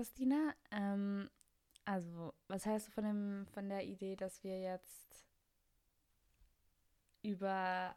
Christina. 0.00 0.54
Ähm, 0.70 1.28
also, 1.84 2.32
was 2.48 2.64
heißt 2.64 2.88
du 2.88 2.92
von, 2.92 3.04
dem, 3.04 3.46
von 3.52 3.68
der 3.68 3.84
Idee, 3.84 4.16
dass 4.16 4.42
wir 4.42 4.58
jetzt 4.58 5.26
über 7.20 7.94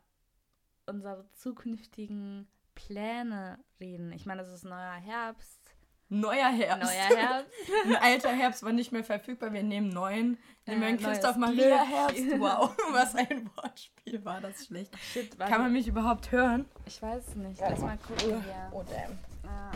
unsere 0.86 1.26
zukünftigen 1.32 2.50
Pläne 2.76 3.58
reden? 3.80 4.12
Ich 4.12 4.26
meine, 4.26 4.42
es 4.42 4.50
ist 4.50 4.66
neuer 4.66 4.96
Herbst. 4.96 5.62
Neuer 6.10 6.50
Herbst. 6.52 6.84
Neuer 6.92 7.18
Herbst. 7.18 7.52
Ein 7.86 7.96
alter 7.96 8.32
Herbst 8.34 8.64
war 8.64 8.74
nicht 8.74 8.92
mehr 8.92 9.06
verfügbar. 9.06 9.54
Wir 9.54 9.64
nehmen 9.64 9.88
neuen. 9.88 10.38
Nehmen 10.66 10.82
wir 10.82 10.88
Äh, 10.88 10.90
einen 10.90 10.98
Christoph 10.98 11.38
Maria. 11.38 11.84
Herbst. 11.86 12.18
Wow, 12.38 12.76
was 12.92 13.16
ein 13.16 13.50
Wortspiel 13.56 14.26
war 14.26 14.42
das 14.42 14.66
schlecht. 14.66 14.94
Shit, 15.00 15.40
Kann 15.40 15.62
man 15.62 15.72
mich 15.72 15.88
überhaupt 15.88 16.34
hören? 16.34 16.66
Ich 16.86 17.02
weiß 17.02 17.30
es 17.30 17.36
nicht. 17.36 17.62
Lass 17.62 17.80
mal 17.80 17.98
gucken 17.98 18.44
hier. 18.44 18.70
Oh 18.74 18.84
damn. 18.84 19.18
Ah. 19.50 19.72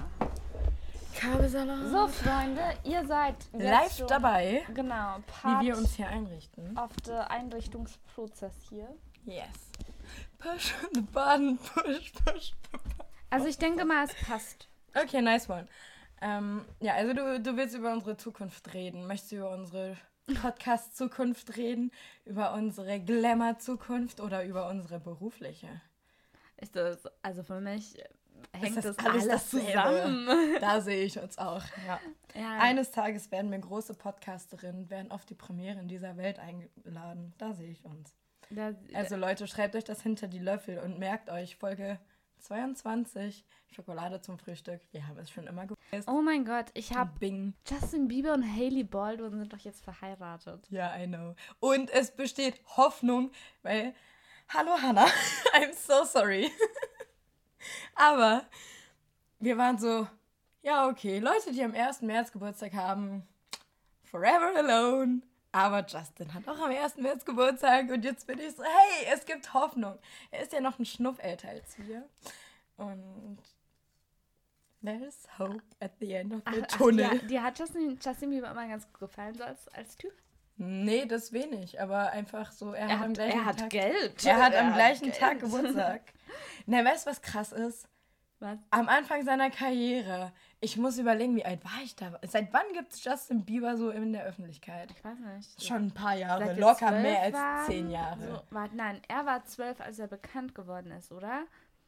Kabelsalat. 1.17 1.89
So, 1.89 2.07
Freunde, 2.07 2.61
ihr 2.83 3.05
seid 3.05 3.35
jetzt 3.53 3.63
Live 3.63 3.97
schon, 3.97 4.07
dabei, 4.07 4.63
Genau, 4.73 5.17
wie 5.17 5.31
Part 5.41 5.65
wir 5.65 5.77
uns 5.77 5.95
hier 5.95 6.07
einrichten. 6.07 6.77
auf 6.77 6.91
der 7.05 7.29
Einrichtungsprozess 7.31 8.53
hier. 8.69 8.87
Yes. 9.25 9.71
Push 10.37 10.73
the 10.93 11.01
button, 11.01 11.57
push, 11.57 12.13
push. 12.23 12.53
Also 13.29 13.47
ich 13.47 13.57
denke 13.57 13.83
mal, 13.83 14.05
es 14.05 14.13
passt. 14.25 14.69
Okay, 14.95 15.21
nice 15.21 15.49
one. 15.49 15.67
Ähm, 16.21 16.65
ja, 16.79 16.93
also 16.93 17.13
du, 17.13 17.39
du 17.41 17.57
willst 17.57 17.75
über 17.75 17.91
unsere 17.91 18.17
Zukunft 18.17 18.73
reden. 18.73 19.05
Möchtest 19.07 19.31
du 19.31 19.37
über 19.37 19.51
unsere 19.51 19.97
Podcast-Zukunft 20.41 21.57
reden? 21.57 21.91
Über 22.25 22.53
unsere 22.53 22.99
Glamour-Zukunft 22.99 24.19
oder 24.19 24.43
über 24.45 24.69
unsere 24.69 24.99
berufliche? 24.99 25.81
Ist 26.57 26.75
das, 26.75 27.03
also 27.21 27.43
für 27.43 27.59
mich 27.59 28.01
hängt 28.53 28.77
das 28.77 28.95
das, 28.95 28.97
alles 29.05 29.27
alles, 29.27 29.49
zusammen. 29.49 30.27
Da 30.59 30.81
sehe 30.81 31.03
ich 31.03 31.19
uns 31.19 31.37
auch. 31.37 31.63
Ja. 31.85 31.99
Ja. 32.35 32.59
Eines 32.59 32.91
Tages 32.91 33.31
werden 33.31 33.51
wir 33.51 33.59
große 33.59 33.93
Podcasterinnen, 33.95 34.89
werden 34.89 35.11
auf 35.11 35.25
die 35.25 35.35
Premieren 35.35 35.87
dieser 35.87 36.17
Welt 36.17 36.39
eingeladen. 36.39 37.33
Da 37.37 37.53
sehe 37.53 37.69
ich 37.71 37.83
uns. 37.85 38.13
Da, 38.49 38.73
Also 38.93 39.15
Leute, 39.15 39.47
schreibt 39.47 39.75
euch 39.75 39.83
das 39.83 40.01
hinter 40.01 40.27
die 40.27 40.39
Löffel 40.39 40.79
und 40.79 40.99
merkt 40.99 41.29
euch 41.29 41.55
Folge 41.57 41.99
22, 42.39 43.43
Schokolade 43.71 44.21
zum 44.21 44.37
Frühstück. 44.37 44.81
Wir 44.91 45.07
haben 45.07 45.17
es 45.17 45.29
schon 45.31 45.47
immer 45.47 45.65
gewusst. 45.65 46.07
oh 46.07 46.21
mein 46.21 46.45
Gott, 46.45 46.67
ich 46.73 46.93
habe 46.93 47.11
Bing. 47.19 47.53
Justin 47.67 48.07
Bieber 48.07 48.33
und 48.33 48.43
Hailey 48.43 48.83
Baldwin 48.83 49.37
sind 49.37 49.51
doch 49.51 49.59
jetzt 49.59 49.83
verheiratet. 49.83 50.65
Ja, 50.69 50.95
I 50.97 51.07
know. 51.07 51.35
Und 51.59 51.89
es 51.89 52.11
besteht 52.11 52.61
Hoffnung, 52.77 53.31
weil, 53.63 53.93
hallo 54.49 54.71
Hannah, 54.81 55.07
I'm 55.53 55.73
so 55.73 56.05
sorry. 56.05 56.49
Aber 57.95 58.45
wir 59.39 59.57
waren 59.57 59.77
so, 59.77 60.07
ja, 60.61 60.87
okay, 60.87 61.19
Leute, 61.19 61.51
die 61.51 61.63
am 61.63 61.73
1. 61.73 62.01
März 62.01 62.31
Geburtstag 62.31 62.73
haben, 62.73 63.27
forever 64.03 64.53
alone. 64.55 65.21
Aber 65.51 65.85
Justin 65.87 66.33
hat 66.33 66.47
auch 66.47 66.59
am 66.59 66.71
1. 66.71 66.97
März 66.97 67.25
Geburtstag 67.25 67.89
und 67.89 68.03
jetzt 68.03 68.27
bin 68.27 68.39
ich 68.39 68.55
so, 68.55 68.63
hey, 68.63 69.07
es 69.13 69.25
gibt 69.25 69.53
Hoffnung. 69.53 69.97
Er 70.29 70.43
ist 70.43 70.53
ja 70.53 70.61
noch 70.61 70.77
ein 70.77 70.85
Schnuff 70.85 71.17
älter 71.19 71.49
als 71.49 71.77
wir. 71.79 72.07
Und 72.75 73.39
there's 74.83 75.27
hope 75.39 75.63
at 75.79 75.91
the 75.99 76.13
end 76.13 76.33
of 76.33 76.41
the 76.53 76.61
Ach, 76.61 76.67
ach, 76.71 76.77
tunnel. 76.77 77.09
dir, 77.19 77.27
dir 77.27 77.43
hat 77.43 77.57
Justin, 77.57 77.97
Justin 78.03 78.29
Bieber 78.29 78.51
immer 78.51 78.67
ganz 78.67 78.85
gut 78.87 78.99
gefallen, 78.99 79.35
so 79.35 79.43
als, 79.43 79.67
als 79.69 79.95
Typ. 79.95 80.13
Nee, 80.57 81.05
das 81.05 81.31
wenig, 81.33 81.79
aber 81.79 82.09
einfach 82.11 82.51
so, 82.51 82.73
er, 82.73 82.89
Er 82.89 82.99
hat 82.99 83.05
am 83.05 83.09
hat, 83.09 83.15
gleichen 83.15 83.37
er 83.39 83.45
hat 83.45 83.59
Tag, 83.59 83.69
Geld. 83.69 84.25
Er 84.25 84.37
hat 84.37 84.55
am 84.55 84.73
gleichen 84.73 85.05
Geld. 85.05 85.17
Tag 85.19 85.39
Geburtstag. 85.39 86.01
Na, 86.65 86.83
weißt 86.83 87.05
du, 87.05 87.11
was 87.11 87.21
krass 87.21 87.51
ist? 87.51 87.87
Was? 88.39 88.59
Am 88.69 88.87
Anfang 88.87 89.25
seiner 89.25 89.49
Karriere, 89.49 90.31
ich 90.59 90.77
muss 90.77 90.99
überlegen, 90.99 91.35
wie 91.35 91.45
alt 91.45 91.63
war 91.65 91.81
ich 91.83 91.95
da? 91.95 92.19
Seit 92.27 92.53
wann 92.53 92.71
gibt 92.73 92.93
es 92.93 93.03
Justin 93.03 93.45
Bieber 93.45 93.77
so 93.77 93.89
in 93.89 94.13
der 94.13 94.25
Öffentlichkeit? 94.25 94.91
Ich 94.91 95.03
weiß 95.03 95.17
nicht. 95.35 95.63
Schon 95.63 95.87
ein 95.87 95.91
paar 95.91 96.15
Jahre, 96.15 96.53
locker 96.53 96.91
mehr 96.91 97.21
als 97.21 97.33
waren? 97.33 97.65
zehn 97.65 97.89
Jahre. 97.89 98.21
So, 98.21 98.41
warte, 98.51 98.75
nein, 98.75 99.01
er 99.07 99.25
war 99.25 99.43
zwölf, 99.45 99.81
als 99.81 99.97
er 99.97 100.07
bekannt 100.07 100.53
geworden 100.53 100.91
ist, 100.91 101.11
oder? 101.11 101.45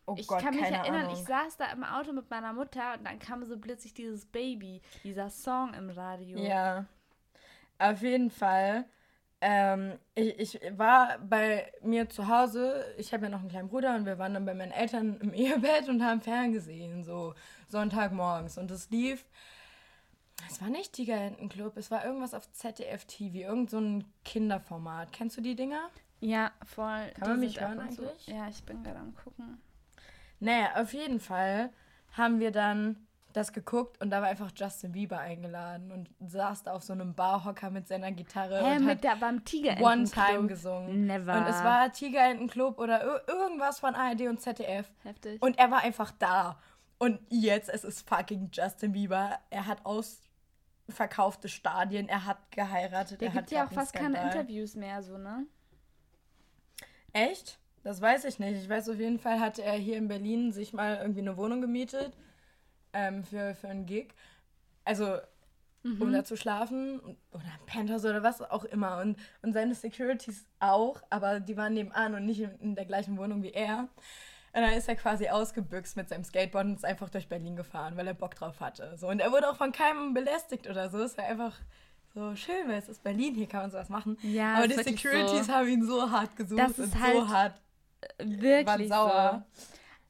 oh 0.09 0.15
ich 0.17 0.27
Gott, 0.27 0.41
kann 0.41 0.55
mich 0.55 0.63
erinnern, 0.63 1.05
Ahnung. 1.05 1.13
ich 1.13 1.23
saß 1.25 1.57
da 1.57 1.71
im 1.71 1.83
Auto 1.83 2.13
mit 2.13 2.29
meiner 2.29 2.53
Mutter 2.53 2.93
und 2.97 3.05
dann 3.05 3.19
kam 3.19 3.43
so 3.45 3.57
plötzlich 3.57 3.93
dieses 3.93 4.25
Baby, 4.25 4.81
dieser 5.03 5.29
Song 5.29 5.73
im 5.73 5.89
Radio. 5.89 6.37
Ja, 6.39 6.85
auf 7.77 8.01
jeden 8.01 8.31
Fall. 8.31 8.85
Ähm, 9.41 9.97
ich, 10.15 10.55
ich 10.55 10.77
war 10.77 11.17
bei 11.19 11.71
mir 11.81 12.09
zu 12.09 12.27
Hause, 12.27 12.83
ich 12.97 13.13
habe 13.13 13.25
ja 13.25 13.29
noch 13.29 13.39
einen 13.39 13.49
kleinen 13.49 13.69
Bruder 13.69 13.95
und 13.95 14.05
wir 14.05 14.17
waren 14.17 14.33
dann 14.33 14.45
bei 14.45 14.53
meinen 14.53 14.71
Eltern 14.71 15.17
im 15.21 15.33
Ehebett 15.33 15.87
und 15.87 16.03
haben 16.03 16.21
ferngesehen, 16.21 17.03
so 17.03 17.33
Sonntagmorgens. 17.69 18.57
Und 18.57 18.69
es 18.71 18.89
lief, 18.89 19.25
es 20.49 20.61
war 20.61 20.69
nicht 20.69 20.93
Tigerenten-Club, 20.93 21.77
es 21.77 21.89
war 21.89 22.05
irgendwas 22.05 22.33
auf 22.33 22.51
ZDF 22.51 23.05
TV, 23.05 23.37
irgend 23.37 23.69
so 23.69 23.79
ein 23.79 24.05
Kinderformat. 24.25 25.13
Kennst 25.13 25.37
du 25.37 25.41
die 25.41 25.55
Dinger? 25.55 25.89
Ja, 26.19 26.51
voll. 26.65 27.11
Kann 27.15 27.29
man 27.29 27.39
Die 27.39 27.45
mich 27.47 27.55
sind 27.55 27.63
ab 27.63 27.69
hören 27.69 27.79
eigentlich? 27.79 28.27
Ja, 28.27 28.49
ich 28.49 28.63
bin 28.63 28.83
gerade 28.83 28.99
am 28.99 29.15
gucken. 29.15 29.61
Naja, 30.39 30.75
auf 30.75 30.93
jeden 30.93 31.19
Fall 31.19 31.71
haben 32.13 32.39
wir 32.39 32.51
dann 32.51 33.07
das 33.39 33.53
geguckt 33.53 33.99
und 34.01 34.09
da 34.11 34.21
war 34.21 34.27
einfach 34.27 34.51
Justin 34.55 34.91
Bieber 34.91 35.19
eingeladen 35.19 35.91
und 35.91 36.09
saß 36.19 36.63
da 36.63 36.73
auf 36.73 36.83
so 36.83 36.93
einem 36.93 37.15
Barhocker 37.15 37.69
mit 37.71 37.87
seiner 37.87 38.11
Gitarre 38.11 38.59
Hä, 38.63 38.75
und 38.77 38.85
mit 38.85 38.97
hat 38.97 39.03
der 39.03 39.15
beim 39.15 39.43
Tiger 39.45 39.77
One 39.81 40.03
Time 40.03 40.47
gesungen. 40.47 41.07
Never. 41.07 41.37
Und 41.37 41.47
es 41.47 41.63
war 41.63 41.91
Tigerentenclub 41.91 42.77
oder 42.77 43.03
ir- 43.03 43.27
irgendwas 43.27 43.79
von 43.79 43.95
ARD 43.95 44.27
und 44.27 44.41
ZDF. 44.41 44.87
heftig. 45.03 45.41
Und 45.41 45.57
er 45.57 45.71
war 45.71 45.81
einfach 45.83 46.11
da. 46.19 46.59
Und 46.97 47.19
jetzt, 47.29 47.69
es 47.69 47.83
ist 47.85 48.07
fucking 48.07 48.49
Justin 48.51 48.91
Bieber. 48.91 49.39
Er 49.49 49.65
hat 49.67 49.85
ausverkaufte 49.85 51.47
Stadien, 51.47 52.09
er 52.09 52.25
hat 52.25 52.51
geheiratet, 52.51 53.21
der 53.21 53.29
er 53.29 53.31
gibt 53.33 53.43
hat 53.45 53.51
ja 53.51 53.65
auch 53.65 53.71
fast 53.71 53.93
keine. 53.93 54.21
Interviews 54.21 54.75
mehr, 54.75 55.01
so, 55.01 55.17
ne? 55.17 55.45
Echt? 57.13 57.57
Das 57.83 58.01
weiß 58.01 58.25
ich 58.25 58.39
nicht. 58.39 58.61
Ich 58.61 58.69
weiß 58.69 58.89
auf 58.89 58.99
jeden 58.99 59.19
Fall, 59.19 59.39
hat 59.39 59.57
er 59.59 59.73
hier 59.73 59.97
in 59.97 60.09
Berlin 60.09 60.51
sich 60.51 60.73
mal 60.73 60.97
irgendwie 60.97 61.21
eine 61.21 61.37
Wohnung 61.37 61.61
gemietet 61.61 62.17
ähm, 62.93 63.23
für, 63.23 63.55
für 63.55 63.67
einen 63.69 63.85
Gig. 63.85 64.13
Also, 64.85 65.17
Mhm. 65.81 66.01
um 66.01 66.11
da 66.11 66.25
zu 66.25 66.35
schlafen 66.35 66.99
und- 66.99 67.17
oder 67.31 67.45
Penthouse 67.65 68.03
oder 68.03 68.21
was 68.21 68.41
auch 68.41 68.65
immer. 68.65 68.99
Und, 68.99 69.17
und 69.41 69.53
seine 69.53 69.73
Securities 69.73 70.45
auch, 70.59 71.01
aber 71.09 71.39
die 71.39 71.55
waren 71.55 71.73
nebenan 71.73 72.15
und 72.15 72.25
nicht 72.25 72.41
in, 72.41 72.51
in 72.59 72.75
der 72.75 72.83
gleichen 72.83 73.17
Wohnung 73.17 73.43
wie 73.43 73.51
er. 73.53 73.87
Und 74.51 74.61
dann 74.61 74.73
ist 74.73 74.89
er 74.89 74.95
quasi 74.97 75.29
ausgebüxt 75.29 75.95
mit 75.95 76.09
seinem 76.09 76.25
Skateboard 76.25 76.65
und 76.65 76.73
ist 76.75 76.83
einfach 76.83 77.09
durch 77.09 77.29
Berlin 77.29 77.55
gefahren, 77.55 77.95
weil 77.95 78.07
er 78.07 78.13
Bock 78.13 78.35
drauf 78.35 78.59
hatte. 78.59 78.97
So, 78.97 79.07
und 79.07 79.21
er 79.21 79.31
wurde 79.31 79.47
auch 79.49 79.55
von 79.55 79.71
keinem 79.71 80.13
belästigt 80.13 80.67
oder 80.69 80.89
so. 80.89 80.97
Es 81.01 81.17
war 81.17 81.23
einfach 81.25 81.55
so 82.13 82.35
schön, 82.35 82.67
weil 82.67 82.79
es 82.79 82.89
ist 82.89 83.01
Berlin, 83.01 83.35
hier 83.35 83.47
kann 83.47 83.61
man 83.61 83.71
sowas 83.71 83.87
machen. 83.87 84.17
Ja, 84.21 84.55
aber 84.55 84.67
die 84.67 84.75
wirklich 84.75 84.99
Securities 84.99 85.45
so. 85.47 85.53
haben 85.53 85.67
ihn 85.69 85.85
so 85.85 86.11
hart 86.11 86.35
gesucht 86.35 86.59
Das 86.59 86.77
und 86.77 86.85
ist 86.85 86.93
so 86.93 86.99
halt 86.99 87.27
hart 87.29 87.61
Wirklich 88.17 88.65
waren 88.67 88.87
sauer. 88.89 89.45
so. 89.53 89.63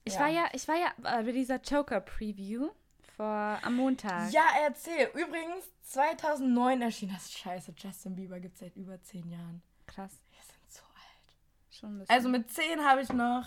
Ich 0.09 0.15
Ja. 0.15 0.21
war 0.21 0.27
ja, 0.27 0.45
ich 0.53 0.67
war 0.67 0.75
ja 0.75 0.91
bei 0.97 1.31
dieser 1.31 1.61
Joker-Preview 1.61 2.69
vor 3.15 3.59
am 3.61 3.75
Montag. 3.75 4.31
Ja, 4.31 4.45
erzähl. 4.65 5.09
Übrigens, 5.13 5.65
2009 5.83 6.81
erschien 6.81 7.11
das 7.13 7.31
Scheiße. 7.31 7.73
Justin 7.77 8.15
Bieber 8.15 8.39
gibt 8.39 8.55
es 8.55 8.61
seit 8.61 8.75
über 8.75 8.99
zehn 9.03 9.29
Jahren. 9.29 9.61
Krass. 9.85 10.11
Wir 10.31 10.41
sind 10.41 10.71
so 10.71 10.81
alt. 10.81 11.35
Schon 11.69 11.89
ein 11.95 11.99
bisschen. 11.99 12.15
Also 12.15 12.29
mit 12.29 12.51
10 12.51 12.83
habe 12.83 13.01
ich 13.01 13.13
noch 13.13 13.45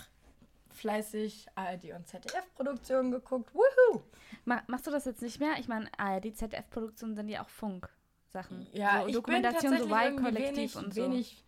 fleißig 0.70 1.46
ARD 1.56 1.92
und 1.94 2.06
ZDF-Produktionen 2.06 3.10
geguckt. 3.10 3.52
Woohoo! 3.54 4.02
Ma 4.44 4.62
machst 4.68 4.86
du 4.86 4.90
das 4.92 5.04
jetzt 5.04 5.20
nicht 5.22 5.40
mehr? 5.40 5.54
Ich 5.58 5.66
meine, 5.68 5.90
die 6.22 6.32
ZDF-Produktionen 6.32 7.14
sind 7.16 7.28
ja 7.28 7.42
auch 7.42 7.48
Funk-Sachen. 7.48 8.66
Ja, 8.72 9.00
so 9.02 9.06
ich 9.08 9.12
bin 9.14 9.14
Dokumentation, 9.14 9.72
tatsächlich 9.72 10.16
so 10.16 10.34
wenig, 10.34 10.76
und 10.76 10.94
so. 10.94 11.02
wenig 11.02 11.44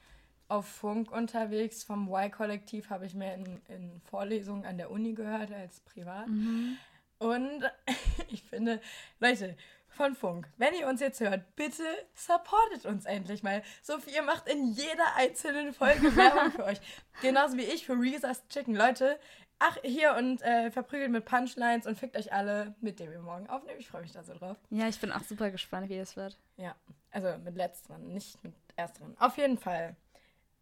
auf 0.48 0.66
Funk 0.66 1.10
unterwegs. 1.10 1.84
Vom 1.84 2.08
Y-Kollektiv 2.08 2.90
habe 2.90 3.06
ich 3.06 3.14
mehr 3.14 3.34
in, 3.34 3.60
in 3.68 4.00
Vorlesungen 4.02 4.64
an 4.66 4.78
der 4.78 4.90
Uni 4.90 5.14
gehört 5.14 5.52
als 5.52 5.80
privat. 5.80 6.28
Mhm. 6.28 6.76
Und 7.18 7.70
ich 8.28 8.42
finde, 8.42 8.80
Leute, 9.20 9.56
von 9.94 10.14
Funk, 10.14 10.48
wenn 10.56 10.74
ihr 10.74 10.88
uns 10.88 11.00
jetzt 11.00 11.20
hört, 11.20 11.54
bitte 11.56 11.84
supportet 12.14 12.84
uns 12.84 13.06
endlich 13.06 13.42
mal. 13.42 13.62
Sophie, 13.82 14.10
ihr 14.14 14.22
macht 14.22 14.48
in 14.48 14.72
jeder 14.72 15.14
einzelnen 15.16 15.72
Folge 15.72 16.16
Werbung 16.16 16.50
für 16.50 16.64
euch. 16.64 16.80
Genauso 17.22 17.56
wie 17.56 17.62
ich 17.62 17.86
für 17.86 17.94
Reese's 17.94 18.46
Chicken. 18.48 18.74
Leute, 18.74 19.18
ach, 19.58 19.78
hier 19.82 20.14
und 20.16 20.42
äh, 20.42 20.70
verprügelt 20.70 21.10
mit 21.10 21.24
Punchlines 21.24 21.86
und 21.86 21.96
fickt 21.96 22.16
euch 22.16 22.32
alle, 22.32 22.74
mit 22.80 22.98
dem 22.98 23.10
wir 23.10 23.20
morgen 23.20 23.48
aufnehmen. 23.48 23.78
Ich 23.78 23.88
freue 23.88 24.02
mich 24.02 24.12
da 24.12 24.22
so 24.22 24.34
drauf. 24.34 24.56
Ja, 24.70 24.88
ich 24.88 25.00
bin 25.00 25.12
auch 25.12 25.22
super 25.22 25.50
gespannt, 25.50 25.88
wie 25.88 25.98
das 25.98 26.16
wird. 26.16 26.38
Ja, 26.56 26.74
also 27.10 27.28
mit 27.38 27.54
letzteren, 27.54 28.12
nicht 28.12 28.42
mit 28.42 28.54
ersteren. 28.76 29.16
Auf 29.18 29.38
jeden 29.38 29.58
Fall. 29.58 29.96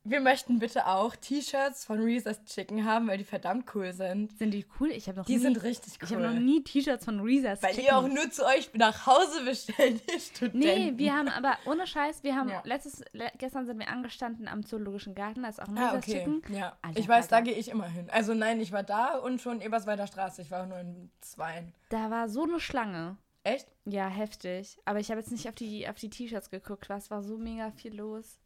Wir 0.05 0.21
möchten 0.21 0.59
bitte 0.59 0.89
auch 0.89 1.15
T-Shirts 1.15 1.85
von 1.85 2.01
Reese's 2.03 2.43
Chicken 2.45 2.85
haben, 2.85 3.07
weil 3.07 3.19
die 3.19 3.25
verdammt 3.25 3.73
cool 3.75 3.93
sind. 3.93 4.37
Sind 4.37 4.51
die 4.51 4.67
cool? 4.81 4.91
Ich 4.91 5.07
habe 5.07 5.19
noch 5.19 5.27
Die 5.27 5.35
nie, 5.37 5.39
sind 5.39 5.63
richtig 5.63 5.93
cool. 5.95 6.09
Ich 6.09 6.13
habe 6.15 6.23
noch 6.23 6.41
nie 6.41 6.63
T-Shirts 6.65 7.05
von 7.05 7.21
Reese's 7.21 7.63
Weil 7.63 7.71
Chicken. 7.75 7.85
ihr 7.87 7.97
auch 7.97 8.09
nur 8.09 8.29
zu 8.31 8.45
euch 8.45 8.69
nach 8.75 9.07
Hause 9.07 9.45
bestellt, 9.45 10.03
ihr 10.13 10.19
Studenten. 10.19 10.59
Nee, 10.59 10.93
wir 10.97 11.13
haben 11.17 11.29
aber 11.29 11.57
ohne 11.67 11.87
Scheiß, 11.87 12.25
wir 12.25 12.35
haben 12.35 12.49
Ja. 12.49 12.63
letztes, 12.65 13.05
le 13.13 13.31
gestern 13.39 13.65
sind 13.65 13.79
wir 13.79 13.89
angestanden 13.89 14.49
am 14.49 14.67
Zoologischen 14.67 15.15
Garten, 15.15 15.45
da 15.45 15.51
ist 15.51 15.63
auch 15.63 15.69
ein 15.69 15.79
Ah, 15.79 15.91
Reese's 15.93 16.09
okay. 16.09 16.25
Chicken. 16.25 16.55
Ja. 16.57 16.77
Alter, 16.83 16.99
ich 16.99 17.09
weiß, 17.09 17.29
da 17.29 17.37
Alter. 17.37 17.51
gehe 17.51 17.59
ich 17.59 17.69
immer 17.69 17.87
hin. 17.87 18.09
Also 18.11 18.35
nein, 18.35 18.61
ich 18.61 18.73
war 18.73 18.83
da 18.83 19.19
und 19.19 19.41
schon 19.41 19.61
Eberswalder 19.61 20.09
Straße. 20.09 20.43
Ich 20.43 20.51
war 20.51 20.67
nur 20.67 20.79
in 20.81 21.11
Zweien. 21.21 21.73
Da 21.91 22.11
war 22.11 22.29
so 22.29 22.43
eine 22.43 22.59
Schlange. 22.59 23.19
Echt? 23.45 23.69
Ja, 23.85 24.09
heftig. 24.09 24.79
Aber 24.85 24.99
ich 24.99 25.11
habe 25.11 25.21
jetzt 25.21 25.31
nicht 25.31 25.49
auf 25.49 25.55
die 25.55 25.89
auf 25.89 25.97
die 25.97 26.11
T-Shirts 26.11 26.51
geguckt, 26.51 26.89
weil 26.89 26.99
es 26.99 27.11
war 27.11 27.23
so 27.23 27.39
mega 27.39 27.71
viel 27.71 27.95
los. 27.97 28.41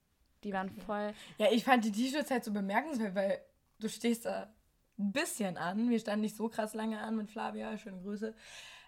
Die 0.47 0.53
waren 0.53 0.71
voll. 0.71 1.13
Ja, 1.39 1.49
ich 1.51 1.65
fand 1.65 1.85
die 1.85 1.91
T-Shirts 1.91 2.31
halt 2.31 2.45
so 2.45 2.53
bemerkenswert, 2.53 3.17
weil 3.17 3.41
du 3.81 3.89
stehst 3.89 4.27
da 4.27 4.49
ein 4.97 5.13
bisschen 5.13 5.57
an. 5.57 5.91
Wir 5.91 5.99
standen 5.99 6.21
nicht 6.21 6.37
so 6.37 6.49
krass 6.49 6.73
lange 6.73 7.01
an 7.01 7.17
mit 7.17 7.29
Flavia, 7.29 7.77
schöne 7.77 8.01
Grüße. 8.01 8.33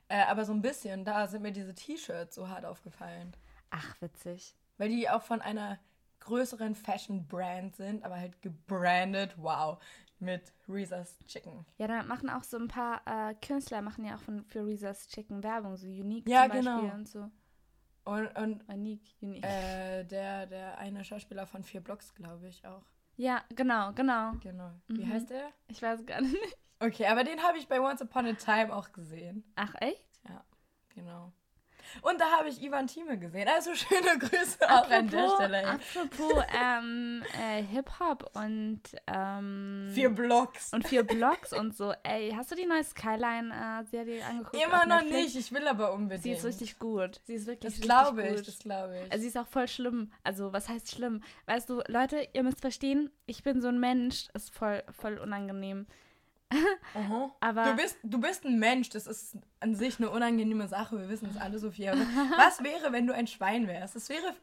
Äh, 0.07 0.23
aber 0.23 0.45
so 0.45 0.53
ein 0.53 0.63
bisschen, 0.63 1.05
da 1.05 1.27
sind 1.27 1.43
mir 1.43 1.51
diese 1.53 1.75
T-Shirts 1.75 2.37
so 2.37 2.49
hart 2.49 2.65
aufgefallen. 2.65 3.33
Ach, 3.71 4.01
witzig. 4.01 4.55
Weil 4.79 4.89
die 4.89 5.11
auch 5.11 5.23
von 5.23 5.41
einer 5.41 5.79
größeren 6.21 6.77
Fashion-Brand 6.77 7.75
sind, 7.75 8.05
aber 8.05 8.17
halt 8.17 8.41
gebrandet, 8.41 9.35
wow, 9.37 9.83
mit 10.21 10.53
Reese's 10.69 11.19
Chicken. 11.27 11.67
Ja, 11.77 11.89
da 11.89 12.03
machen 12.05 12.31
auch 12.31 12.45
so 12.45 12.57
ein 12.57 12.69
paar 12.69 13.03
äh, 13.07 13.35
Künstler 13.35 13.83
machen 13.83 14.05
ja 14.05 14.15
auch 14.15 14.21
von, 14.21 14.45
für 14.45 14.65
Reese's 14.65 15.09
Chicken 15.09 15.43
Werbung, 15.43 15.77
so 15.77 15.87
Unique 15.87 16.29
Ja, 16.29 16.43
zum 16.43 16.51
Beispiel 16.51 16.63
genau. 16.63 16.95
und 16.95 17.09
so. 17.09 17.31
Und, 18.09 18.29
und 18.39 18.69
Unique. 18.69 19.45
äh, 19.45 20.05
der, 20.05 20.47
der 20.47 20.79
eine 20.79 21.05
Schauspieler 21.05 21.47
von 21.47 21.63
Vier 21.63 21.81
Blocks, 21.83 22.15
glaube 22.15 22.49
ich, 22.49 22.65
auch. 22.67 22.85
Ja, 23.17 23.43
genau, 23.55 23.93
genau. 23.93 24.33
Genau. 24.43 24.71
Wie 24.87 25.05
Mhm. 25.05 25.13
heißt 25.13 25.31
der? 25.31 25.51
Ich 25.69 25.83
weiß 25.83 26.07
gar 26.07 26.21
nicht. 26.21 26.37
Okay, 26.81 27.07
aber 27.07 27.25
den 27.25 27.43
habe 27.43 27.59
ich 27.59 27.67
bei 27.69 27.81
Once 27.81 28.01
Upon 28.01 28.27
a 28.27 28.33
Time 28.35 28.75
auch 28.75 28.93
gesehen. 28.93 29.43
Ach, 29.57 29.75
echt? 29.81 30.09
Genau. 30.95 31.33
Und 32.03 32.21
da 32.21 32.25
habe 32.39 32.49
ich 32.49 32.63
Ivan 32.63 32.87
Thieme 32.87 33.19
gesehen. 33.19 33.49
Also 33.55 33.75
schöne 33.75 34.19
Grüße 34.19 34.59
auch 34.69 34.91
an 34.91 35.09
der 35.11 35.29
Stelle. 35.31 35.67
apropos 35.67 36.45
ähm, 36.61 37.23
äh, 37.41 37.63
Hip-Hop 37.63 38.31
und, 38.35 38.81
ähm, 39.07 39.91
Vier 39.95 40.11
Blocks. 40.11 40.73
und 40.73 40.87
vier 40.87 41.03
Blogs 41.03 41.53
und 41.53 41.77
so. 41.77 41.93
Ey, 42.03 42.33
hast 42.37 42.51
du 42.51 42.55
die 42.55 42.67
neue 42.67 42.85
Skyline-Serie 42.85 44.25
angeguckt? 44.25 44.57
Immer 44.63 44.87
noch 44.87 45.03
Netflix? 45.03 45.35
nicht, 45.35 45.37
ich 45.37 45.53
will 45.53 45.67
aber 45.67 45.93
unbedingt. 45.93 46.23
Sie 46.23 46.33
ist 46.33 46.45
richtig 46.45 46.79
gut. 46.79 47.21
Sie 47.25 47.35
ist 47.35 47.47
wirklich 47.47 47.73
Das 47.75 47.81
glaube 47.81 48.23
gut. 48.23 48.41
ich, 48.41 48.47
das 48.47 48.59
glaube 48.59 48.95
ich. 49.05 49.13
Also 49.13 49.23
sie 49.23 49.29
ist 49.29 49.39
auch 49.39 49.47
voll 49.49 49.69
schlimm. 49.69 50.13
Also 50.25 50.53
was 50.53 50.69
heißt 50.69 50.91
schlimm? 50.91 51.23
Weißt 51.47 51.69
du, 51.71 51.83
Leute, 51.89 52.27
ihr 52.33 52.43
müsst 52.43 52.61
verstehen, 52.61 53.11
ich 53.27 53.43
bin 53.43 53.61
so 53.61 53.69
ein 53.69 53.81
Mensch, 53.81 54.29
ist 54.35 54.55
voll, 54.55 54.83
voll 54.91 55.19
unangenehm. 55.19 55.87
Aha. 56.95 57.31
Aber 57.41 57.65
Du 57.65 57.77
bist, 57.77 57.99
du 58.03 58.21
bist 58.21 58.45
ein 58.45 58.59
Mensch, 58.59 58.89
das 58.91 59.07
ist 59.07 59.37
an 59.61 59.75
sich 59.75 59.99
eine 59.99 60.11
unangenehme 60.11 60.67
Sache, 60.69 60.99
wir 60.99 61.09
wissen 61.09 61.29
es 61.31 61.37
alle, 61.37 61.59
Sophia. 61.59 61.93
Was 62.37 62.63
wäre, 62.63 62.93
wenn 62.93 63.07
du 63.07 63.15
ein 63.15 63.27
Schwein 63.27 63.67
wärst? 63.67 63.97
Das 63.97 64.09
wäre, 64.09 64.35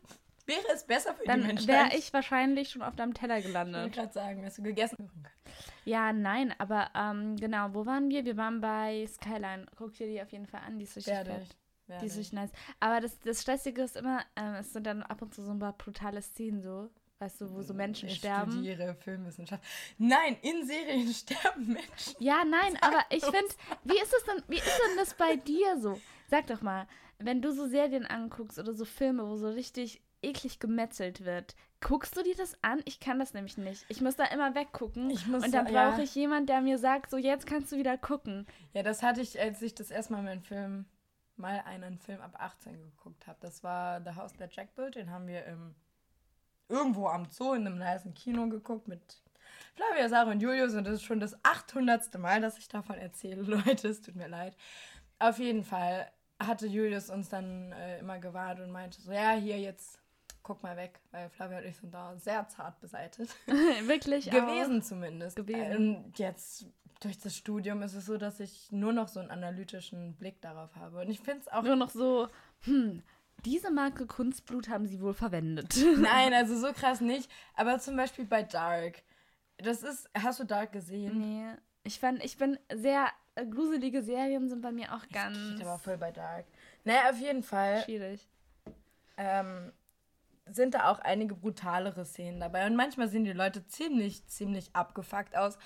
wäre 0.46 0.64
es 0.74 0.86
besser 0.86 1.14
für 1.16 1.24
die 1.24 1.28
dann 1.28 1.42
Menschheit. 1.48 1.68
wäre 1.92 1.98
ich 1.98 2.14
wahrscheinlich 2.14 2.70
schon 2.70 2.82
auf 2.84 2.96
deinem 2.96 3.14
Teller 3.14 3.38
Ich 3.40 3.46
wollte 3.46 3.66
gelandet. 3.72 3.94
gerade 3.94 4.14
sagen, 4.14 4.42
wärst 4.44 4.58
du 4.60 4.64
gegessen. 4.64 5.10
Ja, 5.86 6.14
nein, 6.14 6.54
aber 6.58 6.90
ähm, 6.96 7.36
genau, 7.38 7.70
wo 7.74 7.86
waren 7.86 8.10
wir? 8.10 8.26
Wir 8.26 8.38
waren 8.38 8.60
bei 8.62 9.06
Skyline. 9.08 9.66
Guck 9.78 9.94
dir 9.94 10.08
die 10.08 10.22
auf 10.22 10.32
jeden 10.32 10.48
Fall 10.48 10.62
an, 10.66 10.78
die 10.80 10.84
ist 10.86 10.96
richtig 10.96 11.14
fett. 11.16 11.28
Die 11.88 12.06
ist 12.08 12.14
ich. 12.14 12.18
richtig 12.20 12.34
nice. 12.34 12.50
Aber 12.80 13.00
das, 13.00 13.20
das 13.20 13.42
Stressige 13.44 13.84
ist 13.84 13.96
immer, 13.96 14.22
ähm, 14.36 14.56
es 14.56 14.74
sind 14.74 14.88
dann 14.88 15.04
ab 15.04 15.22
und 15.22 15.34
zu 15.36 15.44
so 15.44 15.52
ein 15.52 15.60
paar 15.60 15.74
brutale 15.74 16.22
Szenen 16.24 16.62
so, 16.64 16.90
weißt 17.20 17.42
du, 17.42 17.52
wo 17.52 17.62
so 17.62 17.74
Menschen 17.74 18.10
ich 18.10 18.18
sterben. 18.18 18.52
studiere 18.52 18.96
Filmwissenschaft. 18.96 19.64
Nein, 19.98 20.38
in 20.42 20.66
Serien 20.66 21.08
sterben 21.14 21.68
Menschen. 21.68 22.16
Ja, 22.20 22.44
nein, 22.46 22.78
aber 22.82 23.04
ich 23.10 23.24
finde, 23.24 23.54
wie 23.84 23.98
ist 23.98 24.14
es 24.14 24.24
denn, 24.26 24.44
wie 24.48 24.58
ist 24.58 24.80
denn 24.88 24.98
das 24.98 25.14
bei 25.14 25.36
dir 25.36 25.80
so? 25.80 26.00
Sag 26.30 26.48
doch 26.48 26.62
mal, 26.62 26.88
wenn 27.20 27.42
du 27.42 27.52
so 27.54 27.68
Serien 27.68 28.06
anguckst 28.06 28.60
oder 28.60 28.74
so 28.74 28.86
Filme, 28.86 29.28
wo 29.28 29.38
so 29.38 29.50
richtig 29.50 30.02
eklig 30.22 30.60
gemetzelt 30.60 31.24
wird, 31.24 31.56
guckst 31.82 32.18
du 32.18 32.24
dir 32.24 32.36
das 32.36 32.58
an? 32.64 32.82
Ich 32.86 33.00
kann 33.00 33.20
das 33.20 33.34
nämlich 33.34 33.58
nicht. 33.58 33.86
Ich 33.90 34.02
muss 34.02 34.16
da 34.16 34.26
immer 34.26 34.56
weggucken 34.56 35.10
Ich 35.10 35.28
muss 35.28 35.44
und 35.46 35.54
dann 35.54 35.68
ja. 35.68 35.90
brauche 35.90 36.02
ich 36.02 36.16
jemanden, 36.16 36.48
der 36.48 36.62
mir 36.62 36.78
sagt, 36.78 37.12
so 37.12 37.18
jetzt 37.18 37.46
kannst 37.48 37.72
du 37.72 37.78
wieder 37.78 37.98
gucken. 37.98 38.46
Ja, 38.74 38.84
das 38.84 39.04
hatte 39.04 39.22
ich, 39.22 39.40
als 39.40 39.62
ich 39.62 39.76
das 39.76 39.92
erstmal 39.92 40.24
meinen 40.24 40.42
Film, 40.42 40.86
mal 41.38 41.62
einen 41.66 41.98
Film 42.00 42.22
ab 42.22 42.36
18 42.38 42.78
geguckt 42.82 43.28
habe. 43.28 43.38
Das 43.42 43.64
war 43.64 44.02
The 44.04 44.16
House 44.16 44.34
That 44.34 44.56
Jack 44.56 44.76
Built. 44.76 44.96
Den 44.96 45.12
haben 45.12 45.28
wir 45.28 45.46
im, 45.46 45.76
irgendwo 46.70 47.08
am 47.08 47.26
Zoo 47.26 47.54
in 47.54 47.68
einem 47.68 47.78
niceen 47.78 48.14
Kino 48.14 48.48
geguckt 48.48 48.88
mit 48.88 49.02
Flavia, 49.76 50.10
Sarah 50.10 50.32
und 50.32 50.42
Julius. 50.42 50.74
Und 50.74 50.86
das 50.86 50.96
ist 50.96 51.04
schon 51.04 51.20
das 51.20 51.38
800. 51.44 52.18
Mal, 52.18 52.42
dass 52.42 52.58
ich 52.58 52.68
davon 52.68 52.98
erzähle, 52.98 53.42
Leute. 53.66 53.88
Es 53.88 54.02
tut 54.02 54.16
mir 54.16 54.28
leid. 54.28 54.56
Auf 55.20 55.40
jeden 55.40 55.64
Fall 55.64 56.10
hatte 56.40 56.68
Julius 56.68 57.10
uns 57.10 57.30
dann 57.30 57.72
äh, 57.72 58.00
immer 58.00 58.20
gewarnt 58.20 58.60
und 58.60 58.72
meinte 58.72 59.02
so, 59.02 59.12
ja, 59.12 59.34
hier 59.34 59.60
jetzt 59.60 60.00
guck 60.46 60.62
mal 60.62 60.78
weg, 60.78 61.00
weil 61.12 61.28
Flavia 61.30 61.58
und 61.58 61.66
ich 61.66 61.76
sind 61.76 61.94
da 61.94 62.16
sehr 62.18 62.48
zart 62.48 62.80
beseitigt. 62.80 63.36
Wirklich 63.48 64.30
Gewesen 64.30 64.82
zumindest. 64.82 65.36
Gewesen. 65.36 65.76
Und 65.76 66.20
jetzt 66.20 66.68
durch 67.02 67.20
das 67.20 67.36
Studium 67.36 67.82
ist 67.82 67.96
es 67.96 68.06
so, 68.06 68.18
dass 68.18 68.40
ich 68.40 68.72
nur 68.72 68.94
noch 68.94 69.08
so 69.08 69.20
einen 69.20 69.32
analytischen 69.32 70.16
Blick 70.16 70.40
darauf 70.42 70.76
habe. 70.76 71.02
Und 71.02 71.10
ich 71.10 71.20
finde 71.20 71.42
es 71.42 71.48
auch. 71.48 71.56
Auch. 71.56 71.64
Nur 71.64 71.76
noch 71.76 71.90
so, 71.90 72.28
hm, 72.62 73.02
diese 73.46 73.72
Marke 73.72 74.06
Kunstblut 74.08 74.70
haben 74.70 74.88
sie 74.88 75.00
wohl 75.02 75.14
verwendet. 75.14 75.76
Nein, 75.98 76.34
also 76.34 76.58
so 76.58 76.74
krass 76.74 77.00
nicht. 77.02 77.30
Aber 77.54 77.80
zum 77.80 77.96
Beispiel 77.96 78.26
bei 78.26 78.44
Dark. 78.44 79.04
Das 79.58 79.84
ist. 79.84 80.10
Hast 80.18 80.40
du 80.40 80.44
Dark 80.44 80.72
gesehen? 80.74 81.20
nee, 81.20 81.46
ich 81.84 82.00
fand, 82.00 82.24
ich 82.24 82.38
bin 82.38 82.58
sehr, 82.74 83.08
äh, 83.36 83.46
gruselige 83.46 84.02
Serien 84.02 84.50
sind 84.50 84.62
bei 84.62 84.72
mir 84.72 84.94
auch 84.94 85.08
ganz 85.10 85.38
Geht 85.58 85.62
aber 85.62 85.78
voll 85.78 85.98
bei 85.98 86.12
Dark. 86.12 86.46
Naja, 86.84 87.10
auf 87.10 87.20
jeden 87.20 87.44
Fall 87.44 87.84
schwierig. 87.84 88.28
ähm, 89.18 89.72
sind 90.52 90.76
da 90.76 90.92
auch 90.92 91.00
einige 91.00 91.36
brutalere 91.36 92.06
Szenen 92.06 92.40
dabei. 92.40 92.68
Und 92.68 92.76
manchmal 92.76 93.08
sehen 93.08 93.24
die 93.24 93.34
Leute 93.34 93.66
ziemlich, 93.68 94.26
ziemlich 94.28 94.70
abgefuckt 94.74 95.36
aus. 95.36 95.58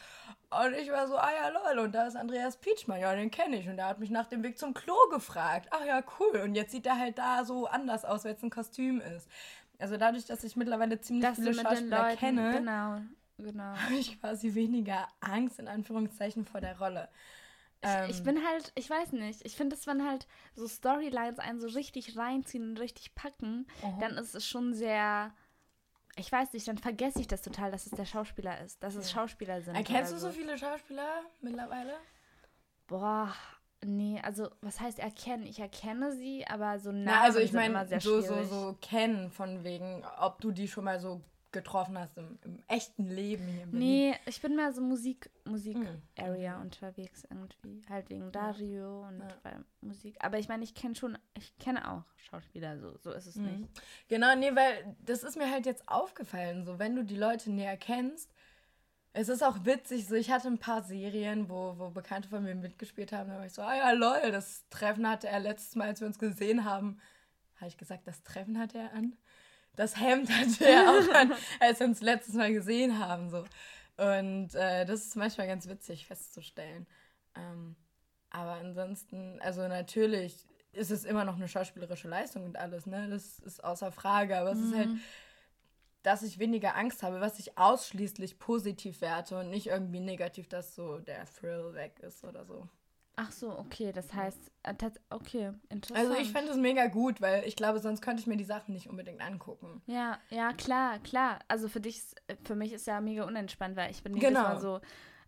Und 0.50 0.74
ich 0.82 0.90
war 0.92 1.08
so, 1.08 1.18
ah 1.18 1.30
ja, 1.32 1.50
lol, 1.50 1.86
und 1.86 1.94
da 1.94 2.08
ist 2.08 2.16
Andreas 2.16 2.58
Pietschmann, 2.58 3.00
ja, 3.00 3.14
den 3.14 3.30
kenne 3.30 3.58
ich. 3.58 3.68
Und 3.68 3.78
der 3.78 3.88
hat 3.88 4.00
mich 4.00 4.10
nach 4.10 4.28
dem 4.28 4.42
Weg 4.42 4.58
zum 4.58 4.74
Klo 4.74 4.96
gefragt. 5.12 5.68
Ach 5.72 5.86
ja, 5.86 6.02
cool. 6.20 6.42
Und 6.42 6.56
jetzt 6.56 6.72
sieht 6.72 6.86
er 6.86 6.98
halt 6.98 7.18
da 7.18 7.44
so 7.44 7.68
anders 7.68 8.06
aus, 8.06 8.24
weil 8.24 8.36
es 8.36 8.44
ein 8.44 8.50
Kostüm 8.50 9.02
ist. 9.02 9.30
Also 9.80 9.98
dadurch, 9.98 10.26
dass 10.26 10.44
ich 10.44 10.56
mittlerweile 10.56 11.00
ziemlich 11.00 11.26
Dass 11.26 11.38
viele 11.38 11.54
Schauspieler 11.54 12.04
Leuten, 12.04 12.18
kenne, 12.18 12.52
genau, 12.52 13.02
genau. 13.38 13.64
habe 13.84 13.96
ich 13.96 14.20
quasi 14.20 14.54
weniger 14.56 15.08
Angst, 15.20 15.60
in 15.60 15.68
Anführungszeichen, 15.68 16.46
vor 16.46 16.62
der 16.62 16.78
Rolle. 16.80 17.10
Ich, 17.82 18.18
ich 18.18 18.24
bin 18.24 18.46
halt, 18.46 18.74
ich 18.76 18.90
weiß 18.90 19.14
nicht, 19.14 19.46
ich 19.46 19.56
finde, 19.56 19.76
dass 19.76 19.88
wenn 19.88 20.06
halt 20.06 20.28
so 20.54 20.68
Storylines 20.68 21.40
einen 21.40 21.60
so 21.62 21.68
richtig 21.68 22.18
reinziehen 22.18 22.72
und 22.72 22.80
richtig 22.80 23.16
packen, 23.16 23.68
Mhm. 23.84 24.00
dann 24.00 24.18
ist 24.18 24.36
es 24.36 24.46
schon 24.46 24.74
sehr, 24.74 25.34
ich 26.18 26.30
weiß 26.32 26.52
nicht, 26.54 26.68
dann 26.68 26.78
vergesse 26.78 27.22
ich 27.22 27.28
das 27.28 27.42
total, 27.42 27.72
dass 27.72 27.86
es 27.86 27.94
der 27.94 28.06
Schauspieler 28.06 28.60
ist, 28.62 28.84
dass 28.84 28.96
es 28.96 29.10
Schauspieler 29.12 29.62
sind. 29.62 29.76
Erkennst 29.76 30.12
du 30.12 30.18
oder 30.18 30.26
so 30.26 30.32
viele 30.32 30.58
Schauspieler 30.58 31.22
mittlerweile? 31.42 31.94
Boah, 32.88 33.34
nee, 33.86 34.20
also 34.24 34.50
was 34.62 34.80
heißt 34.82 35.00
erkennen? 35.00 35.46
Ich 35.46 35.60
erkenne 35.60 36.12
sie, 36.12 36.46
aber 36.48 36.80
so 36.80 36.92
Namen 36.92 37.06
Na, 37.06 37.22
also 37.22 37.40
ich 37.40 37.54
meine, 37.54 37.88
so, 38.02 38.20
so, 38.20 38.44
so 38.44 38.78
kennen 38.82 39.32
von 39.32 39.64
wegen, 39.64 40.04
ob 40.20 40.42
du 40.42 40.52
die 40.52 40.68
schon 40.68 40.84
mal 40.84 41.00
so 41.00 41.22
getroffen 41.52 41.98
hast 41.98 42.18
im, 42.18 42.38
im 42.44 42.60
echten 42.68 43.08
Leben 43.08 43.46
hier 43.48 43.64
in 43.64 43.72
Berlin. 43.72 43.88
Nee, 43.88 44.16
ich 44.26 44.42
bin 44.42 44.56
mehr 44.56 44.72
so 44.74 44.82
Musik, 44.82 45.30
Musik 45.46 45.78
Mhm. 45.78 46.02
Unterwegs 46.62 47.24
irgendwie. 47.30 47.82
Halt 47.90 48.10
wegen 48.10 48.32
Dario 48.32 49.08
und 49.08 49.20
Ja. 49.20 49.64
Musik. 49.82 50.16
Aber 50.20 50.38
ich 50.38 50.48
meine, 50.48 50.64
ich 50.64 50.76
kenne 50.76 50.96
schon, 50.96 51.18
ich 51.36 51.58
kenne 51.58 51.90
auch 51.92 52.04
Schauspieler, 52.18 52.78
so, 52.80 52.98
so 52.98 53.12
ist 53.12 53.26
es 53.26 53.36
Mhm. 53.36 53.46
nicht. 53.62 53.82
Genau, 54.08 54.36
nee, 54.36 54.56
weil 54.56 54.96
das 55.06 55.24
ist 55.24 55.38
mir 55.38 55.50
halt 55.50 55.66
jetzt 55.66 55.88
aufgefallen, 55.90 56.66
so 56.66 56.78
wenn 56.80 56.96
du 56.96 57.04
die 57.04 57.18
Leute 57.18 57.52
näher 57.52 57.78
kennst. 57.78 58.32
Es 59.12 59.28
ist 59.28 59.44
auch 59.44 59.66
witzig, 59.66 60.08
so 60.08 60.14
ich 60.14 60.30
hatte 60.30 60.48
ein 60.48 60.60
paar 60.60 60.84
Serien, 60.84 61.50
wo, 61.50 61.74
wo 61.80 61.90
Bekannte 61.90 62.30
von 62.30 62.44
mir 62.44 62.54
mitgespielt 62.54 63.12
haben, 63.12 63.30
da 63.30 63.38
war 63.38 63.46
ich 63.48 63.54
so, 63.54 63.64
ah 63.64 63.76
ja, 63.76 63.92
lol, 63.92 64.32
das 64.32 64.66
Treffen 64.70 65.10
hatte 65.10 65.28
er 65.28 65.40
letztes 65.40 65.76
Mal, 65.76 65.88
als 65.88 66.00
wir 66.00 66.08
uns 66.08 66.20
gesehen 66.20 66.64
haben. 66.64 67.00
Habe 67.58 67.68
ich 67.70 67.78
gesagt, 67.78 68.06
das 68.08 68.22
Treffen 68.24 68.60
hatte 68.60 68.78
er 68.78 68.94
an? 68.94 69.18
Das 69.76 70.00
Hemd 70.00 70.30
hatte 70.36 70.66
er 70.66 70.90
auch 70.90 71.14
an, 71.14 71.34
als 71.60 71.80
wir 71.80 71.88
uns 71.88 72.02
letztes 72.02 72.36
Mal 72.36 72.54
gesehen 72.54 73.00
haben, 73.00 73.30
so. 73.30 73.46
Und 73.98 74.56
äh, 74.56 74.86
das 74.86 75.06
ist 75.06 75.16
manchmal 75.16 75.48
ganz 75.48 75.68
witzig 75.68 76.06
festzustellen. 76.06 76.88
Ähm, 77.36 77.76
aber 78.30 78.54
ansonsten, 78.54 79.40
also 79.42 79.68
natürlich 79.68 80.48
ist 80.72 80.92
es 80.92 81.04
immer 81.04 81.26
noch 81.26 81.36
eine 81.36 81.48
schauspielerische 81.48 82.08
Leistung 82.08 82.46
und 82.46 82.58
alles, 82.58 82.86
ne? 82.86 83.10
Das 83.10 83.40
ist 83.40 83.64
außer 83.64 83.92
Frage, 83.92 84.38
aber 84.38 84.52
es 84.52 84.60
ist 84.60 84.76
halt, 84.76 84.90
dass 86.04 86.24
ich 86.24 86.40
weniger 86.40 86.76
Angst 86.76 87.04
habe, 87.04 87.20
was 87.22 87.40
ich 87.40 87.58
ausschließlich 87.58 88.40
positiv 88.40 89.02
werte 89.02 89.38
und 89.40 89.50
nicht 89.50 89.68
irgendwie 89.68 90.00
negativ, 90.00 90.48
dass 90.48 90.76
so 90.76 91.00
der 91.00 91.26
Thrill 91.26 91.74
weg 91.74 92.00
ist 92.00 92.24
oder 92.24 92.46
so. 92.46 92.70
Ach 93.22 93.32
so, 93.34 93.58
okay, 93.60 93.92
das 93.92 94.14
heißt, 94.14 94.40
äh, 94.64 94.74
okay, 95.10 95.52
interessant. 95.68 96.10
Also 96.10 96.22
ich 96.22 96.32
fände 96.32 96.52
es 96.52 96.58
mega 96.58 96.88
gut, 96.88 97.20
weil 97.20 97.44
ich 97.46 97.58
glaube, 97.58 97.80
sonst 97.80 98.02
könnte 98.02 98.22
ich 98.22 98.28
mir 98.28 98.38
die 98.38 98.46
Sachen 98.46 98.74
nicht 98.74 98.88
unbedingt 98.90 99.22
angucken. 99.22 99.82
Ja, 99.88 100.18
ja, 100.30 100.54
klar, 100.54 101.00
klar. 101.00 101.40
Also 101.50 101.68
für 101.68 101.82
dich, 101.82 101.98
ist- 101.98 102.16
für 102.46 102.56
mich 102.56 102.72
ist 102.72 102.88
ja 102.88 103.02
mega 103.02 103.26
unentspannt, 103.26 103.76
weil 103.76 103.92
ich 103.92 104.02
bin 104.04 104.14
Genau. 104.14 104.26
jedes 104.26 104.42
Mal 104.42 104.60
so, 104.62 104.80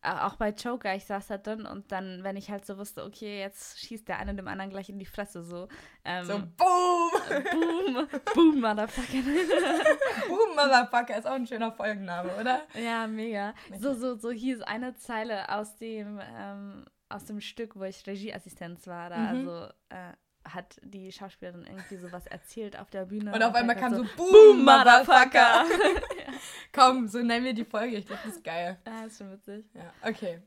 äh, 0.03 0.13
auch 0.21 0.35
bei 0.37 0.51
Joker, 0.51 0.95
ich 0.95 1.03
saß 1.05 1.27
da 1.27 1.37
drin 1.37 1.65
und 1.65 1.91
dann, 1.91 2.23
wenn 2.23 2.37
ich 2.37 2.49
halt 2.49 2.65
so 2.65 2.77
wusste, 2.77 3.03
okay, 3.03 3.41
jetzt 3.41 3.77
schießt 3.81 4.07
der 4.07 4.19
eine 4.19 4.33
dem 4.35 4.47
anderen 4.47 4.71
gleich 4.71 4.87
in 4.89 4.97
die 4.97 5.05
Fresse, 5.05 5.43
so, 5.43 5.67
ähm, 6.05 6.25
So, 6.25 6.37
boom! 6.57 7.11
boom, 7.51 8.07
boom, 8.33 8.61
Motherfucker. 8.61 9.21
boom, 10.27 10.55
Motherfucker, 10.55 11.17
ist 11.17 11.27
auch 11.27 11.33
ein 11.33 11.45
schöner 11.45 11.71
Folgenname, 11.71 12.31
oder? 12.39 12.61
ja, 12.81 13.05
mega. 13.07 13.53
So, 13.79 13.93
so, 13.93 14.15
so 14.17 14.31
hieß 14.31 14.61
eine 14.61 14.95
Zeile 14.95 15.49
aus 15.49 15.75
dem, 15.75 16.19
ähm, 16.37 16.85
aus 17.13 17.25
dem 17.25 17.41
Stück, 17.41 17.75
wo 17.75 17.83
ich 17.83 18.05
Regieassistenz 18.07 18.87
war, 18.87 19.09
da, 19.09 19.17
Mhm. 19.17 19.27
also, 19.49 19.65
äh, 19.89 20.13
hat 20.43 20.77
die 20.83 21.11
Schauspielerin 21.11 21.65
irgendwie 21.67 21.97
sowas 21.97 22.25
erzählt 22.25 22.79
auf 22.79 22.89
der 22.89 23.05
Bühne. 23.05 23.31
Und 23.31 23.43
auf 23.43 23.53
einmal 23.53 23.75
kam 23.75 23.93
so, 23.93 24.03
so 24.03 24.09
Boom, 24.17 24.65
Motherfucker. 24.65 25.65
Komm, 26.73 27.07
so 27.07 27.19
nennen 27.19 27.45
wir 27.45 27.53
die 27.53 27.63
Folge. 27.65 27.97
Ich 27.97 28.07
glaube, 28.07 28.21
das 28.25 28.35
ist 28.37 28.43
geil. 28.43 28.79
Ah, 28.85 29.05
ist 29.05 29.19
schon 29.19 29.31
witzig. 29.31 29.65
Ja, 29.75 29.93
okay. 30.09 30.41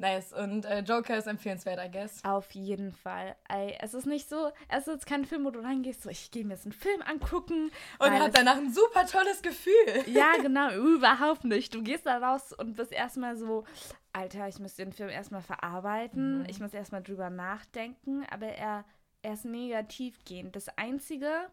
Nice. 0.00 0.32
Und 0.32 0.64
äh, 0.64 0.80
Joker 0.80 1.16
ist 1.18 1.26
empfehlenswert, 1.26 1.80
I 1.84 1.90
guess. 1.90 2.22
Auf 2.24 2.50
jeden 2.52 2.92
Fall. 2.92 3.34
Ey, 3.48 3.76
es 3.80 3.94
ist 3.94 4.06
nicht 4.06 4.28
so, 4.28 4.52
es 4.68 4.86
ist 4.86 4.94
jetzt 4.94 5.06
kein 5.06 5.24
Film, 5.24 5.44
wo 5.44 5.50
du 5.50 5.58
reingehst, 5.60 6.02
so, 6.02 6.10
ich 6.10 6.30
gehe 6.30 6.44
mir 6.44 6.54
jetzt 6.54 6.66
einen 6.66 6.72
Film 6.72 7.02
angucken. 7.02 7.72
Und 7.98 8.10
hat 8.12 8.36
danach 8.36 8.58
ein 8.58 8.72
super 8.72 9.06
tolles 9.06 9.42
Gefühl. 9.42 10.04
Ja, 10.06 10.34
genau, 10.42 10.70
überhaupt 10.72 11.42
nicht. 11.44 11.74
Du 11.74 11.82
gehst 11.82 12.06
da 12.06 12.18
raus 12.18 12.52
und 12.52 12.76
bist 12.76 12.92
erstmal 12.92 13.36
so, 13.36 13.64
Alter, 14.12 14.48
ich 14.48 14.58
muss 14.58 14.74
den 14.74 14.92
Film 14.92 15.10
erstmal 15.10 15.42
verarbeiten, 15.42 16.40
Mhm. 16.40 16.46
ich 16.48 16.60
muss 16.60 16.74
erstmal 16.74 17.02
drüber 17.02 17.30
nachdenken, 17.30 18.24
aber 18.30 18.46
er, 18.46 18.84
er 19.22 19.32
ist 19.34 19.44
mega 19.44 19.82
tiefgehend. 19.82 20.56
Das 20.56 20.68
Einzige, 20.76 21.50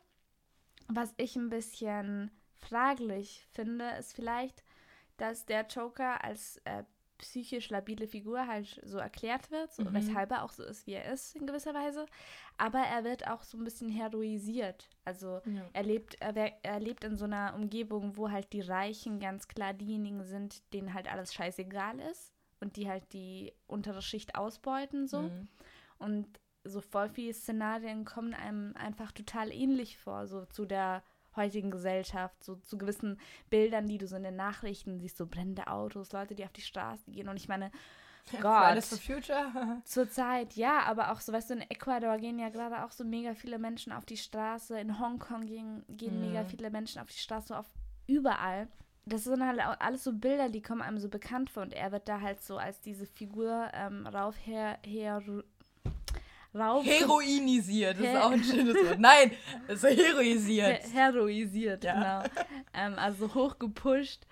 was 0.88 1.14
ich 1.18 1.36
ein 1.36 1.50
bisschen 1.50 2.32
fraglich 2.58 3.46
finde, 3.52 3.90
ist 4.00 4.14
vielleicht, 4.16 4.64
dass 5.18 5.46
der 5.46 5.66
Joker 5.68 6.24
als 6.24 6.58
äh, 6.66 6.84
psychisch 7.18 7.70
labile 7.70 8.08
Figur 8.08 8.46
halt 8.48 8.82
so 8.84 8.98
erklärt 8.98 9.50
wird, 9.50 9.72
so, 9.74 9.84
Mhm. 9.84 9.94
weshalb 9.94 10.32
er 10.32 10.44
auch 10.44 10.52
so 10.52 10.64
ist, 10.64 10.86
wie 10.86 10.94
er 10.94 11.12
ist, 11.14 11.36
in 11.36 11.48
gewisser 11.48 11.74
Weise. 11.74 12.06
Aber 12.58 12.80
er 12.80 13.04
wird 13.06 13.28
auch 13.28 13.44
so 13.44 13.58
ein 13.58 13.64
bisschen 13.64 13.90
heroisiert. 13.90 14.90
Also 15.06 15.42
Ja. 15.46 15.66
er 15.72 15.84
lebt, 15.84 16.16
er, 16.22 16.36
er 16.64 16.80
lebt 16.82 17.04
in 17.06 17.16
so 17.16 17.24
einer 17.26 17.54
Umgebung, 17.56 18.18
wo 18.18 18.30
halt 18.32 18.52
die 18.52 18.62
Reichen 18.62 19.20
ganz 19.20 19.48
klar 19.48 19.74
diejenigen 19.74 20.24
sind, 20.26 20.62
denen 20.74 20.94
halt 20.94 21.10
alles 21.10 21.34
scheißegal 21.34 22.00
ist 22.02 22.34
und 22.60 22.76
die 22.78 22.90
halt 22.90 23.14
die 23.14 23.54
untere 23.68 24.02
Schicht 24.02 24.36
ausbeuten 24.36 25.08
so. 25.08 25.24
Mhm. 25.24 25.48
Und 25.98 26.40
so 26.64 26.82
voll 26.82 27.10
viele 27.10 27.34
Szenarien 27.34 28.06
kommen 28.06 28.34
einem 28.34 28.76
einfach 28.76 29.12
total 29.12 29.52
ähnlich 29.52 29.98
vor, 29.98 30.28
so 30.28 30.46
zu 30.46 30.66
der 30.66 31.04
heutigen 31.36 31.70
Gesellschaft, 31.70 32.44
so 32.44 32.56
zu 32.56 32.78
gewissen 32.78 33.20
Bildern, 33.50 33.88
die 33.88 33.98
du 33.98 34.08
so 34.08 34.16
in 34.16 34.24
den 34.24 34.36
Nachrichten 34.36 35.00
siehst, 35.00 35.18
so 35.18 35.28
brennende 35.28 35.68
Autos, 35.68 36.12
Leute, 36.12 36.34
die 36.34 36.46
auf 36.46 36.54
die 36.54 36.62
Straße 36.62 37.12
gehen. 37.12 37.28
Und 37.28 37.38
ich 37.38 37.48
meine, 37.48 37.72
Fridays 38.26 38.88
for 38.90 38.98
Gott, 38.98 39.04
Future. 39.04 39.82
Zurzeit, 39.86 40.56
ja, 40.56 40.80
aber 40.84 41.12
auch 41.12 41.20
so, 41.20 41.32
weißt 41.34 41.52
du, 41.52 41.56
in 41.56 41.62
Ecuador 41.70 42.18
gehen 42.18 42.40
ja 42.40 42.50
gerade 42.50 42.84
auch 42.84 42.92
so 42.92 43.04
mega 43.04 43.36
viele 43.36 43.60
Menschen 43.60 43.92
auf 43.92 44.06
die 44.06 44.18
Straße. 44.18 44.80
In 44.80 45.00
Hongkong 45.00 45.46
gehen, 45.46 45.84
gehen 45.90 46.16
Mhm. 46.16 46.22
mega 46.22 46.46
viele 46.46 46.72
Menschen 46.72 47.02
auf 47.02 47.10
die 47.10 47.20
Straße, 47.20 47.50
so 47.50 47.56
auf 47.56 47.70
überall. 48.08 48.68
Das 49.06 49.24
sind 49.24 49.46
halt 49.46 49.60
auch 49.62 49.80
alles 49.80 50.04
so 50.04 50.14
Bilder, 50.14 50.50
die 50.50 50.62
kommen 50.62 50.82
einem 50.82 50.98
so 50.98 51.10
bekannt 51.10 51.50
vor. 51.50 51.64
Und 51.64 51.74
er 51.74 51.92
wird 51.92 52.08
da 52.10 52.22
halt 52.22 52.42
so 52.44 52.58
als 52.58 52.82
diese 52.82 53.06
Figur 53.06 53.70
ähm, 53.74 54.08
rauf, 54.08 54.36
her, 54.44 54.80
her, 54.84 55.22
rauf, 56.56 56.86
Heroinisiert, 56.86 58.00
das 58.00 58.08
ist 58.08 58.16
auch 58.16 58.32
ein 58.32 58.44
schönes 58.44 58.76
Wort. 58.76 59.00
Nein, 59.00 59.32
so 59.76 59.88
her 59.88 59.96
heroisiert. 59.98 60.94
heroisiert, 60.94 61.84
Ja. 61.84 62.24
genau. 62.24 62.44
Ähm, 62.74 62.98
also 62.98 63.34
hochgepusht. 63.36 64.26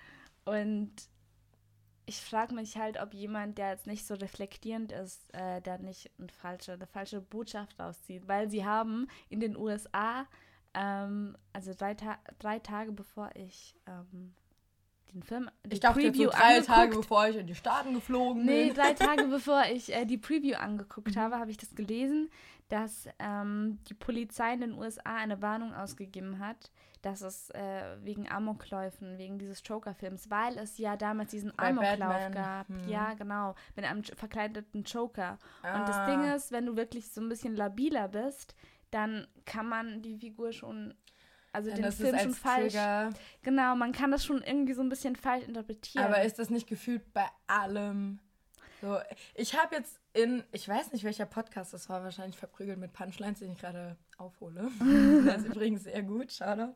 Und 0.44 0.92
ich 2.06 2.20
frage 2.20 2.54
mich 2.54 2.76
halt, 2.76 3.00
ob 3.00 3.14
jemand, 3.14 3.56
der 3.58 3.70
jetzt 3.70 3.86
nicht 3.86 4.06
so 4.06 4.14
reflektierend 4.14 4.92
ist, 4.92 5.32
äh, 5.34 5.60
da 5.62 5.78
nicht 5.78 6.10
eine 6.18 6.28
falsche, 6.28 6.72
eine 6.72 6.86
falsche 6.86 7.20
Botschaft 7.20 7.78
rauszieht. 7.78 8.26
Weil 8.28 8.50
sie 8.50 8.64
haben 8.64 9.06
in 9.28 9.40
den 9.40 9.56
USA, 9.56 10.26
ähm, 10.74 11.36
also 11.52 11.72
drei, 11.74 11.94
Ta 11.94 12.18
drei 12.40 12.58
Tage 12.58 12.92
bevor 12.92 13.30
ich 13.36 13.74
ähm, 13.86 14.34
den 15.14 15.22
Film, 15.22 15.50
Ich 15.70 15.80
dachte 15.80 16.00
jetzt 16.00 16.16
so 16.16 16.24
Preview 16.24 16.30
drei 16.38 16.60
Tage, 16.60 16.90
angeguckt- 16.92 16.96
bevor 17.02 17.28
ich 17.28 17.36
in 17.36 17.46
die 17.46 17.54
Staaten 17.54 17.94
geflogen 17.94 18.44
Nee, 18.44 18.66
bin. 18.66 18.74
drei 18.74 18.92
Tage 18.94 19.26
bevor 19.28 19.62
ich 19.72 19.92
äh, 19.94 20.04
die 20.04 20.18
Preview 20.18 20.56
angeguckt 20.56 21.14
Mhm. 21.14 21.20
habe, 21.20 21.38
habe 21.38 21.50
ich 21.50 21.56
das 21.56 21.74
gelesen, 21.74 22.30
dass 22.68 23.06
ähm, 23.18 23.78
die 23.88 23.94
Polizei 23.94 24.54
in 24.54 24.60
den 24.60 24.72
USA 24.74 25.14
eine 25.16 25.40
Warnung 25.42 25.74
ausgegeben 25.74 26.38
hat, 26.38 26.70
dass 27.02 27.20
es 27.20 27.50
äh, 27.50 27.82
wegen 28.02 28.30
Amokläufen, 28.30 29.18
wegen 29.18 29.38
dieses 29.38 29.62
Joker-Films, 29.64 30.30
weil 30.30 30.56
es 30.58 30.78
ja 30.78 30.96
damals 30.96 31.30
diesen 31.30 31.52
Bei 31.56 31.68
Amoklauf 31.68 31.98
Batman, 31.98 32.32
gab. 32.32 32.68
hm. 32.68 32.88
Ja, 32.88 33.12
genau, 33.14 33.54
mit 33.76 33.84
einem 33.84 34.02
verkleideten 34.02 34.82
Joker. 34.84 35.38
Und 35.62 35.86
das 35.88 35.96
Ah. 35.96 36.06
Ding 36.06 36.24
ist, 36.34 36.50
wenn 36.52 36.64
du 36.66 36.76
wirklich 36.76 37.10
so 37.10 37.20
ein 37.20 37.28
bisschen 37.28 37.54
labiler 37.54 38.08
bist, 38.08 38.54
dann 38.90 39.26
kann 39.44 39.68
man 39.68 40.00
die 40.00 40.16
Figur 40.16 40.52
schon, 40.52 40.94
also 41.54 41.70
Dann 41.70 41.82
den 41.82 41.92
Film 41.92 42.18
schon 42.18 42.28
als 42.28 42.38
falsch. 42.38 42.72
Trigger. 42.72 43.10
Genau, 43.42 43.76
man 43.76 43.92
kann 43.92 44.10
das 44.10 44.24
schon 44.24 44.42
irgendwie 44.42 44.74
so 44.74 44.82
ein 44.82 44.88
bisschen 44.88 45.14
falsch 45.14 45.46
interpretieren. 45.46 46.04
Aber 46.04 46.22
ist 46.22 46.38
das 46.38 46.50
nicht 46.50 46.66
gefühlt 46.66 47.12
bei 47.12 47.26
allem? 47.46 48.18
So, 48.80 48.98
ich 49.34 49.56
habe 49.56 49.76
jetzt 49.76 49.98
in, 50.12 50.42
ich 50.52 50.68
weiß 50.68 50.92
nicht 50.92 51.04
welcher 51.04 51.26
Podcast 51.26 51.72
das 51.72 51.88
war, 51.88 52.02
wahrscheinlich 52.02 52.36
verprügelt 52.36 52.78
mit 52.78 52.92
Punchlines, 52.92 53.38
den 53.38 53.52
ich 53.52 53.58
gerade 53.58 53.96
aufhole. 54.18 54.68
das 55.26 55.42
ist 55.42 55.46
übrigens 55.46 55.84
sehr 55.84 56.02
gut, 56.02 56.32
Shoutout. 56.32 56.74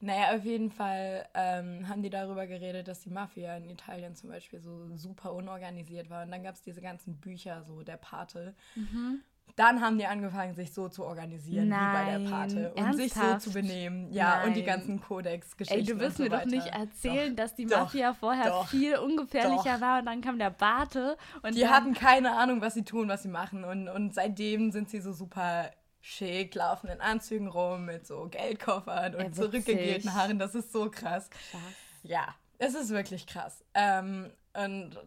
Naja, 0.00 0.34
auf 0.34 0.44
jeden 0.44 0.70
Fall 0.70 1.28
ähm, 1.34 1.88
haben 1.88 2.02
die 2.02 2.10
darüber 2.10 2.46
geredet, 2.46 2.88
dass 2.88 3.00
die 3.00 3.10
Mafia 3.10 3.56
in 3.58 3.68
Italien 3.68 4.16
zum 4.16 4.30
Beispiel 4.30 4.60
so 4.60 4.88
super 4.96 5.34
unorganisiert 5.34 6.10
war. 6.10 6.24
Und 6.24 6.32
dann 6.32 6.42
gab 6.42 6.54
es 6.54 6.62
diese 6.62 6.80
ganzen 6.80 7.16
Bücher, 7.20 7.62
so 7.64 7.82
der 7.82 7.96
Pate. 7.96 8.54
Mhm. 8.74 9.22
Dann 9.54 9.80
haben 9.80 9.96
die 9.98 10.04
angefangen, 10.06 10.54
sich 10.54 10.72
so 10.74 10.88
zu 10.88 11.04
organisieren 11.04 11.66
wie 11.68 11.70
bei 11.70 12.04
der 12.10 12.18
Nein, 12.18 12.30
Pate. 12.30 12.74
Und 12.74 12.96
sich 12.96 13.14
so 13.14 13.20
ernsthaft? 13.20 13.40
zu 13.42 13.52
benehmen. 13.52 14.12
Ja, 14.12 14.42
und 14.44 14.52
die 14.54 14.60
Nein. 14.60 14.66
ganzen 14.80 15.00
Kodex-Geschichten. 15.00 15.78
Ey, 15.80 15.84
du 15.86 16.10
so 16.10 16.22
mir 16.24 16.28
doch 16.28 16.38
weiter. 16.38 16.48
nicht 16.50 16.66
erzählen, 16.66 17.34
dass 17.36 17.54
die 17.54 17.64
doch, 17.64 17.78
Mafia 17.84 18.12
vorher 18.12 18.50
doch, 18.50 18.68
viel 18.68 18.96
ungefährlicher 18.98 19.74
doch. 19.74 19.80
war 19.80 19.98
und 20.00 20.06
dann 20.06 20.20
kam 20.20 20.38
der 20.38 20.50
Barte 20.50 21.16
und 21.42 21.54
Die 21.54 21.66
hatten 21.68 21.94
keine 21.94 22.36
Ahnung, 22.36 22.60
was 22.60 22.74
sie 22.74 22.84
tun, 22.84 23.08
was 23.08 23.22
sie 23.22 23.28
machen. 23.30 23.64
Und, 23.64 23.88
und 23.88 24.14
seitdem 24.14 24.72
sind 24.72 24.90
sie 24.90 25.00
so 25.00 25.12
super 25.12 25.70
schick, 26.02 26.54
laufen 26.54 26.88
in 26.88 27.00
Anzügen 27.00 27.48
rum 27.48 27.86
mit 27.86 28.06
so 28.06 28.28
Geldkoffern 28.28 29.14
und 29.14 29.20
witzig. 29.28 29.34
zurückgegelten 29.36 30.12
Haaren. 30.14 30.38
Das 30.38 30.54
ist 30.54 30.70
so 30.70 30.90
krass. 30.90 31.30
Krass. 31.50 31.60
Ja, 32.02 32.34
es 32.58 32.74
ist 32.74 32.90
wirklich 32.90 33.26
krass. 33.26 33.64
Ähm, 33.74 34.30
und 34.52 34.98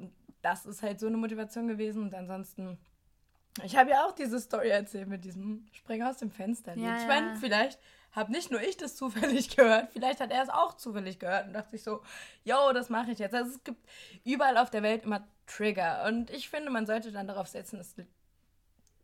das 0.41 0.65
ist 0.65 0.81
halt 0.81 0.99
so 0.99 1.07
eine 1.07 1.17
Motivation 1.17 1.67
gewesen. 1.67 2.01
Und 2.03 2.13
ansonsten, 2.15 2.77
ich 3.63 3.75
habe 3.75 3.91
ja 3.91 4.05
auch 4.05 4.11
diese 4.13 4.39
Story 4.39 4.69
erzählt 4.69 5.07
mit 5.07 5.23
diesem 5.23 5.67
Springen 5.71 6.07
aus 6.07 6.17
dem 6.17 6.31
Fenster. 6.31 6.75
Ja, 6.75 6.95
ich 6.95 7.01
ja. 7.01 7.07
meine, 7.07 7.35
vielleicht 7.35 7.79
habe 8.11 8.31
nicht 8.31 8.51
nur 8.51 8.61
ich 8.61 8.77
das 8.77 8.95
zufällig 8.95 9.49
gehört, 9.55 9.91
vielleicht 9.91 10.19
hat 10.19 10.31
er 10.31 10.43
es 10.43 10.49
auch 10.49 10.75
zufällig 10.75 11.19
gehört 11.19 11.47
und 11.47 11.53
dachte 11.53 11.71
sich 11.71 11.83
so, 11.83 12.01
yo, 12.43 12.73
das 12.73 12.89
mache 12.89 13.11
ich 13.11 13.19
jetzt. 13.19 13.35
Also 13.35 13.51
es 13.51 13.63
gibt 13.63 13.87
überall 14.23 14.57
auf 14.57 14.69
der 14.69 14.83
Welt 14.83 15.03
immer 15.03 15.27
Trigger. 15.45 16.05
Und 16.07 16.29
ich 16.31 16.49
finde, 16.49 16.69
man 16.69 16.85
sollte 16.85 17.11
dann 17.11 17.27
darauf 17.27 17.47
setzen, 17.47 17.77
dass 17.77 17.95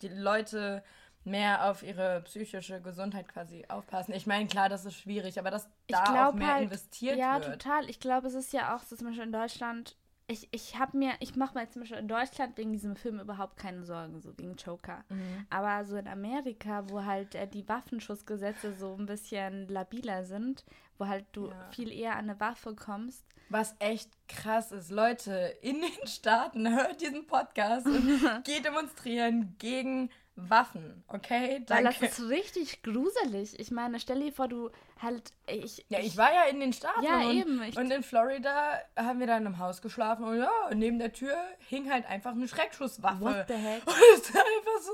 die 0.01 0.07
Leute 0.07 0.83
mehr 1.23 1.69
auf 1.69 1.81
ihre 1.81 2.21
psychische 2.21 2.81
Gesundheit 2.81 3.27
quasi 3.27 3.65
aufpassen. 3.67 4.13
Ich 4.13 4.27
meine, 4.27 4.47
klar, 4.47 4.69
das 4.69 4.85
ist 4.85 4.95
schwierig, 4.95 5.39
aber 5.39 5.49
dass 5.49 5.67
Ich 5.87 5.95
da 5.95 6.29
auch 6.29 6.33
mehr 6.33 6.53
halt, 6.53 6.63
investiert 6.65 7.17
Ja, 7.17 7.39
wird. 7.39 7.61
total. 7.61 7.89
Ich 7.89 7.99
glaube, 7.99 8.27
es 8.27 8.35
ist 8.35 8.53
ja 8.53 8.75
auch 8.75 8.83
so 8.83 8.95
zum 8.95 9.07
Beispiel 9.07 9.25
in 9.25 9.31
Deutschland. 9.31 9.95
Ich, 10.27 10.47
ich 10.51 10.79
habe 10.79 10.97
mir, 10.97 11.13
ich 11.19 11.35
mache 11.35 11.55
mir 11.57 11.69
zum 11.69 11.81
Beispiel 11.83 11.99
in 11.99 12.07
Deutschland 12.07 12.57
wegen 12.57 12.71
diesem 12.73 12.95
Film 12.95 13.19
überhaupt 13.19 13.57
keine 13.57 13.83
Sorgen, 13.83 14.21
so 14.21 14.35
wegen 14.39 14.55
Joker. 14.55 15.03
Mhm. 15.09 15.45
Aber 15.51 15.85
so 15.85 15.95
in 15.97 16.07
Amerika, 16.07 16.89
wo 16.89 17.03
halt 17.05 17.35
äh, 17.35 17.47
die 17.47 17.67
Waffenschutzgesetze 17.69 18.73
so 18.75 18.95
ein 18.97 19.05
bisschen 19.05 19.67
labiler 19.67 20.25
sind, 20.25 20.65
wo 20.97 21.05
halt 21.07 21.25
du 21.33 21.49
Ja. 21.49 21.69
viel 21.71 21.91
eher 21.91 22.13
an 22.15 22.29
eine 22.29 22.39
Waffe 22.39 22.73
kommst. 22.75 23.23
Was 23.49 23.75
echt 23.77 24.09
krass 24.27 24.71
ist, 24.71 24.89
Leute, 24.89 25.55
in 25.61 25.79
den 25.81 26.07
Staaten 26.07 26.67
hört 26.75 27.01
diesen 27.01 27.27
Podcast 27.27 27.85
und 27.85 28.19
geht 28.43 28.65
demonstrieren 28.65 29.55
gegen 29.59 30.09
Waffen, 30.37 31.03
okay? 31.07 31.63
Weil 31.67 31.83
Danke. 31.83 31.99
das 32.01 32.19
ist 32.19 32.29
richtig 32.29 32.83
gruselig. 32.83 33.57
Ich 33.57 33.71
meine, 33.71 33.99
stell 34.01 34.19
dir 34.19 34.33
vor, 34.33 34.47
du 34.49 34.69
halt. 35.01 35.31
Ich, 35.47 35.85
ja, 35.87 35.99
ich 35.99 36.17
war 36.17 36.33
ja 36.33 36.43
in 36.49 36.59
den 36.59 36.73
Staaten 36.73 37.03
Ja, 37.03 37.21
und, 37.21 37.31
eben. 37.37 37.63
Ich- 37.63 37.77
und 37.77 37.89
in 37.89 38.03
Florida 38.03 38.81
haben 38.97 39.19
wir 39.19 39.27
dann 39.27 39.45
im 39.45 39.57
Haus 39.59 39.81
geschlafen 39.81 40.25
und 40.25 40.37
ja, 40.39 40.51
neben 40.73 40.99
der 40.99 41.13
Tür 41.13 41.37
hing 41.69 41.89
halt 41.89 42.05
einfach 42.07 42.31
eine 42.31 42.47
Schreckschusswaffe. 42.47 43.21
What 43.21 43.45
the 43.47 43.53
heck? 43.53 43.81
Und 43.87 43.93
es 44.13 44.19
ist 44.29 44.35
einfach 44.35 44.81
so, 44.81 44.91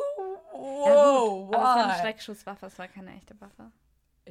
wow, 0.53 0.87
ja, 0.87 1.45
gut, 1.47 1.55
aber 1.55 1.63
es 1.63 1.63
war 1.63 1.85
eine? 1.85 2.01
Schreckschusswaffe, 2.01 2.65
es 2.67 2.77
war 2.79 2.87
keine 2.87 3.15
echte 3.15 3.39
Waffe. 3.41 3.71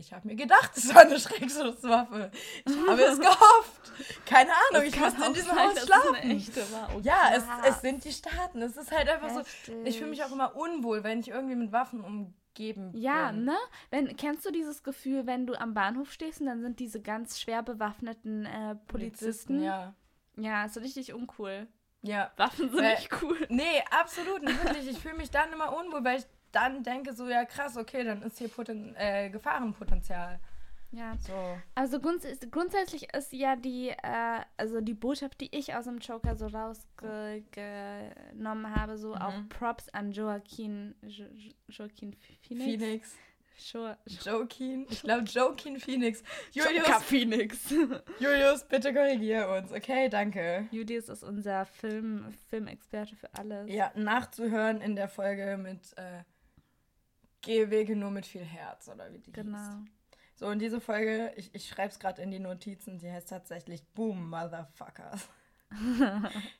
Ich 0.00 0.12
habe 0.14 0.26
mir 0.26 0.34
gedacht, 0.34 0.70
es 0.76 0.94
war 0.94 1.02
eine 1.02 1.18
Schreckschusswaffe. 1.20 2.30
Ich 2.66 2.74
habe 2.88 3.02
es 3.02 3.18
gehofft. 3.20 3.92
Keine 4.26 4.50
Ahnung, 4.70 4.86
ich 4.86 4.98
musste 4.98 5.24
in 5.26 5.34
diesem 5.34 5.54
sein, 5.54 5.68
Haus 5.68 5.84
schlafen. 5.84 6.72
war. 6.72 6.88
Oh, 6.96 7.00
Ja, 7.02 7.30
es, 7.34 7.44
es 7.68 7.80
sind 7.82 8.02
die 8.04 8.12
Staaten. 8.12 8.62
Es 8.62 8.76
ist 8.76 8.90
halt 8.90 9.08
einfach 9.08 9.30
so. 9.30 9.40
Ich 9.84 9.98
fühle 9.98 10.10
mich 10.10 10.20
auch 10.20 10.30
Heftig. 10.30 10.34
immer 10.34 10.56
unwohl, 10.56 11.04
wenn 11.04 11.20
ich 11.20 11.28
irgendwie 11.28 11.54
mit 11.56 11.70
Waffen 11.72 12.00
umgeben 12.02 12.92
Ja, 12.94 13.30
bin. 13.30 13.44
ne? 13.44 13.56
Wenn, 13.90 14.16
kennst 14.16 14.44
du 14.46 14.50
dieses 14.50 14.82
Gefühl, 14.82 15.26
wenn 15.26 15.46
du 15.46 15.54
am 15.54 15.74
Bahnhof 15.74 16.10
stehst 16.12 16.40
und 16.40 16.46
dann 16.46 16.62
sind 16.62 16.80
diese 16.80 17.00
ganz 17.00 17.38
schwer 17.38 17.62
bewaffneten 17.62 18.46
äh, 18.46 18.76
Polizisten? 18.88 19.62
Ja. 19.62 19.94
Ja, 20.36 20.64
ist 20.64 20.78
richtig 20.78 21.12
uncool. 21.12 21.68
Ja. 22.02 22.30
Waffen 22.38 22.70
sind 22.70 22.78
Weil- 22.82 22.94
nicht 22.94 23.10
cool. 23.22 23.36
Nee, 23.50 23.82
absolut 23.90 24.42
nicht. 24.42 24.64
Wirklich. 24.64 24.88
Ich 24.88 24.98
fühle 24.98 25.14
mich 25.16 25.30
dann 25.30 25.52
immer 25.52 25.76
unwohl, 25.76 26.02
weil 26.02 26.20
ich 26.20 26.26
dann 26.52 26.82
denke, 26.82 27.12
so, 27.14 27.28
ja 27.28 27.44
krass, 27.44 27.76
okay, 27.76 28.04
dann 28.04 28.22
ist 28.22 28.38
hier 28.38 28.48
Poten 28.48 28.94
äh, 28.96 29.30
Gefahrenpotenzial. 29.30 30.38
Ja. 30.92 31.16
So. 31.24 31.32
Also 31.76 32.00
grunds 32.00 32.26
grundsätzlich 32.50 33.14
ist 33.14 33.32
ja 33.32 33.54
die, 33.54 33.90
äh, 33.90 34.40
also 34.56 34.80
die 34.80 34.94
Botschaft, 34.94 35.40
die 35.40 35.54
ich 35.56 35.72
aus 35.74 35.84
dem 35.84 35.98
Joker 35.98 36.34
so 36.34 36.48
rausgenommen 36.48 38.74
habe, 38.74 38.98
so 38.98 39.14
Mhm. 39.14 39.20
auch 39.22 39.34
Props 39.48 39.88
an 39.90 40.10
Joaquin, 40.12 40.94
jo 41.02 41.24
Jo- 41.26 41.52
Joaquin 41.68 42.16
Phoenix. 42.42 42.64
Phoenix. 42.64 43.16
Jo 43.72 43.94
Joaquin. 44.24 44.86
Ich 44.88 45.02
glaube, 45.02 45.24
Joaquin 45.24 45.78
Phoenix. 45.78 46.22
Joker 46.52 46.70
Julius, 46.72 47.02
Phoenix. 47.04 47.70
Julius, 48.18 48.64
bitte 48.64 48.94
korrigier 48.94 49.48
uns. 49.50 49.70
Okay, 49.70 50.08
danke. 50.08 50.66
Julius 50.70 51.10
ist 51.10 51.22
unser 51.22 51.66
Film, 51.66 52.32
Filmexperte 52.48 53.14
für 53.16 53.28
alles. 53.34 53.70
Ja, 53.70 53.92
nachzuhören 53.94 54.80
in 54.80 54.96
der 54.96 55.08
Folge 55.08 55.58
mit 55.58 55.92
äh, 55.98 56.22
Gehwege 57.42 57.96
nur 57.96 58.10
mit 58.10 58.26
viel 58.26 58.44
Herz, 58.44 58.88
oder 58.88 59.12
wie 59.12 59.18
die 59.18 59.32
hieß. 59.32 59.34
Genau. 59.34 59.84
So, 60.34 60.46
und 60.46 60.58
diese 60.58 60.80
Folge, 60.80 61.32
ich, 61.36 61.54
ich 61.54 61.68
schreibe 61.68 61.90
es 61.90 61.98
gerade 61.98 62.22
in 62.22 62.30
die 62.30 62.38
Notizen, 62.38 62.98
die 62.98 63.10
heißt 63.10 63.28
tatsächlich 63.28 63.86
Boom, 63.88 64.30
Motherfuckers. 64.30 65.28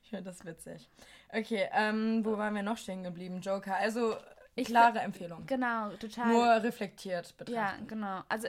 ich 0.03 0.11
finde 0.11 0.25
das 0.25 0.45
witzig. 0.45 0.89
Okay, 1.31 1.69
ähm, 1.73 2.25
wo 2.25 2.37
waren 2.37 2.55
wir 2.55 2.63
noch 2.63 2.77
stehen 2.77 3.03
geblieben? 3.03 3.41
Joker. 3.41 3.77
Also, 3.77 4.17
Ich 4.57 4.67
klare 4.67 4.99
Empfehlung. 4.99 5.47
Genau, 5.47 5.91
total. 6.01 6.27
Nur 6.29 6.45
reflektiert 6.63 7.29
ja, 7.29 7.35
betrachten. 7.45 7.87
genau. 7.87 8.23
Also 8.29 8.49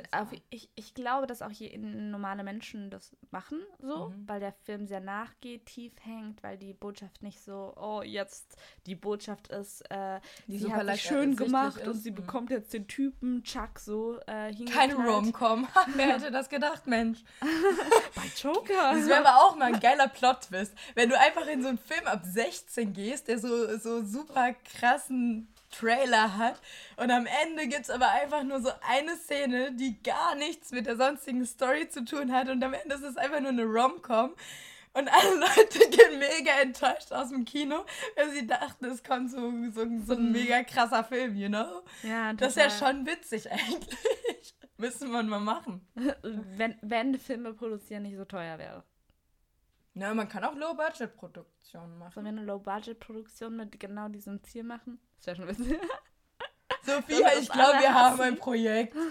ich, 0.50 0.70
ich 0.76 0.94
glaube, 0.96 1.28
dass 1.28 1.42
auch 1.42 1.52
hier 1.52 1.78
normale 1.78 2.44
Menschen 2.44 2.90
das 2.90 3.16
machen, 3.30 3.60
so, 3.80 4.10
Mhm. 4.10 4.28
weil 4.28 4.40
der 4.40 4.52
Film 4.64 4.88
sehr 4.88 5.00
nachgeht, 5.00 5.68
tief 5.68 5.94
hängt, 6.04 6.42
weil 6.44 6.58
die 6.58 6.74
Botschaft 6.74 7.22
nicht 7.22 7.40
so, 7.42 7.74
oh, 7.80 8.02
jetzt 8.02 8.58
die 8.88 8.96
Botschaft 8.96 9.50
ist, 9.50 9.82
äh, 9.92 10.20
Die 10.48 10.58
sie 10.58 10.74
hat 10.74 10.86
sich 10.88 11.04
schön 11.04 11.36
gemacht 11.36 11.78
ist. 11.78 11.88
und 11.88 11.94
sie 11.94 12.12
Mhm. 12.12 12.16
bekommt 12.16 12.50
jetzt 12.50 12.74
den 12.74 12.88
Typen 12.88 13.44
Chuck 13.44 13.80
so 13.80 14.18
äh, 14.22 14.26
Keine 14.26 14.56
hingeknallt. 14.56 14.98
Rom-Com. 15.08 15.68
Wer 15.96 16.08
hätte 16.16 16.32
das 16.32 16.50
gedacht, 16.50 16.88
Mensch? 16.88 17.24
Bei 18.16 18.24
Joker. 18.42 18.94
Das 18.96 19.08
wäre 19.08 19.26
aber 19.26 19.38
auch 19.46 19.56
mal 19.56 19.74
ein 19.74 19.80
geiler 19.80 20.08
Plot-Twist. 20.08 20.74
Wenn 20.96 21.10
du 21.10 21.18
einfach 21.18 21.46
in 21.48 21.62
so 21.62 21.70
einen 21.70 21.78
Film 21.78 22.06
ab 22.08 22.22
16 22.24 22.92
gehst, 22.94 23.28
der 23.28 23.40
so, 23.40 23.78
so 23.78 24.04
super 24.04 24.54
krassen 24.66 25.48
Trailer 25.72 26.38
hat 26.38 26.62
und 26.98 27.12
am 27.12 27.26
Ende 27.44 27.68
gibt 27.68 27.84
es 27.84 27.90
aber 27.90 28.10
einfach 28.10 28.44
nur 28.44 28.62
so 28.62 28.72
eine 28.88 29.16
Szene, 29.16 29.72
die 29.74 30.02
gar 30.04 30.36
nichts 30.36 30.72
mit 30.72 30.86
der 30.86 30.98
sonstigen 30.98 31.46
Story 31.46 31.90
zu 31.90 32.06
tun 32.06 32.32
hat 32.32 32.50
und 32.50 32.64
am 32.64 32.74
Ende 32.74 32.96
ist 32.96 33.04
es 33.04 33.18
einfach 33.18 33.40
nur 33.40 33.50
eine 33.50 33.64
Rom-Com 33.64 34.36
und 34.94 35.10
alle 35.10 35.36
Leute 35.40 35.90
gehen 35.90 36.20
mega 36.20 36.60
enttäuscht 36.62 37.12
aus 37.12 37.30
dem 37.30 37.46
Kino, 37.46 37.86
weil 38.16 38.32
sie 38.32 38.46
dachten, 38.46 38.86
es 38.86 39.04
kommt 39.04 39.32
so, 39.32 39.52
so, 39.72 39.86
so 40.06 40.14
ein 40.14 40.32
mega 40.32 40.64
krasser 40.64 41.04
Film, 41.04 41.36
you 41.36 41.48
know? 41.48 41.84
ja, 42.04 42.34
Das 42.34 42.56
ist 42.56 42.58
ja 42.58 42.70
schon 42.70 43.06
witzig 43.06 43.50
eigentlich. 43.52 44.56
Müssen 44.78 45.12
wir 45.12 45.24
mal 45.24 45.40
machen. 45.40 45.88
wenn, 46.24 46.76
wenn 46.82 47.18
Filme 47.18 47.54
produzieren 47.54 48.04
nicht 48.04 48.18
so 48.18 48.26
teuer 48.26 48.58
wäre. 48.58 48.84
Na, 49.94 50.14
man 50.14 50.30
kann 50.30 50.44
auch 50.44 50.56
Low-Budget-Produktionen 50.56 51.98
machen. 51.98 52.14
Sollen 52.14 52.26
wir 52.26 52.32
eine 52.32 52.46
Low-Budget-Produktion 52.46 53.56
mit 53.56 53.80
genau 53.80 54.08
diesem 54.08 54.42
Ziel 54.44 54.64
machen? 54.64 55.00
Das 55.18 55.28
wäre 55.28 55.36
schon 55.36 55.48
witzig. 55.48 55.80
Sophia, 56.84 57.28
ich 57.40 57.50
glaube, 57.50 57.80
wir 57.80 57.94
haben 57.94 58.20
ein 58.22 58.36
Projekt. 58.38 58.96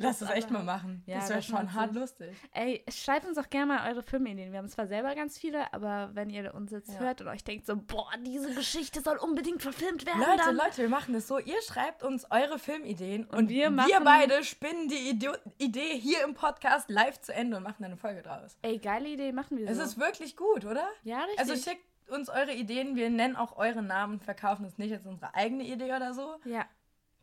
Lass 0.00 0.20
es 0.22 0.30
echt 0.30 0.50
mal 0.50 0.62
machen. 0.64 1.02
Ja, 1.06 1.16
das 1.18 1.28
wäre 1.30 1.42
schon 1.42 1.72
hart 1.72 1.94
lustig. 1.94 2.36
Ey, 2.52 2.84
schreibt 2.92 3.26
uns 3.26 3.36
doch 3.36 3.48
gerne 3.48 3.74
mal 3.74 3.90
eure 3.90 4.02
Filmideen. 4.02 4.50
Wir 4.52 4.58
haben 4.58 4.68
zwar 4.68 4.86
selber 4.88 5.14
ganz 5.14 5.38
viele, 5.38 5.72
aber 5.72 6.10
wenn 6.14 6.30
ihr 6.30 6.52
uns 6.54 6.72
jetzt 6.72 6.92
Ja. 6.94 6.98
hört 7.00 7.20
und 7.20 7.28
euch 7.28 7.44
denkt 7.44 7.66
so, 7.66 7.76
boah, 7.76 8.10
diese 8.26 8.52
Geschichte 8.54 9.00
soll 9.00 9.16
unbedingt 9.18 9.62
verfilmt 9.62 10.04
werden, 10.06 10.20
Leute, 10.20 10.36
dann... 10.38 10.56
Leute, 10.56 10.78
wir 10.78 10.88
machen 10.88 11.14
das 11.14 11.28
so. 11.28 11.38
Ihr 11.38 11.60
schreibt 11.62 12.02
uns 12.02 12.26
eure 12.30 12.58
Filmideen 12.58 13.24
und, 13.26 13.36
Und 13.38 13.48
wir 13.50 13.70
wir, 13.70 14.00
beide 14.00 14.42
spinnen 14.42 14.88
die 14.88 15.10
Ideo 15.10 15.32
Idee 15.58 15.96
hier 15.98 16.24
im 16.24 16.34
Podcast 16.34 16.90
live 16.90 17.20
zu 17.20 17.32
Ende 17.32 17.56
und 17.58 17.62
machen 17.62 17.84
eine 17.84 17.96
Folge 17.96 18.22
draus. 18.22 18.56
Ey, 18.62 18.78
geile 18.78 19.08
Idee, 19.08 19.32
machen 19.32 19.58
wir 19.58 19.68
Es 19.68 19.76
so. 19.78 19.84
ist 19.84 19.98
wirklich 19.98 20.36
gut, 20.36 20.64
oder? 20.64 20.88
ja, 21.04 21.20
richtig. 21.20 21.38
Also 21.40 21.54
schickt 21.56 21.84
uns 22.10 22.28
eure 22.28 22.52
Ideen. 22.52 22.96
Wir 22.96 23.10
nennen 23.10 23.36
auch 23.36 23.56
eure 23.56 23.82
Namen, 23.82 24.20
verkaufen 24.20 24.64
es 24.64 24.78
nicht 24.78 24.92
als 24.92 25.06
unsere 25.06 25.34
eigene 25.34 25.64
Idee 25.64 25.94
oder 25.94 26.14
so. 26.14 26.36
ja, 26.44 26.66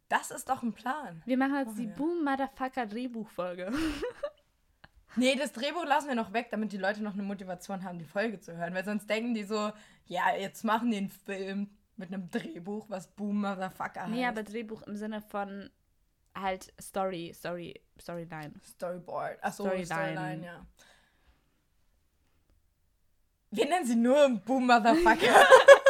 Das 0.09 0.31
ist 0.31 0.49
doch 0.49 0.61
ein 0.63 0.73
Plan. 0.73 1.21
wir 1.25 1.37
machen 1.37 1.55
jetzt 1.55 1.67
Machen 1.67 1.77
die 1.77 1.87
wir. 1.89 1.95
Boom 1.95 2.23
Motherfucker 2.23 2.85
Drehbuchfolge. 2.85 3.71
Nee, 5.17 5.35
das 5.35 5.53
Drehbuch 5.53 5.85
lassen 5.85 6.09
wir 6.09 6.15
noch 6.15 6.33
weg, 6.33 6.49
damit 6.51 6.73
die 6.73 6.77
Leute 6.77 7.01
noch 7.01 7.13
eine 7.13 7.23
Motivation 7.23 7.85
haben, 7.85 7.99
die 7.99 8.03
Folge 8.05 8.39
zu 8.41 8.57
hören. 8.57 8.73
Weil 8.73 8.83
sonst 8.83 9.09
denken 9.09 9.33
die 9.33 9.45
so, 9.45 9.71
ja, 10.07 10.35
jetzt 10.37 10.65
machen 10.65 10.91
die 10.91 10.97
einen 10.97 11.09
Film 11.09 11.69
mit 11.95 12.09
einem 12.13 12.29
Drehbuch, 12.29 12.89
was 12.89 13.07
Boom 13.07 13.39
Motherfucker 13.41 14.01
heißt. 14.01 14.11
nee, 14.11 14.25
aber 14.25 14.43
Drehbuch 14.43 14.81
im 14.81 14.97
Sinne 14.97 15.21
von 15.21 15.69
halt 16.35 16.73
Story, 16.81 17.31
Story, 17.33 17.81
Storyline. 17.97 18.55
Storyboard. 18.61 19.41
Achso, 19.41 19.63
Storyline. 19.63 19.85
Storyline. 19.85 20.45
ja. 20.45 20.65
Wir 23.55 23.65
nennen 23.67 23.85
sie 23.85 23.95
nur 23.95 24.29
Boom 24.45 24.67
Motherfucker. 24.67 25.47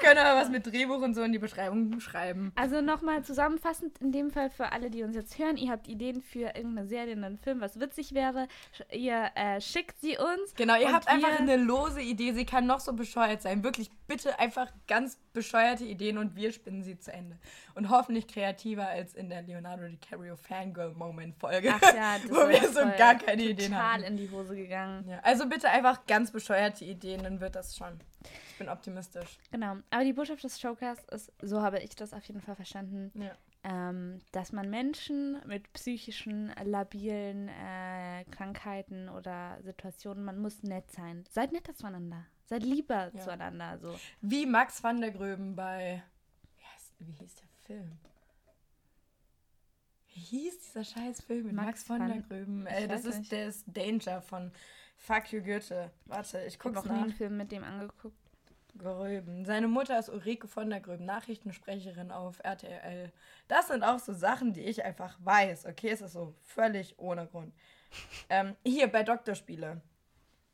Können 0.00 0.18
aber 0.18 0.40
was 0.40 0.48
mit 0.48 0.66
Drehbuch 0.66 1.02
und 1.02 1.14
so 1.14 1.22
in 1.22 1.32
die 1.32 1.38
Beschreibung 1.38 1.98
schreiben. 2.00 2.52
Also 2.54 2.80
nochmal 2.80 3.24
zusammenfassend, 3.24 3.98
in 4.00 4.12
dem 4.12 4.30
Fall 4.30 4.50
für 4.50 4.72
alle, 4.72 4.90
die 4.90 5.02
uns 5.02 5.16
jetzt 5.16 5.38
hören, 5.38 5.56
ihr 5.56 5.70
habt 5.70 5.88
Ideen 5.88 6.20
für 6.20 6.54
irgendeine 6.54 6.86
Serie, 6.86 7.12
einen 7.12 7.38
Film, 7.38 7.60
was 7.60 7.80
witzig 7.80 8.14
wäre, 8.14 8.48
ihr 8.92 9.30
äh, 9.34 9.60
schickt 9.60 10.00
sie 10.00 10.16
uns. 10.18 10.54
Genau, 10.56 10.78
ihr 10.78 10.92
habt 10.92 11.08
einfach 11.08 11.38
eine 11.38 11.56
lose 11.56 12.00
Idee. 12.00 12.32
Sie 12.32 12.44
kann 12.44 12.66
noch 12.66 12.80
so 12.80 12.92
bescheuert 12.92 13.42
sein. 13.42 13.62
Wirklich, 13.62 13.90
bitte 14.06 14.38
einfach 14.38 14.70
ganz 14.86 15.18
bescheuerte 15.32 15.84
Ideen 15.84 16.18
und 16.18 16.36
wir 16.36 16.52
spinnen 16.52 16.82
sie 16.82 16.98
zu 16.98 17.12
Ende. 17.12 17.38
Und 17.74 17.90
hoffentlich 17.90 18.26
kreativer 18.26 18.88
als 18.88 19.14
in 19.14 19.28
der 19.28 19.42
Leonardo 19.42 19.86
DiCaprio 19.86 20.36
Fangirl 20.36 20.94
Moment 20.94 21.36
Folge. 21.36 21.72
Ach 21.74 21.94
ja, 21.94 22.16
das 22.22 22.30
wo 22.30 22.48
wir 22.48 22.68
so 22.68 22.80
gar 22.96 23.14
keine 23.14 23.42
Ideen 23.42 23.72
total 23.72 23.92
hatten. 23.92 24.02
in 24.04 24.16
die 24.16 24.30
Hose 24.30 24.56
gegangen. 24.56 25.08
Ja, 25.08 25.20
also 25.22 25.46
bitte 25.48 25.68
einfach 25.68 26.06
ganz 26.06 26.30
bescheuerte 26.30 26.84
Ideen, 26.84 27.22
dann 27.22 27.40
wird 27.40 27.54
das 27.54 27.76
schon. 27.76 28.00
Ich 28.22 28.58
bin 28.58 28.68
optimistisch. 28.68 29.38
Genau. 29.52 29.76
Aber 29.90 30.04
die 30.04 30.12
Botschaft 30.12 30.42
des 30.44 30.60
Jokers 30.60 31.04
ist, 31.12 31.32
so 31.42 31.62
habe 31.62 31.78
ich 31.80 31.94
das 31.94 32.12
auf 32.12 32.24
jeden 32.24 32.40
Fall 32.40 32.56
verstanden, 32.56 33.12
Ja. 33.14 33.36
ähm, 33.64 34.20
dass 34.32 34.52
man 34.52 34.68
Menschen 34.70 35.40
mit 35.46 35.72
psychischen, 35.72 36.52
labilen 36.64 37.48
äh, 37.48 38.24
Krankheiten 38.30 39.08
oder 39.08 39.58
Situationen, 39.62 40.24
man 40.24 40.38
muss 40.40 40.62
nett 40.62 40.90
sein. 40.90 41.24
Seid 41.30 41.52
netter 41.52 41.74
zueinander. 41.74 42.26
Seid 42.46 42.62
lieber 42.64 43.12
Ja. 43.14 43.20
zueinander. 43.22 43.78
So. 43.78 43.98
Wie 44.22 44.46
Max 44.46 44.82
van 44.82 45.00
der 45.00 45.12
Gröben 45.12 45.54
bei. 45.54 46.02
Wie, 46.56 46.64
heißt, 46.64 46.94
wie 46.98 47.12
hieß 47.12 47.34
der 47.36 47.48
Film? 47.66 47.98
Wie 50.14 50.20
hieß 50.20 50.58
dieser 50.60 50.84
scheiß 50.84 51.20
Film 51.22 51.46
mit 51.46 51.54
Max 51.54 51.66
Max, 51.66 51.88
van 51.88 51.98
der 52.00 52.16
van- 52.16 52.28
Gröben? 52.28 52.66
ich 52.66 52.72
Äh, 52.72 52.88
das 52.88 53.04
ist 53.04 53.18
nicht. 53.18 53.32
der 53.32 53.46
ist 53.46 53.64
Danger 53.68 54.20
von 54.22 54.50
Fuck 54.98 55.32
You 55.32 55.42
Goethe. 55.42 55.90
Warte, 56.06 56.42
ich 56.44 56.58
guck's 56.58 56.74
noch 56.74 56.84
nie 56.84 56.90
nach. 56.90 57.02
einen 57.02 57.12
Film 57.12 57.36
mit 57.36 57.50
dem 57.52 57.64
angeguckt. 57.64 58.16
Gröben. 58.76 59.44
Seine 59.44 59.66
Mutter 59.66 59.98
ist 59.98 60.08
Ulrike 60.08 60.46
von 60.46 60.70
der 60.70 60.80
Gröben, 60.80 61.04
Nachrichtensprecherin 61.06 62.12
auf 62.12 62.38
RTL. 62.44 63.10
Das 63.48 63.68
sind 63.68 63.82
auch 63.82 63.98
so 63.98 64.12
Sachen, 64.12 64.52
die 64.52 64.60
ich 64.62 64.84
einfach 64.84 65.16
weiß. 65.24 65.66
Okay, 65.66 65.88
es 65.90 66.00
ist 66.00 66.12
so 66.12 66.34
völlig 66.42 66.96
ohne 66.98 67.26
Grund. 67.26 67.52
Ähm, 68.28 68.54
hier 68.64 68.86
bei 68.86 69.02
Doktorspiele. 69.02 69.80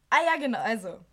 Ah 0.09 0.18
ja, 0.24 0.38
genau, 0.40 0.61
also. 0.61 1.04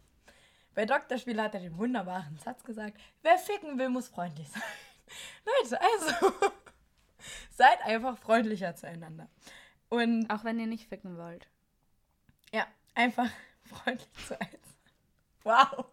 Bei 0.74 0.86
Doktorspiele 0.86 1.41
hat 1.41 1.54
er 1.56 1.62
den 1.62 1.78
wunderbaren 1.78 2.38
Satz 2.38 2.63
gesagt, 2.63 2.98
wer 3.24 3.38
ficken 3.38 3.78
will, 3.78 3.89
muss 3.89 4.08
freundlich 4.08 4.48
sein. 4.50 4.62
Leute, 5.46 5.82
also, 5.82 6.34
seid 7.52 7.82
einfach 7.84 8.17
freundlicher 8.17 8.74
zueinander. 8.76 9.28
Und 9.89 10.30
Auch 10.30 10.46
wenn 10.46 10.60
ihr 10.60 10.67
nicht 10.67 10.88
ficken 10.88 11.17
wollt. 11.17 11.50
ja, 12.54 12.65
einfach 13.02 13.30
freundlich 13.64 14.26
sein. 14.28 14.48
Wow. 15.44 15.86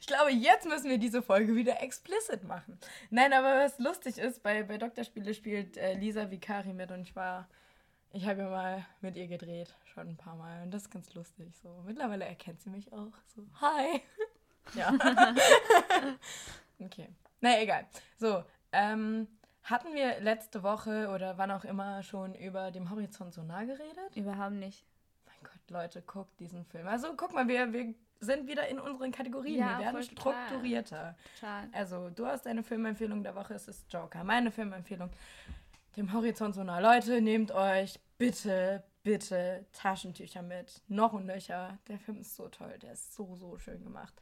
Ich 0.00 0.06
glaube, 0.06 0.30
jetzt 0.30 0.66
müssen 0.66 0.88
wir 0.88 0.98
diese 0.98 1.22
Folge 1.22 1.54
wieder 1.54 1.82
explicit 1.82 2.44
machen. 2.44 2.78
Nein, 3.10 3.32
aber 3.32 3.64
was 3.64 3.78
lustig 3.78 4.18
ist, 4.18 4.42
bei, 4.42 4.62
bei 4.62 4.78
Doktorspiele 4.78 5.34
spielt 5.34 5.76
äh, 5.76 5.94
Lisa 5.94 6.30
Vicari 6.30 6.72
mit 6.72 6.90
und 6.90 7.02
ich 7.02 7.14
war, 7.16 7.48
ich 8.12 8.26
habe 8.26 8.42
ja 8.42 8.48
mal 8.48 8.86
mit 9.00 9.16
ihr 9.16 9.28
gedreht, 9.28 9.74
schon 9.92 10.08
ein 10.08 10.16
paar 10.16 10.36
Mal 10.36 10.62
und 10.62 10.70
das 10.72 10.82
ist 10.82 10.90
ganz 10.90 11.12
lustig. 11.14 11.56
So, 11.62 11.82
mittlerweile 11.84 12.24
erkennt 12.24 12.60
sie 12.60 12.70
mich 12.70 12.92
auch. 12.92 13.12
So, 13.34 13.44
hi. 13.60 14.00
Ja. 14.74 14.92
okay. 16.78 17.08
Naja, 17.40 17.62
egal. 17.62 17.86
So, 18.18 18.44
ähm, 18.72 19.26
hatten 19.64 19.94
wir 19.94 20.20
letzte 20.20 20.62
Woche 20.62 21.08
oder 21.08 21.38
wann 21.38 21.50
auch 21.50 21.64
immer 21.64 22.02
schon 22.02 22.34
über 22.34 22.70
dem 22.70 22.90
Horizont 22.90 23.32
so 23.32 23.42
nah 23.42 23.64
geredet? 23.64 24.14
Überhaupt 24.14 24.52
nicht. 24.52 24.84
Leute, 25.70 26.02
guckt 26.02 26.38
diesen 26.40 26.64
Film. 26.64 26.86
Also 26.86 27.14
guck 27.16 27.32
mal, 27.32 27.48
wir, 27.48 27.72
wir 27.72 27.94
sind 28.20 28.46
wieder 28.46 28.68
in 28.68 28.78
unseren 28.78 29.10
Kategorien. 29.12 29.58
Ja, 29.58 29.78
wir 29.78 29.86
werden 29.86 30.02
strukturierter. 30.02 31.16
Total. 31.34 31.68
Also, 31.72 32.10
du 32.10 32.26
hast 32.26 32.44
deine 32.44 32.62
Filmempfehlung 32.62 33.22
der 33.22 33.34
Woche, 33.34 33.54
es 33.54 33.68
ist 33.68 33.90
Joker. 33.92 34.24
Meine 34.24 34.50
Filmempfehlung, 34.50 35.10
dem 35.96 36.12
Horizont 36.12 36.54
so 36.54 36.62
nah. 36.62 36.80
Leute, 36.80 37.20
nehmt 37.20 37.52
euch 37.52 37.98
bitte, 38.18 38.84
bitte 39.02 39.66
Taschentücher 39.72 40.42
mit. 40.42 40.82
Noch 40.88 41.14
und 41.14 41.26
nöcher. 41.26 41.78
Der 41.88 41.98
Film 41.98 42.20
ist 42.20 42.36
so 42.36 42.48
toll, 42.48 42.76
der 42.82 42.92
ist 42.92 43.14
so, 43.14 43.36
so 43.36 43.56
schön 43.58 43.82
gemacht. 43.82 44.14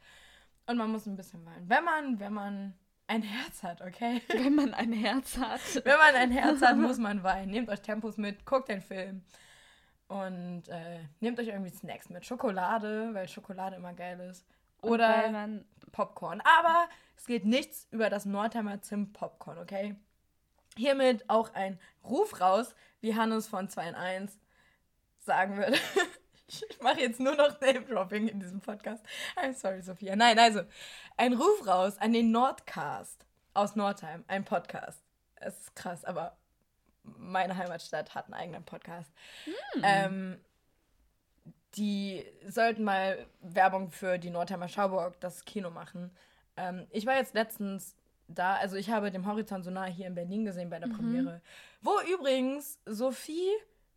Und 0.65 0.77
man 0.77 0.91
muss 0.91 1.05
ein 1.05 1.15
bisschen 1.15 1.45
weinen. 1.45 1.67
Wenn 1.67 1.83
man, 1.83 2.19
wenn 2.19 2.33
man 2.33 2.73
ein 3.07 3.23
Herz 3.23 3.63
hat, 3.63 3.81
okay? 3.81 4.21
Wenn 4.29 4.53
man 4.53 4.73
ein 4.75 4.93
Herz 4.93 5.35
hat. 5.39 5.61
Wenn 5.83 5.97
man 5.97 6.13
ein 6.13 6.31
Herz 6.31 6.61
hat, 6.61 6.77
muss 6.77 6.99
man 6.99 7.23
weinen. 7.23 7.49
Nehmt 7.49 7.67
euch 7.69 7.81
Tempos 7.81 8.17
mit, 8.17 8.45
guckt 8.45 8.69
den 8.69 8.81
Film. 8.81 9.23
Und 10.09 10.67
äh, 10.69 10.99
nehmt 11.19 11.39
euch 11.39 11.47
irgendwie 11.47 11.69
Snacks 11.69 12.09
mit. 12.09 12.25
Schokolade, 12.25 13.13
weil 13.13 13.27
Schokolade 13.27 13.75
immer 13.77 13.93
geil 13.93 14.19
ist. 14.19 14.45
Oder 14.81 15.49
Popcorn. 15.91 16.41
Aber 16.41 16.89
es 17.15 17.25
geht 17.25 17.45
nichts 17.45 17.87
über 17.91 18.09
das 18.09 18.25
Nordheimer 18.25 18.81
Zimt 18.81 19.13
Popcorn, 19.13 19.59
okay? 19.59 19.95
Hiermit 20.75 21.29
auch 21.29 21.53
ein 21.53 21.79
Ruf 22.03 22.41
raus, 22.41 22.75
wie 23.01 23.15
Hannes 23.15 23.47
von 23.47 23.69
2 23.69 23.89
in 23.89 23.95
1 23.95 24.39
sagen 25.19 25.57
würde. 25.57 25.77
Ich 26.51 26.81
mache 26.81 27.01
jetzt 27.01 27.19
nur 27.19 27.35
noch 27.35 27.61
Name-Dropping 27.61 28.27
in 28.27 28.39
diesem 28.39 28.59
Podcast. 28.59 29.05
I'm 29.35 29.53
sorry, 29.53 29.83
Sophia. 29.83 30.15
Nein, 30.15 30.39
also, 30.39 30.61
ein 31.15 31.33
Ruf 31.33 31.67
raus 31.67 31.99
an 31.99 32.11
den 32.11 32.31
Nordcast 32.31 33.23
aus 33.53 33.75
Nordheim, 33.75 34.23
ein 34.27 34.45
Podcast. 34.45 35.03
Es 35.35 35.59
ist 35.59 35.75
krass, 35.75 36.03
aber 36.03 36.35
meine 37.03 37.57
Heimatstadt 37.57 38.15
hat 38.15 38.25
einen 38.25 38.33
eigenen 38.33 38.63
Podcast. 38.63 39.11
Mm. 39.45 39.81
Ähm, 39.83 40.37
die 41.75 42.25
sollten 42.47 42.83
mal 42.83 43.25
Werbung 43.41 43.91
für 43.91 44.17
die 44.17 44.29
Nordheimer 44.29 44.67
Schauburg, 44.67 45.19
das 45.19 45.45
Kino 45.45 45.69
machen. 45.69 46.11
Ähm, 46.57 46.87
ich 46.91 47.05
war 47.05 47.15
jetzt 47.15 47.33
letztens 47.33 47.95
da, 48.27 48.55
also 48.55 48.75
ich 48.75 48.89
habe 48.89 49.11
dem 49.11 49.25
Horizont 49.25 49.65
so 49.65 49.71
nahe 49.71 49.89
hier 49.89 50.07
in 50.07 50.15
Berlin 50.15 50.45
gesehen 50.45 50.69
bei 50.69 50.79
der 50.79 50.89
mhm. 50.89 50.93
Premiere, 50.93 51.41
wo 51.81 51.91
übrigens 52.13 52.79
Sophie 52.85 53.49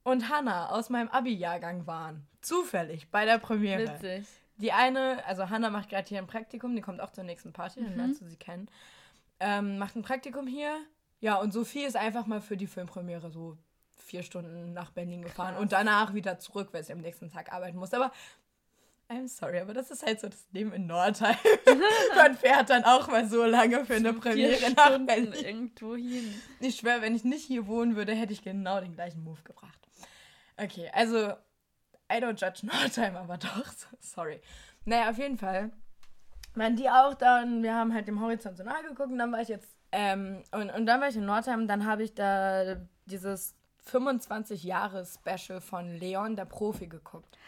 und 0.02 0.28
Hannah 0.28 0.70
aus 0.70 0.90
meinem 0.90 1.08
Abi-Jahrgang 1.08 1.86
waren. 1.86 2.26
Zufällig 2.40 3.10
bei 3.10 3.24
der 3.24 3.38
Premiere. 3.38 3.94
Witzig. 3.94 4.26
Die 4.56 4.72
eine, 4.72 5.24
also 5.26 5.50
Hannah 5.50 5.70
macht 5.70 5.88
gerade 5.88 6.08
hier 6.08 6.18
ein 6.18 6.26
Praktikum, 6.26 6.74
die 6.74 6.82
kommt 6.82 7.00
auch 7.00 7.10
zur 7.10 7.24
nächsten 7.24 7.52
Party, 7.52 7.80
mhm. 7.80 7.84
dann 7.84 7.96
lernst 7.96 8.20
du 8.20 8.26
sie 8.26 8.36
kennen. 8.36 8.68
Ähm, 9.40 9.78
macht 9.78 9.96
ein 9.96 10.02
Praktikum 10.02 10.46
hier. 10.46 10.76
Ja, 11.22 11.36
und 11.36 11.52
Sophie 11.52 11.84
ist 11.84 11.96
einfach 11.96 12.26
mal 12.26 12.40
für 12.40 12.56
die 12.56 12.66
Filmpremiere 12.66 13.30
so 13.30 13.56
vier 13.96 14.24
Stunden 14.24 14.72
nach 14.72 14.90
Berlin 14.90 15.22
gefahren 15.22 15.52
Krass. 15.52 15.62
und 15.62 15.70
danach 15.70 16.14
wieder 16.14 16.40
zurück, 16.40 16.70
weil 16.72 16.82
sie 16.82 16.92
am 16.92 17.00
nächsten 17.00 17.30
Tag 17.30 17.52
arbeiten 17.52 17.78
muss. 17.78 17.94
Aber 17.94 18.10
I'm 19.08 19.28
sorry, 19.28 19.60
aber 19.60 19.72
das 19.72 19.92
ist 19.92 20.04
halt 20.04 20.20
so 20.20 20.28
das 20.28 20.48
Leben 20.50 20.72
in 20.72 20.88
Nordheim. 20.88 21.36
Man 22.16 22.34
fährt 22.36 22.70
dann 22.70 22.82
auch 22.82 23.06
mal 23.06 23.24
so 23.28 23.44
lange 23.44 23.84
für 23.84 23.94
eine 23.94 24.12
Premiere 24.14 24.72
nach 24.72 24.98
Berlin. 25.06 25.32
irgendwo 25.32 25.94
hin. 25.94 26.34
Ich 26.58 26.76
schwöre, 26.76 27.02
wenn 27.02 27.14
ich 27.14 27.22
nicht 27.22 27.44
hier 27.44 27.68
wohnen 27.68 27.94
würde, 27.94 28.14
hätte 28.14 28.32
ich 28.32 28.42
genau 28.42 28.80
den 28.80 28.94
gleichen 28.94 29.22
Move 29.22 29.42
gebracht. 29.44 29.78
Okay, 30.56 30.90
also, 30.92 31.34
I 32.10 32.16
don't 32.16 32.36
judge 32.36 32.66
Nordheim, 32.66 33.14
aber 33.14 33.38
doch, 33.38 33.72
sorry. 34.00 34.40
Naja, 34.84 35.10
auf 35.10 35.18
jeden 35.18 35.38
Fall 35.38 35.70
waren 36.56 36.74
die 36.74 36.90
auch 36.90 37.14
da 37.14 37.42
und 37.42 37.62
wir 37.62 37.74
haben 37.74 37.94
halt 37.94 38.08
dem 38.08 38.20
Horizont 38.20 38.58
so 38.58 38.64
nahe 38.64 38.82
geguckt 38.82 39.10
und 39.12 39.18
dann 39.18 39.30
war 39.30 39.40
ich 39.40 39.48
jetzt, 39.48 39.71
ähm, 39.92 40.42
und, 40.52 40.70
und 40.70 40.86
dann 40.86 41.00
war 41.00 41.08
ich 41.08 41.16
in 41.16 41.26
Nordheim, 41.26 41.68
dann 41.68 41.86
habe 41.86 42.02
ich 42.02 42.14
da 42.14 42.76
dieses 43.06 43.54
25 43.84 44.64
Jahre 44.64 45.04
Special 45.04 45.60
von 45.60 45.88
Leon, 45.98 46.36
der 46.36 46.46
Profi, 46.46 46.86
geguckt. 46.86 47.38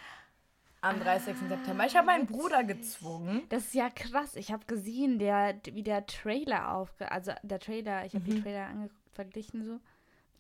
Am 0.81 1.01
30. 1.01 1.35
Ah, 1.35 1.49
September. 1.49 1.87
Ich 1.87 1.97
habe 1.97 2.07
meinen 2.07 2.27
Bruder 2.27 2.63
gezwungen. 2.63 3.43
Das 3.49 3.65
ist 3.65 3.75
ja 3.75 3.89
krass. 3.89 4.37
Ich 4.37 4.53
habe 4.53 4.67
gesehen, 4.67 5.19
der, 5.19 5.59
wie 5.73 5.83
der 5.83 6.05
Trailer 6.05 6.73
aufge... 6.73 7.11
Also 7.11 7.33
der 7.43 7.59
Trailer, 7.59 8.05
ich 8.05 8.15
habe 8.15 8.25
mhm. 8.25 8.35
die 8.35 8.43
Trailer 8.43 8.67
angeguckt, 8.67 9.15
verglichen 9.15 9.65
so. 9.65 9.81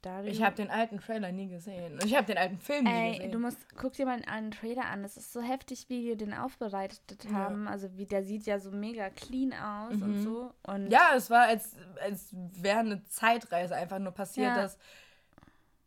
Dario. 0.04 0.30
Ich 0.30 0.42
habe 0.42 0.54
den 0.54 0.70
alten 0.70 0.98
Trailer 0.98 1.32
nie 1.32 1.48
gesehen. 1.48 1.98
Ich 2.04 2.14
habe 2.14 2.26
den 2.26 2.36
alten 2.36 2.58
Film 2.58 2.86
Ey, 2.86 3.10
nie 3.10 3.16
gesehen. 3.16 3.32
Du 3.32 3.38
musst, 3.38 3.58
guck 3.76 3.94
dir 3.94 4.06
mal 4.06 4.20
einen 4.26 4.50
Trailer 4.50 4.86
an. 4.86 5.02
Das 5.02 5.16
ist 5.16 5.32
so 5.32 5.40
heftig, 5.40 5.86
wie 5.88 6.04
wir 6.04 6.16
den 6.16 6.34
aufbereitet 6.34 7.26
haben. 7.32 7.64
Ja. 7.64 7.70
Also 7.70 7.96
wie 7.96 8.06
der 8.06 8.22
sieht 8.24 8.46
ja 8.46 8.58
so 8.58 8.70
mega 8.70 9.10
clean 9.10 9.52
aus 9.52 9.94
mhm. 9.94 10.02
und 10.02 10.22
so. 10.22 10.54
Und 10.62 10.90
ja, 10.90 11.12
es 11.16 11.30
war, 11.30 11.46
als, 11.46 11.76
als 12.02 12.28
wäre 12.32 12.80
eine 12.80 13.04
Zeitreise 13.04 13.74
einfach 13.74 13.98
nur 13.98 14.12
passiert, 14.12 14.48
ja. 14.48 14.62
dass 14.62 14.78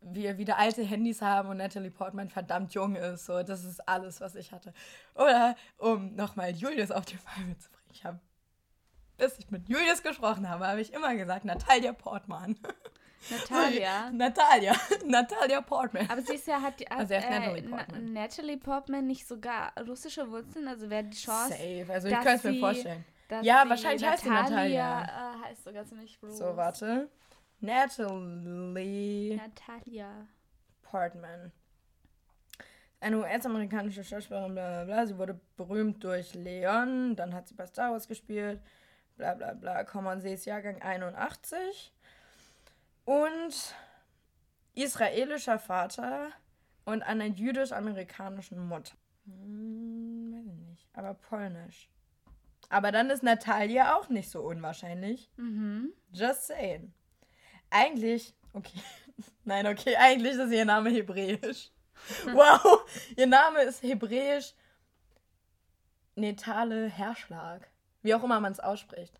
wir 0.00 0.38
wieder 0.38 0.58
alte 0.58 0.82
Handys 0.82 1.22
haben 1.22 1.48
und 1.48 1.58
Natalie 1.58 1.90
Portman 1.90 2.28
verdammt 2.28 2.74
jung 2.74 2.96
ist. 2.96 3.26
So, 3.26 3.42
das 3.42 3.64
ist 3.64 3.86
alles, 3.88 4.20
was 4.20 4.34
ich 4.34 4.52
hatte. 4.52 4.72
Oder, 5.14 5.56
um 5.76 6.14
nochmal 6.14 6.50
Julius 6.50 6.90
auf 6.90 7.04
die 7.04 7.16
Palme 7.16 7.56
zu 7.58 7.70
bringen. 7.70 7.88
Ich 7.92 8.04
habe, 8.04 8.18
bis 9.16 9.38
ich 9.38 9.50
mit 9.50 9.68
Julius 9.68 10.02
gesprochen 10.02 10.48
habe, 10.48 10.66
habe 10.66 10.80
ich 10.80 10.92
immer 10.92 11.14
gesagt, 11.14 11.44
Natalia 11.44 11.92
Portman. 11.92 12.56
Natalia. 13.30 14.10
Natalia. 14.10 14.74
Natalia 15.06 15.60
Portman. 15.60 16.08
Aber 16.10 16.22
sie 16.22 16.34
ist 16.34 16.46
ja, 16.46 16.60
hat, 16.60 16.80
hat 16.80 16.98
also 16.98 17.14
äh, 17.14 17.20
Natalie, 17.20 17.62
Portman. 17.62 18.12
Natalie 18.12 18.56
Portman 18.56 19.06
nicht 19.06 19.26
sogar 19.26 19.72
russische 19.86 20.30
Wurzeln? 20.30 20.68
Also 20.68 20.88
wäre 20.88 21.04
die 21.04 21.16
Chance. 21.16 21.50
Safe, 21.50 21.86
also 21.92 22.08
ich 22.08 22.14
kann 22.14 22.36
es 22.36 22.44
mir 22.44 22.60
vorstellen. 22.60 23.04
Ja, 23.42 23.68
wahrscheinlich 23.68 24.06
heißt 24.06 24.22
sie 24.22 24.30
Natalia. 24.30 25.02
Äh, 25.02 25.48
heißt 25.48 25.64
sogar 25.64 25.84
ziemlich 25.84 26.18
groß. 26.20 26.38
So, 26.38 26.56
warte. 26.56 27.10
Natalie. 27.60 29.36
Natalia. 29.36 30.26
Portman. 30.82 31.52
Eine 33.00 33.18
US-amerikanische 33.18 34.02
Schauspielerin, 34.02 34.54
bla 34.54 34.68
bla 34.68 34.84
bla. 34.84 35.06
Sie 35.06 35.18
wurde 35.18 35.38
berühmt 35.56 36.02
durch 36.02 36.34
Leon, 36.34 37.14
dann 37.14 37.34
hat 37.34 37.46
sie 37.46 37.54
bei 37.54 37.66
Star 37.66 37.92
Wars 37.92 38.08
gespielt, 38.08 38.60
bla 39.16 39.34
bla 39.34 39.54
bla. 39.54 39.84
Common 39.84 40.20
See 40.20 40.34
ist 40.34 40.46
Jahrgang 40.46 40.82
81. 40.82 41.92
Und 43.08 43.74
israelischer 44.74 45.58
Vater 45.58 46.30
und 46.84 47.02
einer 47.02 47.24
jüdisch-amerikanischen 47.24 48.68
Mutter. 48.68 48.98
Hm, 49.24 50.34
weiß 50.34 50.44
ich 50.44 50.60
nicht, 50.68 50.88
aber 50.92 51.14
polnisch. 51.14 51.88
Aber 52.68 52.92
dann 52.92 53.08
ist 53.08 53.22
Natalia 53.22 53.96
auch 53.96 54.10
nicht 54.10 54.28
so 54.28 54.42
unwahrscheinlich. 54.42 55.30
Mhm. 55.36 55.94
Just 56.12 56.48
saying. 56.48 56.92
Eigentlich, 57.70 58.34
okay. 58.52 58.78
Nein, 59.44 59.66
okay, 59.66 59.96
eigentlich 59.96 60.34
ist 60.34 60.52
ihr 60.52 60.66
Name 60.66 60.90
hebräisch. 60.90 61.70
wow, 62.26 62.86
ihr 63.16 63.26
Name 63.26 63.62
ist 63.62 63.82
hebräisch 63.82 64.52
Netale 66.14 66.90
Herschlag. 66.90 67.70
Wie 68.02 68.14
auch 68.14 68.22
immer 68.22 68.38
man 68.38 68.52
es 68.52 68.60
ausspricht. 68.60 69.18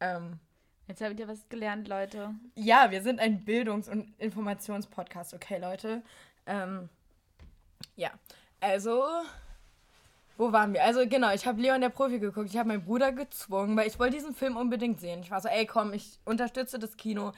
Ähm, 0.00 0.40
Jetzt 0.88 1.00
habt 1.00 1.18
ihr 1.18 1.26
was 1.26 1.48
gelernt, 1.48 1.88
Leute. 1.88 2.34
Ja, 2.54 2.90
wir 2.90 3.02
sind 3.02 3.18
ein 3.18 3.44
Bildungs- 3.44 3.88
und 3.88 4.14
Informationspodcast, 4.18 5.34
okay, 5.34 5.58
Leute. 5.58 6.02
Ähm, 6.46 6.88
ja, 7.96 8.10
also 8.60 9.04
wo 10.36 10.52
waren 10.52 10.74
wir? 10.74 10.84
Also 10.84 11.06
genau, 11.08 11.32
ich 11.32 11.46
habe 11.46 11.60
Leon 11.60 11.80
der 11.80 11.88
Profi 11.88 12.18
geguckt. 12.18 12.50
Ich 12.50 12.56
habe 12.56 12.68
meinen 12.68 12.84
Bruder 12.84 13.10
gezwungen, 13.12 13.76
weil 13.76 13.88
ich 13.88 13.98
wollte 13.98 14.16
diesen 14.16 14.34
Film 14.34 14.56
unbedingt 14.56 15.00
sehen. 15.00 15.20
Ich 15.20 15.30
war 15.30 15.40
so, 15.40 15.48
ey 15.48 15.66
komm, 15.66 15.92
ich 15.92 16.18
unterstütze 16.24 16.78
das 16.78 16.96
Kino. 16.96 17.32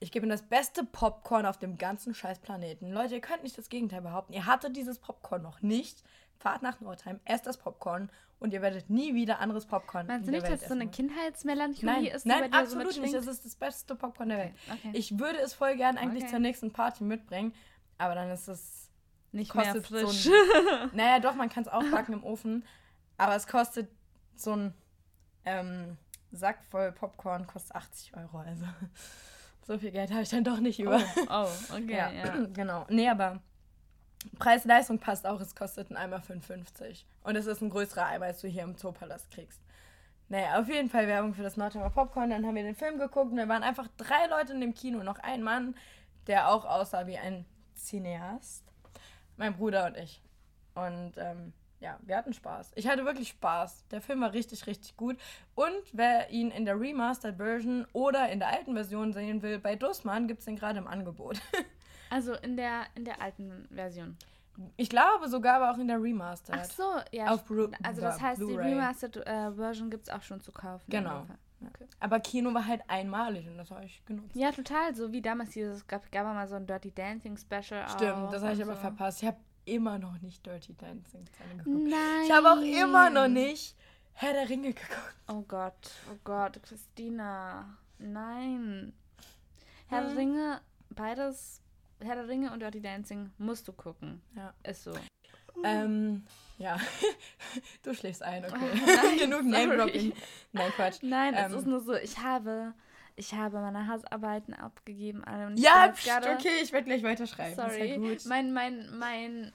Ich 0.00 0.10
gebe 0.10 0.26
ihm 0.26 0.30
das 0.30 0.42
beste 0.42 0.84
Popcorn 0.84 1.46
auf 1.46 1.58
dem 1.58 1.78
ganzen 1.78 2.14
Scheißplaneten. 2.14 2.90
Leute, 2.90 3.14
ihr 3.14 3.20
könnt 3.20 3.44
nicht 3.44 3.56
das 3.56 3.68
Gegenteil 3.68 4.00
behaupten. 4.00 4.32
Ihr 4.32 4.46
hattet 4.46 4.76
dieses 4.76 4.98
Popcorn 4.98 5.42
noch 5.42 5.62
nicht. 5.62 6.02
Fahrt 6.40 6.62
nach 6.62 6.80
Nordheim, 6.80 7.20
esst 7.24 7.46
das 7.46 7.58
Popcorn 7.58 8.10
und 8.38 8.54
ihr 8.54 8.62
werdet 8.62 8.88
nie 8.88 9.14
wieder 9.14 9.38
anderes 9.38 9.66
Popcorn 9.66 10.06
Meinst 10.06 10.26
du 10.26 10.32
nicht, 10.32 10.48
dass 10.48 10.62
es 10.62 10.68
so 10.68 10.74
eine 10.74 10.88
Kindheitsmelancholie 10.88 11.84
nein, 11.84 12.04
ist? 12.06 12.26
Nein, 12.26 12.52
absolut 12.52 12.94
so 12.94 13.02
nicht. 13.02 13.14
Es 13.14 13.26
ist 13.26 13.44
das 13.44 13.54
beste 13.54 13.94
Popcorn 13.94 14.30
der 14.30 14.38
Welt. 14.38 14.54
Okay. 14.72 14.90
Ich 14.94 15.18
würde 15.18 15.38
es 15.38 15.52
voll 15.52 15.76
gern 15.76 15.98
eigentlich 15.98 16.24
okay. 16.24 16.32
zur 16.32 16.38
nächsten 16.38 16.72
Party 16.72 17.04
mitbringen, 17.04 17.52
aber 17.98 18.14
dann 18.14 18.30
ist 18.30 18.48
es 18.48 18.90
nicht 19.32 19.54
mehr 19.54 19.82
frisch. 19.82 20.24
So 20.24 20.32
ein, 20.32 20.90
naja, 20.94 21.20
doch, 21.20 21.34
man 21.34 21.50
kann 21.50 21.62
es 21.64 21.68
auch 21.68 21.84
backen 21.90 22.14
im 22.14 22.24
Ofen. 22.24 22.64
Aber 23.18 23.36
es 23.36 23.46
kostet 23.46 23.90
so 24.34 24.56
ein 24.56 24.74
ähm, 25.44 25.98
Sack 26.32 26.64
voll 26.70 26.92
Popcorn, 26.92 27.46
kostet 27.46 27.76
80 27.76 28.16
Euro. 28.16 28.38
Also 28.38 28.64
so 29.66 29.78
viel 29.78 29.90
Geld 29.90 30.10
habe 30.10 30.22
ich 30.22 30.30
dann 30.30 30.44
doch 30.44 30.58
nicht 30.58 30.80
über. 30.80 30.98
Oh, 31.28 31.46
oh 31.46 31.74
okay, 31.74 31.96
ja. 31.96 32.10
ja. 32.10 32.46
Genau. 32.54 32.86
Nee, 32.88 33.10
aber 33.10 33.42
Preis-Leistung 34.38 34.98
passt 34.98 35.26
auch. 35.26 35.40
Es 35.40 35.54
kostet 35.54 35.90
ein 35.90 35.96
Eimer 35.96 36.18
5,50. 36.20 37.04
Und 37.24 37.36
es 37.36 37.46
ist 37.46 37.62
ein 37.62 37.70
größerer 37.70 38.06
Eimer, 38.06 38.26
als 38.26 38.40
du 38.40 38.48
hier 38.48 38.62
im 38.62 38.76
Zoopalast 38.76 39.30
kriegst. 39.30 39.60
Naja, 40.28 40.60
auf 40.60 40.68
jeden 40.68 40.88
Fall 40.88 41.06
Werbung 41.08 41.34
für 41.34 41.42
das 41.42 41.56
Nordheimer 41.56 41.90
Popcorn. 41.90 42.30
Dann 42.30 42.46
haben 42.46 42.54
wir 42.54 42.62
den 42.62 42.76
Film 42.76 42.98
geguckt 42.98 43.32
und 43.32 43.36
wir 43.36 43.48
waren 43.48 43.62
einfach 43.62 43.88
drei 43.96 44.26
Leute 44.26 44.52
in 44.52 44.60
dem 44.60 44.74
Kino. 44.74 45.02
Noch 45.02 45.18
ein 45.18 45.42
Mann, 45.42 45.74
der 46.26 46.50
auch 46.50 46.64
aussah 46.64 47.06
wie 47.06 47.18
ein 47.18 47.44
Cineast 47.74 48.70
mein 49.40 49.56
Bruder 49.56 49.86
und 49.86 49.96
ich. 49.96 50.22
Und 50.74 51.14
ähm, 51.16 51.52
ja, 51.80 51.98
wir 52.02 52.16
hatten 52.16 52.34
Spaß. 52.34 52.72
Ich 52.76 52.86
hatte 52.86 53.04
wirklich 53.06 53.30
Spaß. 53.30 53.88
Der 53.88 54.02
Film 54.02 54.20
war 54.20 54.32
richtig, 54.34 54.66
richtig 54.66 54.96
gut. 54.96 55.16
Und 55.54 55.82
wer 55.92 56.30
ihn 56.30 56.50
in 56.50 56.66
der 56.66 56.78
Remastered 56.78 57.38
Version 57.38 57.86
oder 57.92 58.28
in 58.28 58.38
der 58.38 58.50
alten 58.50 58.74
Version 58.74 59.12
sehen 59.12 59.42
will, 59.42 59.58
bei 59.58 59.74
Dussmann 59.74 60.28
gibt 60.28 60.40
es 60.40 60.44
den 60.44 60.56
gerade 60.56 60.78
im 60.78 60.86
Angebot. 60.86 61.40
also 62.10 62.34
in 62.34 62.56
der, 62.56 62.84
in 62.94 63.04
der 63.04 63.20
alten 63.20 63.66
Version. 63.72 64.16
Ich 64.76 64.90
glaube 64.90 65.28
sogar 65.28 65.56
aber 65.56 65.70
auch 65.70 65.78
in 65.78 65.88
der 65.88 66.02
Remastered. 66.02 66.60
Ach 66.60 66.70
so, 66.70 66.84
ja. 67.12 67.28
Auf 67.32 67.44
Blu 67.44 67.70
also 67.82 68.00
das 68.02 68.20
heißt, 68.20 68.40
die 68.40 68.54
Remastered 68.56 69.16
äh, 69.26 69.52
Version 69.52 69.90
gibt 69.90 70.08
es 70.08 70.12
auch 70.12 70.22
schon 70.22 70.40
zu 70.40 70.52
kaufen. 70.52 70.84
Genau. 70.88 71.26
Okay. 71.62 71.86
Aber 71.98 72.20
Kino 72.20 72.52
war 72.54 72.66
halt 72.66 72.82
einmalig 72.88 73.46
und 73.46 73.56
das 73.58 73.70
habe 73.70 73.84
ich 73.84 74.02
genutzt. 74.06 74.34
Ja, 74.34 74.50
total. 74.50 74.94
So 74.94 75.12
wie 75.12 75.20
damals 75.22 75.50
dieses, 75.50 75.86
gab, 75.86 76.10
gab 76.10 76.24
mal 76.24 76.48
so 76.48 76.56
ein 76.56 76.66
Dirty 76.66 76.90
Dancing 76.90 77.36
Special 77.36 77.86
Stimmt, 77.88 78.32
das 78.32 78.42
habe 78.42 78.54
ich 78.54 78.62
aber 78.62 78.74
so. 78.74 78.80
verpasst. 78.80 79.22
Ich 79.22 79.28
habe 79.28 79.38
immer 79.66 79.98
noch 79.98 80.20
nicht 80.20 80.44
Dirty 80.44 80.74
Dancing 80.74 81.24
geguckt. 81.24 81.66
Nein. 81.66 82.24
Ich 82.24 82.32
habe 82.32 82.50
auch 82.50 82.60
immer 82.62 83.10
noch 83.10 83.28
nicht 83.28 83.76
Herr 84.14 84.32
der 84.32 84.48
Ringe 84.48 84.72
geguckt. 84.72 85.16
Oh 85.28 85.42
Gott, 85.46 85.90
oh 86.10 86.16
Gott, 86.24 86.60
Christina. 86.62 87.76
Nein. 87.98 88.92
Herr 89.88 90.02
der 90.02 90.10
Hm. 90.10 90.16
Ringe, 90.16 90.60
beides, 90.90 91.60
Herr 92.02 92.16
der 92.16 92.28
Ringe 92.28 92.52
und 92.52 92.60
Dirty 92.60 92.80
Dancing 92.80 93.30
musst 93.38 93.66
du 93.68 93.72
gucken. 93.72 94.20
Ja. 94.34 94.52
Ist 94.62 94.84
so. 94.84 94.92
Ähm, 95.64 96.24
ja. 96.58 96.78
du 97.82 97.92
schläfst 97.94 98.22
ein, 98.22 98.44
okay. 98.44 98.54
Nein, 98.86 99.18
Genug. 99.18 99.44
Name-Dropping. 99.44 100.12
Nein, 100.52 100.70
Quatsch. 100.76 100.98
Nein, 101.02 101.34
es 101.34 101.52
Ähm. 101.52 101.58
ist 101.58 101.66
nur 101.66 101.80
so, 101.80 101.94
ich 101.94 102.18
habe, 102.18 102.72
ich 103.16 103.34
habe 103.34 103.58
meine 103.60 103.86
Hausarbeiten 103.88 104.54
abgegeben. 104.54 105.22
und 105.24 105.58
ich 105.58 105.64
Ja, 105.64 105.88
pst, 105.88 106.04
gerade- 106.06 106.30
okay, 106.32 106.60
ich 106.62 106.72
werde 106.72 106.86
gleich 106.86 107.02
weiterschreiben. 107.02 107.56
Sorry. 107.56 107.96
gut. 107.98 108.24
Mein, 108.26 108.52
mein, 108.52 108.96
mein 108.98 109.52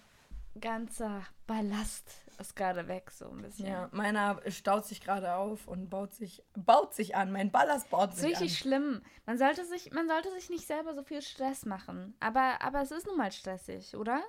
ganzer 0.60 1.22
Ballast 1.48 2.25
ist 2.40 2.56
gerade 2.56 2.88
weg, 2.88 3.12
so 3.12 3.30
ein 3.30 3.42
bisschen. 3.42 3.68
Ja, 3.68 3.90
meiner 3.92 4.40
staut 4.52 4.86
sich 4.86 5.02
gerade 5.02 5.34
auf 5.36 5.68
und 5.68 5.90
baut 5.90 6.14
sich, 6.14 6.44
baut 6.54 6.94
sich 6.94 7.16
an. 7.16 7.32
Mein 7.32 7.52
Ballast 7.52 7.90
baut 7.90 8.10
Das 8.10 8.16
ist 8.16 8.22
sich 8.22 8.30
richtig 8.32 8.52
an. 8.52 8.56
schlimm. 8.58 9.02
Man 9.26 9.38
sollte, 9.38 9.66
sich, 9.66 9.92
man 9.92 10.08
sollte 10.08 10.32
sich 10.32 10.50
nicht 10.50 10.66
selber 10.68 10.94
so 10.94 11.04
viel 11.04 11.22
Stress 11.22 11.66
machen. 11.66 12.16
Aber, 12.20 12.62
aber 12.62 12.82
es 12.82 12.92
ist 12.92 13.06
nun 13.08 13.18
mal 13.18 13.32
stressig, 13.32 13.96
oder? 13.96 14.22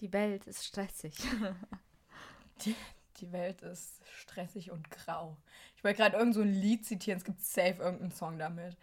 Die 0.00 0.12
Welt 0.12 0.46
ist 0.46 0.64
stressig. 0.64 1.16
Die, 2.64 2.76
die 3.18 3.32
Welt 3.32 3.62
ist 3.62 4.00
stressig 4.06 4.70
und 4.70 4.90
grau. 4.90 5.36
Ich 5.76 5.82
wollte 5.84 5.98
gerade 5.98 6.16
irgend 6.16 6.34
so 6.34 6.42
ein 6.42 6.52
Lied 6.52 6.84
zitieren. 6.86 7.18
Es 7.18 7.24
gibt 7.24 7.40
safe 7.40 7.82
irgendeinen 7.82 8.12
Song 8.12 8.38
damit. 8.38 8.76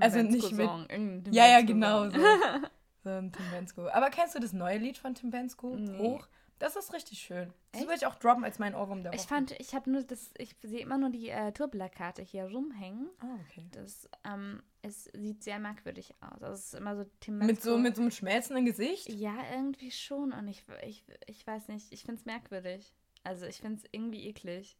Also 0.00 0.22
nicht 0.22 0.52
mit- 0.52 0.66
Song, 0.66 0.86
Tim 0.88 1.24
Ja, 1.32 1.46
ja, 1.46 1.56
Bensko 1.58 1.72
genau 1.72 2.10
so. 2.10 2.18
So 3.04 3.10
ein 3.10 3.30
Tim 3.32 3.50
Bensko. 3.52 3.88
Aber 3.90 4.10
kennst 4.10 4.34
du 4.34 4.40
das 4.40 4.52
neue 4.52 4.78
Lied 4.78 4.98
von 4.98 5.14
Tim 5.14 5.30
Bensko? 5.30 5.76
Nee. 5.76 5.98
Hoch? 5.98 6.26
Das 6.58 6.74
ist 6.74 6.92
richtig 6.92 7.20
schön. 7.20 7.52
Das 7.72 7.82
würde 7.82 7.94
ich 7.94 8.06
auch 8.06 8.16
droppen 8.16 8.44
als 8.44 8.58
mein 8.58 8.74
Ohrwurm 8.74 9.02
der 9.02 9.12
Woche. 9.12 9.20
Ich 9.20 9.28
fand, 9.28 9.52
ich 9.60 9.74
habe 9.74 9.90
nur 9.90 10.02
das, 10.02 10.30
ich 10.38 10.56
sehe 10.62 10.80
immer 10.80 10.98
nur 10.98 11.10
die 11.10 11.28
äh, 11.28 11.52
Tourplakate 11.52 12.22
hier 12.22 12.44
rumhängen. 12.44 13.08
Ah, 13.20 13.38
okay. 13.46 13.68
Das, 13.70 14.08
ähm, 14.24 14.62
es 14.82 15.04
sieht 15.04 15.44
sehr 15.44 15.60
merkwürdig 15.60 16.14
aus. 16.20 16.42
Also 16.42 16.54
es 16.54 16.64
ist 16.66 16.74
immer 16.74 16.96
so 16.96 17.04
Tim 17.20 17.38
Mit 17.38 17.62
so, 17.62 17.78
mit 17.78 17.94
so 17.94 18.02
einem 18.02 18.10
schmelzenden 18.10 18.64
Gesicht? 18.64 19.08
Ja, 19.08 19.36
irgendwie 19.52 19.92
schon. 19.92 20.32
Und 20.32 20.48
ich, 20.48 20.64
ich, 20.82 21.04
ich 21.26 21.46
weiß 21.46 21.68
nicht, 21.68 21.92
ich 21.92 22.02
finde 22.02 22.20
es 22.20 22.26
merkwürdig. 22.26 22.92
Also 23.22 23.46
ich 23.46 23.60
finde 23.60 23.78
es 23.78 23.84
irgendwie 23.92 24.26
eklig. 24.26 24.76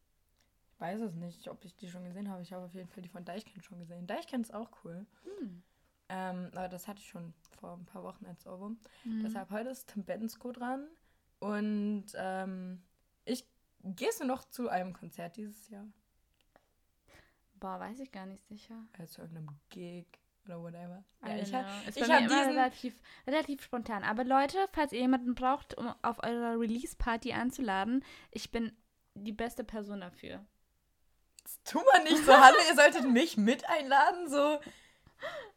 Ich 0.72 0.80
weiß 0.80 1.00
es 1.00 1.14
nicht, 1.14 1.48
ob 1.48 1.64
ich 1.64 1.76
die 1.76 1.88
schon 1.88 2.04
gesehen 2.04 2.28
habe. 2.28 2.42
Ich 2.42 2.52
habe 2.52 2.64
auf 2.64 2.74
jeden 2.74 2.88
Fall 2.88 3.02
die 3.02 3.08
von 3.08 3.24
Deichkind 3.24 3.64
schon 3.64 3.78
gesehen. 3.78 4.06
Deichkind 4.06 4.46
ist 4.46 4.54
auch 4.54 4.70
cool. 4.84 5.06
Hm. 5.24 5.62
Ähm, 6.08 6.48
aber 6.52 6.68
das 6.68 6.88
hatte 6.88 7.00
ich 7.00 7.08
schon 7.08 7.34
vor 7.60 7.74
ein 7.74 7.84
paar 7.84 8.02
Wochen 8.02 8.24
als 8.26 8.46
Ohrwurm. 8.46 8.78
Mhm. 9.04 9.22
Deshalb 9.24 9.50
heute 9.50 9.70
ist 9.70 9.88
Tim 9.92 10.04
Bensko 10.04 10.52
dran. 10.52 10.88
Und 11.40 12.06
ähm, 12.14 12.82
ich 13.24 13.46
gehst 13.84 14.20
du 14.20 14.24
noch 14.24 14.44
zu 14.44 14.68
einem 14.68 14.92
Konzert 14.92 15.36
dieses 15.36 15.68
Jahr? 15.68 15.86
Boah, 17.54 17.80
weiß 17.80 18.00
ich 18.00 18.12
gar 18.12 18.26
nicht 18.26 18.46
sicher. 18.46 18.74
Also 18.98 19.14
zu 19.16 19.20
irgendeinem 19.22 19.58
Gig 19.70 20.06
oder 20.44 20.62
whatever. 20.62 21.04
Ja, 21.26 21.36
ich 21.36 21.52
habe 21.52 21.68
ich 21.86 22.02
hab 22.02 22.22
diesen- 22.22 22.38
relativ, 22.38 22.94
relativ 23.26 23.62
spontan. 23.62 24.04
Aber 24.04 24.24
Leute, 24.24 24.58
falls 24.72 24.92
ihr 24.92 25.00
jemanden 25.00 25.34
braucht, 25.34 25.76
um 25.76 25.92
auf 26.02 26.22
eurer 26.22 26.58
Release-Party 26.58 27.32
einzuladen, 27.32 28.04
ich 28.30 28.50
bin 28.50 28.72
die 29.14 29.32
beste 29.32 29.64
Person 29.64 30.00
dafür. 30.00 30.44
Das 31.42 31.62
tu 31.64 31.78
mal 31.92 32.02
nicht 32.04 32.24
so. 32.24 32.32
Hallo, 32.32 32.56
ihr 32.68 32.74
solltet 32.76 33.10
mich 33.10 33.36
mit 33.36 33.68
einladen. 33.68 34.28
So. 34.28 34.60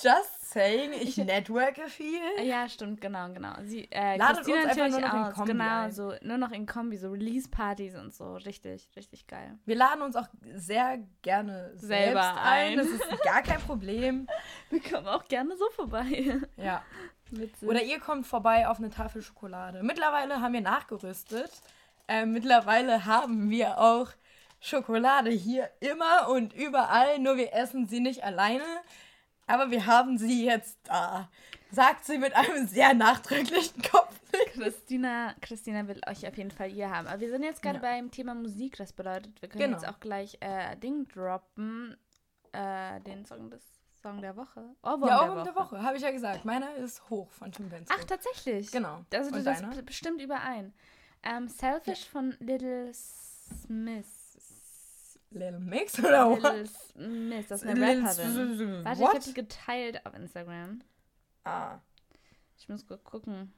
Just 0.00 0.50
saying, 0.50 0.92
ich 0.92 1.16
networke 1.16 1.88
viel. 1.88 2.20
Ja, 2.42 2.68
stimmt, 2.68 3.00
genau, 3.00 3.28
genau. 3.32 3.54
Sie, 3.64 3.90
äh, 3.90 4.16
Ladet 4.16 4.36
Christina 4.36 4.62
uns 4.62 4.70
einfach 4.70 4.76
natürlich 4.76 4.92
nur 4.92 5.00
noch 5.00 5.14
in 5.14 5.20
aus. 5.20 5.34
Kombi 5.34 5.52
genau, 5.52 5.80
ein. 5.82 5.92
so 5.92 6.14
nur 6.22 6.38
noch 6.38 6.50
in 6.52 6.66
Kombi, 6.66 6.96
so 6.96 7.10
Release-Partys 7.10 7.94
und 7.96 8.14
so. 8.14 8.34
Richtig, 8.36 8.88
richtig 8.96 9.26
geil. 9.26 9.58
Wir 9.66 9.76
laden 9.76 10.02
uns 10.02 10.16
auch 10.16 10.28
sehr 10.54 10.98
gerne 11.22 11.72
Selber 11.76 12.22
selbst 12.22 12.40
ein. 12.42 12.72
ein. 12.72 12.76
Das 12.76 12.86
ist 12.86 13.22
gar 13.24 13.42
kein 13.42 13.60
Problem. 13.60 14.28
Wir 14.70 14.80
kommen 14.82 15.08
auch 15.08 15.24
gerne 15.24 15.56
so 15.56 15.68
vorbei. 15.70 16.40
Ja. 16.56 16.82
Witzig. 17.30 17.68
Oder 17.68 17.82
ihr 17.82 18.00
kommt 18.00 18.26
vorbei 18.26 18.68
auf 18.68 18.78
eine 18.78 18.90
Tafel 18.90 19.22
Schokolade. 19.22 19.82
Mittlerweile 19.82 20.40
haben 20.40 20.54
wir 20.54 20.60
nachgerüstet. 20.62 21.50
Äh, 22.06 22.24
mittlerweile 22.24 23.04
haben 23.04 23.50
wir 23.50 23.78
auch 23.78 24.08
Schokolade 24.60 25.30
hier 25.30 25.68
immer 25.80 26.28
und 26.28 26.52
überall, 26.52 27.18
nur 27.18 27.36
wir 27.36 27.52
essen 27.52 27.86
sie 27.86 28.00
nicht 28.00 28.24
alleine. 28.24 28.64
Aber 29.48 29.70
wir 29.70 29.86
haben 29.86 30.16
sie 30.18 30.44
jetzt 30.46 30.78
da. 30.84 31.28
Sagt 31.70 32.04
sie 32.04 32.18
mit 32.18 32.34
einem 32.34 32.66
sehr 32.66 32.94
nachdrücklichen 32.94 33.82
Kopf. 33.82 34.14
Christina, 34.54 35.34
Christina 35.40 35.86
will 35.88 36.00
euch 36.08 36.26
auf 36.26 36.36
jeden 36.36 36.50
Fall 36.50 36.68
hier 36.68 36.90
haben. 36.90 37.06
Aber 37.06 37.20
wir 37.20 37.30
sind 37.30 37.42
jetzt 37.42 37.60
gerade 37.62 37.76
Ja. 37.76 37.82
beim 37.82 38.10
Thema 38.10 38.34
Musik. 38.34 38.76
Das 38.76 38.92
bedeutet, 38.92 39.40
wir 39.42 39.48
können 39.48 39.64
Genau. 39.64 39.76
jetzt 39.78 39.88
auch 39.88 40.00
gleich 40.00 40.36
äh, 40.40 40.76
Ding 40.76 41.06
droppen. 41.08 41.96
Äh, 42.52 43.00
den 43.00 43.24
Song 43.26 43.50
des 43.50 43.62
Song 44.02 44.20
der 44.22 44.36
Woche. 44.36 44.64
Ohrwurm 44.82 45.08
Ja, 45.08 45.18
der, 45.18 45.22
Ohrwurm 45.24 45.36
Woche. 45.38 45.44
der 45.44 45.54
Woche, 45.56 45.82
habe 45.82 45.96
ich 45.96 46.02
ja 46.02 46.10
gesagt. 46.10 46.44
Meiner 46.44 46.74
ist 46.76 47.08
hoch 47.10 47.30
von 47.32 47.50
Tim 47.52 47.68
Bensko. 47.68 47.94
Ach, 47.98 48.04
tatsächlich. 48.04 48.70
Genau. 48.70 49.04
Also 49.12 49.30
deiner? 49.42 49.68
b- 49.74 49.82
bestimmt 49.82 50.22
überein. 50.22 50.72
Ähm, 51.22 51.48
Selfish 51.48 52.06
von 52.08 52.34
Little 52.38 52.92
Smith. 52.94 54.06
Little 55.30 55.60
Mix 55.60 55.98
oder 55.98 56.28
Little 56.28 56.62
was? 56.62 56.88
Smith, 56.90 57.46
das 57.48 57.62
ist 57.62 57.68
eine 57.68 57.80
Little 57.80 58.04
Rapperin. 58.08 58.84
Warte, 58.84 59.00
ich 59.00 59.06
habe 59.06 59.16
What? 59.16 59.26
die 59.26 59.34
geteilt 59.34 60.06
auf 60.06 60.14
Instagram. 60.14 60.82
Ah. 61.44 61.78
Ich 62.56 62.68
muss 62.68 62.86
gut 62.86 63.04
gucken. 63.04 63.52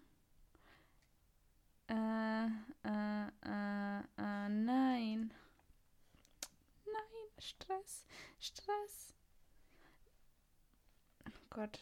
Äh, 1.89 2.47
äh, 2.85 3.27
äh, 3.45 3.99
äh, 3.99 4.49
nein. 4.49 5.33
Nein, 6.87 7.31
Stress, 7.39 8.05
Stress. 8.39 9.15
Oh 11.27 11.33
Gott. 11.51 11.81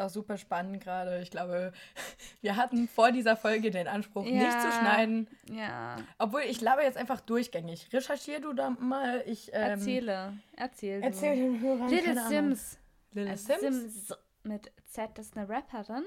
Ist 0.00 0.06
auch 0.06 0.10
super 0.10 0.38
spannend 0.38 0.82
gerade. 0.82 1.20
Ich 1.20 1.30
glaube, 1.30 1.72
wir 2.40 2.56
hatten 2.56 2.88
vor 2.88 3.12
dieser 3.12 3.36
Folge 3.36 3.70
den 3.70 3.86
Anspruch, 3.86 4.24
nicht 4.24 4.60
zu 4.60 4.68
Ja. 4.68 4.72
schneiden. 4.72 5.28
Ja, 5.50 5.96
Obwohl, 6.18 6.42
ich 6.42 6.60
laber 6.60 6.82
jetzt 6.82 6.96
einfach 6.96 7.20
durchgängig. 7.20 7.92
Recherchier 7.92 8.40
du 8.40 8.52
da 8.52 8.70
mal. 8.70 9.22
Ich 9.26 9.48
ähm, 9.52 9.72
erzähle. 9.72 10.32
Erzähl. 10.56 11.02
Erzähl 11.02 11.36
den 11.36 11.60
Hörern. 11.60 11.88
Little. 11.90 12.28
Sims. 12.28 12.78
Little 13.12 13.36
Sims? 13.36 13.60
Sims 13.60 14.14
mit 14.42 14.72
Z, 14.86 15.10
das 15.14 15.26
ist 15.26 15.36
eine 15.36 15.48
Rapperin. 15.48 16.04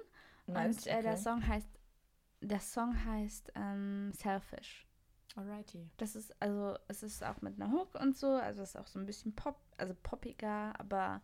Nice, 0.48 0.78
Und 0.78 0.88
äh, 0.88 1.02
der 1.02 1.12
okay. 1.14 1.22
Song 1.22 1.48
heißt, 1.48 1.70
der 2.42 2.60
Song 2.60 3.06
heißt 3.06 3.52
ähm, 3.56 4.12
Selfish. 4.14 4.88
Alrighty. 5.36 5.90
Das 5.98 6.16
ist, 6.16 6.36
also, 6.42 6.78
es 6.88 7.04
ist 7.04 7.24
auch 7.24 7.42
mit 7.42 7.60
einer 7.60 7.72
Hook 7.72 7.96
und 7.96 8.18
so, 8.18 8.28
also 8.28 8.62
es 8.64 8.70
ist 8.70 8.76
auch 8.76 8.88
so 8.88 9.00
ein 9.00 9.06
bisschen 9.06 9.36
Pop, 9.36 9.58
also 9.78 9.96
poppiger, 10.04 10.74
aber 10.80 11.22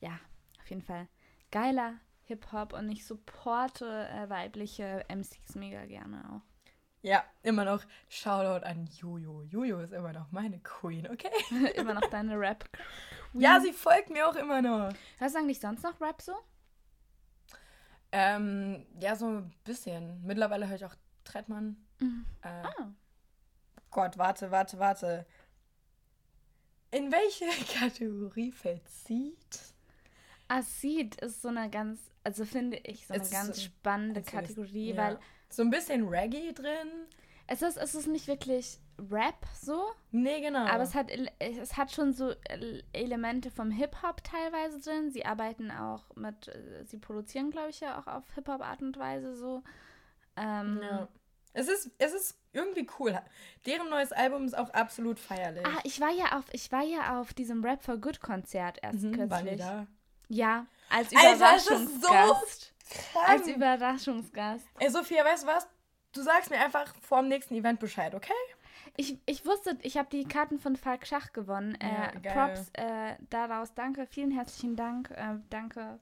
ja, 0.00 0.18
auf 0.60 0.68
jeden 0.70 0.82
Fall 0.82 1.08
geiler 1.52 1.94
Hip-Hop 2.24 2.72
und 2.72 2.90
ich 2.90 3.06
supporte 3.06 4.08
äh, 4.08 4.28
weibliche 4.28 5.04
MCs 5.08 5.54
mega 5.54 5.84
gerne 5.86 6.24
auch. 6.32 6.40
Ja, 7.02 7.24
immer 7.42 7.64
noch 7.64 7.82
Shoutout 8.08 8.64
an 8.64 8.86
Jojo. 8.86 9.42
Jojo 9.42 9.80
ist 9.80 9.92
immer 9.92 10.12
noch 10.12 10.30
meine 10.30 10.60
Queen, 10.60 11.08
okay? 11.10 11.30
Immer 11.74 11.94
noch 11.94 12.08
deine 12.10 12.38
Rap. 12.38 12.68
Ja, 13.34 13.58
sie 13.60 13.72
folgt 13.72 14.10
mir 14.10 14.28
auch 14.28 14.36
immer 14.36 14.60
noch. 14.60 14.92
Hörst 15.16 15.34
du 15.34 15.38
eigentlich 15.38 15.58
sonst 15.58 15.82
noch 15.82 15.98
Rap 16.02 16.20
so? 16.20 16.34
Ähm, 18.12 18.84
ja, 19.00 19.16
so 19.16 19.26
ein 19.26 19.54
bisschen. 19.64 20.22
Mittlerweile 20.22 20.68
höre 20.68 20.76
ich 20.76 20.84
auch 20.84 20.94
Trettmann. 21.24 21.78
Mhm. 21.98 22.26
Äh, 22.42 22.48
Ah, 22.48 22.90
Gott, 23.90 24.18
warte, 24.18 24.50
warte, 24.50 24.78
warte. 24.78 25.26
In 26.90 27.10
welche 27.10 27.46
Kategorie 27.78 28.52
fällt 28.52 28.86
Seed? 28.86 29.71
Acid 30.52 31.16
ist 31.22 31.42
so 31.42 31.48
eine 31.48 31.70
ganz, 31.70 31.98
also 32.24 32.44
finde 32.44 32.76
ich, 32.78 33.06
so 33.06 33.14
eine 33.14 33.22
Es 33.22 33.30
ganz 33.30 33.62
spannende 33.62 34.22
Kategorie, 34.22 34.90
ja. 34.92 34.96
weil 34.96 35.18
So 35.48 35.62
ein 35.62 35.70
bisschen 35.70 36.06
Reggae 36.08 36.52
drin. 36.52 36.88
es 37.46 37.62
ist, 37.62 37.76
es 37.76 37.94
ist 37.94 38.06
nicht 38.06 38.26
wirklich 38.26 38.78
Rap 39.10 39.46
so, 39.60 39.90
Nee, 40.10 40.40
genau. 40.42 40.66
Aber 40.66 40.82
es 40.82 40.94
hat, 40.94 41.10
es 41.38 41.76
hat 41.76 41.90
schon 41.90 42.12
so 42.12 42.32
ele- 42.48 42.84
Elemente 42.92 43.50
vom 43.50 43.70
Hip-Hop 43.70 44.22
teilweise 44.22 44.78
drin. 44.80 45.10
Sie 45.10 45.24
arbeiten 45.24 45.70
auch 45.70 46.14
mit, 46.14 46.48
äh, 46.48 46.84
sie 46.84 46.98
produzieren, 46.98 47.50
glaube 47.50 47.70
ich, 47.70 47.80
ja 47.80 47.98
auch 47.98 48.06
auf 48.06 48.24
Hip-Hop-Art 48.34 48.82
und 48.82 48.98
Weise 48.98 49.34
so. 49.34 49.62
Ähm, 50.36 50.80
ja. 50.82 51.08
Es 51.54 51.68
ist, 51.68 51.90
es 51.98 52.12
ist 52.14 52.38
irgendwie 52.52 52.86
cool. 52.98 53.18
Deren 53.66 53.90
neues 53.90 54.12
Album 54.12 54.44
ist 54.44 54.56
auch 54.56 54.70
absolut 54.70 55.18
feierlich. 55.18 55.66
Ah, 55.66 55.80
ich 55.84 56.00
war 56.00 56.10
ja 56.10 56.38
auf, 56.38 56.44
ich 56.52 56.70
war 56.72 56.82
ja 56.82 57.20
auf 57.20 57.34
diesem 57.34 57.64
Rap 57.64 57.82
for 57.82 57.96
Good 57.98 58.20
Konzert 58.20 58.78
erst 58.82 59.02
Mhm, 59.02 59.18
waren 59.30 59.44
die 59.44 59.50
kürzlich. 59.50 59.58
da? 59.58 59.86
Ja, 60.32 60.66
als 60.88 61.14
Alter, 61.14 61.32
ist 61.32 61.40
das 61.40 61.64
so 61.66 61.74
Überraschungsgast. 61.74 62.72
als 63.26 63.42
Krank. 63.42 63.56
Überraschungsgast. 63.56 64.66
Ey, 64.78 64.90
Sophia, 64.90 65.24
weißt 65.24 65.42
du 65.42 65.46
was? 65.48 65.68
Du 66.12 66.22
sagst 66.22 66.50
mir 66.50 66.58
einfach 66.58 66.94
vor 67.02 67.20
dem 67.20 67.28
nächsten 67.28 67.54
Event 67.54 67.80
Bescheid, 67.80 68.14
okay? 68.14 68.32
Ich, 68.96 69.18
ich 69.26 69.44
wusste, 69.44 69.76
ich 69.82 69.98
habe 69.98 70.08
die 70.10 70.24
Karten 70.24 70.58
von 70.58 70.76
Falk 70.76 71.06
Schach 71.06 71.32
gewonnen. 71.32 71.76
Ja, 71.82 72.12
äh. 72.12 72.32
Props 72.32 72.70
äh, 72.74 73.16
daraus. 73.28 73.74
Danke, 73.74 74.06
vielen 74.06 74.30
herzlichen 74.30 74.74
Dank. 74.74 75.10
Äh, 75.10 75.36
danke 75.50 75.98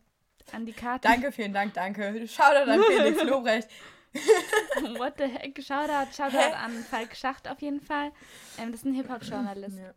an 0.52 0.64
die 0.64 0.72
Karten. 0.72 1.02
Danke, 1.02 1.32
vielen 1.32 1.52
Dank, 1.52 1.74
danke. 1.74 2.26
Shoutout 2.28 2.70
an 2.70 2.82
Felix 2.82 3.22
Lobrecht. 3.24 3.68
What 4.98 5.14
the 5.18 5.24
heck? 5.24 5.60
Shoutout, 5.60 6.12
Shoutout 6.12 6.36
Hä? 6.36 6.52
an 6.54 6.84
Falk 6.84 7.16
Schacht 7.16 7.48
auf 7.48 7.60
jeden 7.62 7.80
Fall. 7.80 8.12
Ähm, 8.58 8.70
das 8.72 8.80
ist 8.80 8.86
ein 8.86 8.94
Hip-Hop-Journalist. 8.94 9.78
Ja. 9.78 9.94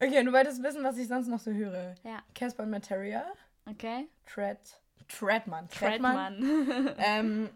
Okay, 0.00 0.18
und 0.18 0.26
du 0.26 0.32
wolltest 0.32 0.62
wissen, 0.62 0.82
was 0.82 0.96
ich 0.96 1.08
sonst 1.08 1.28
noch 1.28 1.38
so 1.40 1.50
höre. 1.50 1.94
Ja. 2.02 2.22
Casper 2.34 2.62
und 2.64 2.70
Materia, 2.70 3.24
Okay? 3.66 4.08
Tread, 4.26 4.58
Treadman, 5.08 5.68
Treadman. 5.68 6.40
Treadman. 6.66 6.94
Ähm, 6.98 7.50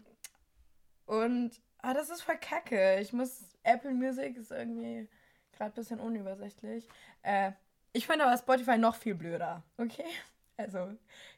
und, 1.05 1.51
ah, 1.79 1.93
das 1.93 2.09
ist 2.09 2.21
voll 2.21 2.37
kacke. 2.37 2.99
Ich 2.99 3.13
muss, 3.13 3.43
Apple 3.63 3.93
Music 3.93 4.37
ist 4.37 4.51
irgendwie 4.51 5.07
gerade 5.53 5.71
ein 5.71 5.75
bisschen 5.75 5.99
unübersichtlich. 5.99 6.87
Äh, 7.23 7.51
ich 7.93 8.07
finde 8.07 8.25
aber 8.25 8.37
Spotify 8.37 8.77
noch 8.77 8.95
viel 8.95 9.15
blöder, 9.15 9.63
okay? 9.77 10.05
Also, 10.57 10.93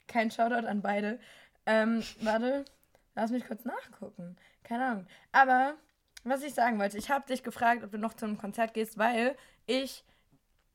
kein 0.08 0.32
Shoutout 0.32 0.66
an 0.66 0.82
beide. 0.82 1.20
Ähm, 1.68 2.04
warte, 2.22 2.66
lass 3.14 3.30
mich 3.30 3.46
kurz 3.46 3.66
nachgucken. 3.66 4.36
Keine 4.64 4.84
Ahnung. 4.84 5.08
Aber, 5.32 5.76
was 6.24 6.42
ich 6.42 6.56
sagen 6.56 6.80
wollte, 6.80 6.98
ich 6.98 7.12
habe 7.12 7.28
dich 7.28 7.44
gefragt, 7.44 7.84
ob 7.84 7.92
du 7.92 8.00
noch 8.00 8.16
zu 8.16 8.26
einem 8.26 8.40
Konzert 8.40 8.74
gehst, 8.74 8.98
weil 8.98 9.36
ich 9.68 10.04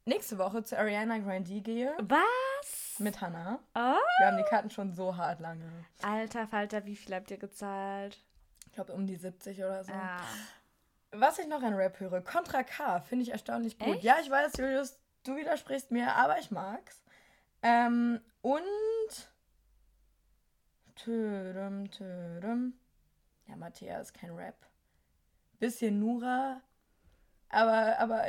nächste 0.04 0.38
Woche 0.38 0.62
zu 0.62 0.78
Ariana 0.78 1.18
Grande 1.18 1.60
gehe 1.60 1.92
Was? 1.98 2.75
Mit 3.00 3.20
Hannah. 3.20 3.58
Oh? 3.74 3.96
Wir 4.18 4.26
haben 4.26 4.36
die 4.36 4.44
Karten 4.44 4.70
schon 4.70 4.92
so 4.92 5.16
hart 5.16 5.40
lange. 5.40 5.64
Alter 6.02 6.46
Falter, 6.46 6.84
wie 6.84 6.96
viel 6.96 7.14
habt 7.14 7.30
ihr 7.30 7.38
gezahlt? 7.38 8.18
Ich 8.66 8.72
glaube 8.72 8.92
um 8.92 9.06
die 9.06 9.16
70 9.16 9.58
oder 9.58 9.84
so. 9.84 9.92
Ja. 9.92 10.20
Was 11.12 11.38
ich 11.38 11.46
noch 11.46 11.62
an 11.62 11.74
Rap 11.74 11.98
höre, 12.00 12.20
Contra 12.20 12.62
K, 12.62 13.00
finde 13.00 13.22
ich 13.22 13.30
erstaunlich 13.30 13.78
gut. 13.78 13.96
Echt? 13.96 14.02
Ja, 14.02 14.16
ich 14.20 14.30
weiß, 14.30 14.52
Julius, 14.58 14.98
du 15.24 15.36
widersprichst 15.36 15.90
mir, 15.90 16.14
aber 16.14 16.38
ich 16.38 16.50
mag's. 16.50 17.02
Ähm, 17.62 18.20
und. 18.42 18.62
Tödem, 20.94 21.90
tödem. 21.90 22.74
Ja, 23.46 23.56
Mattea 23.56 24.00
ist 24.00 24.14
kein 24.14 24.34
Rap. 24.34 24.56
Bisschen 25.58 26.00
Nura, 26.00 26.60
aber, 27.48 27.98
aber 27.98 28.26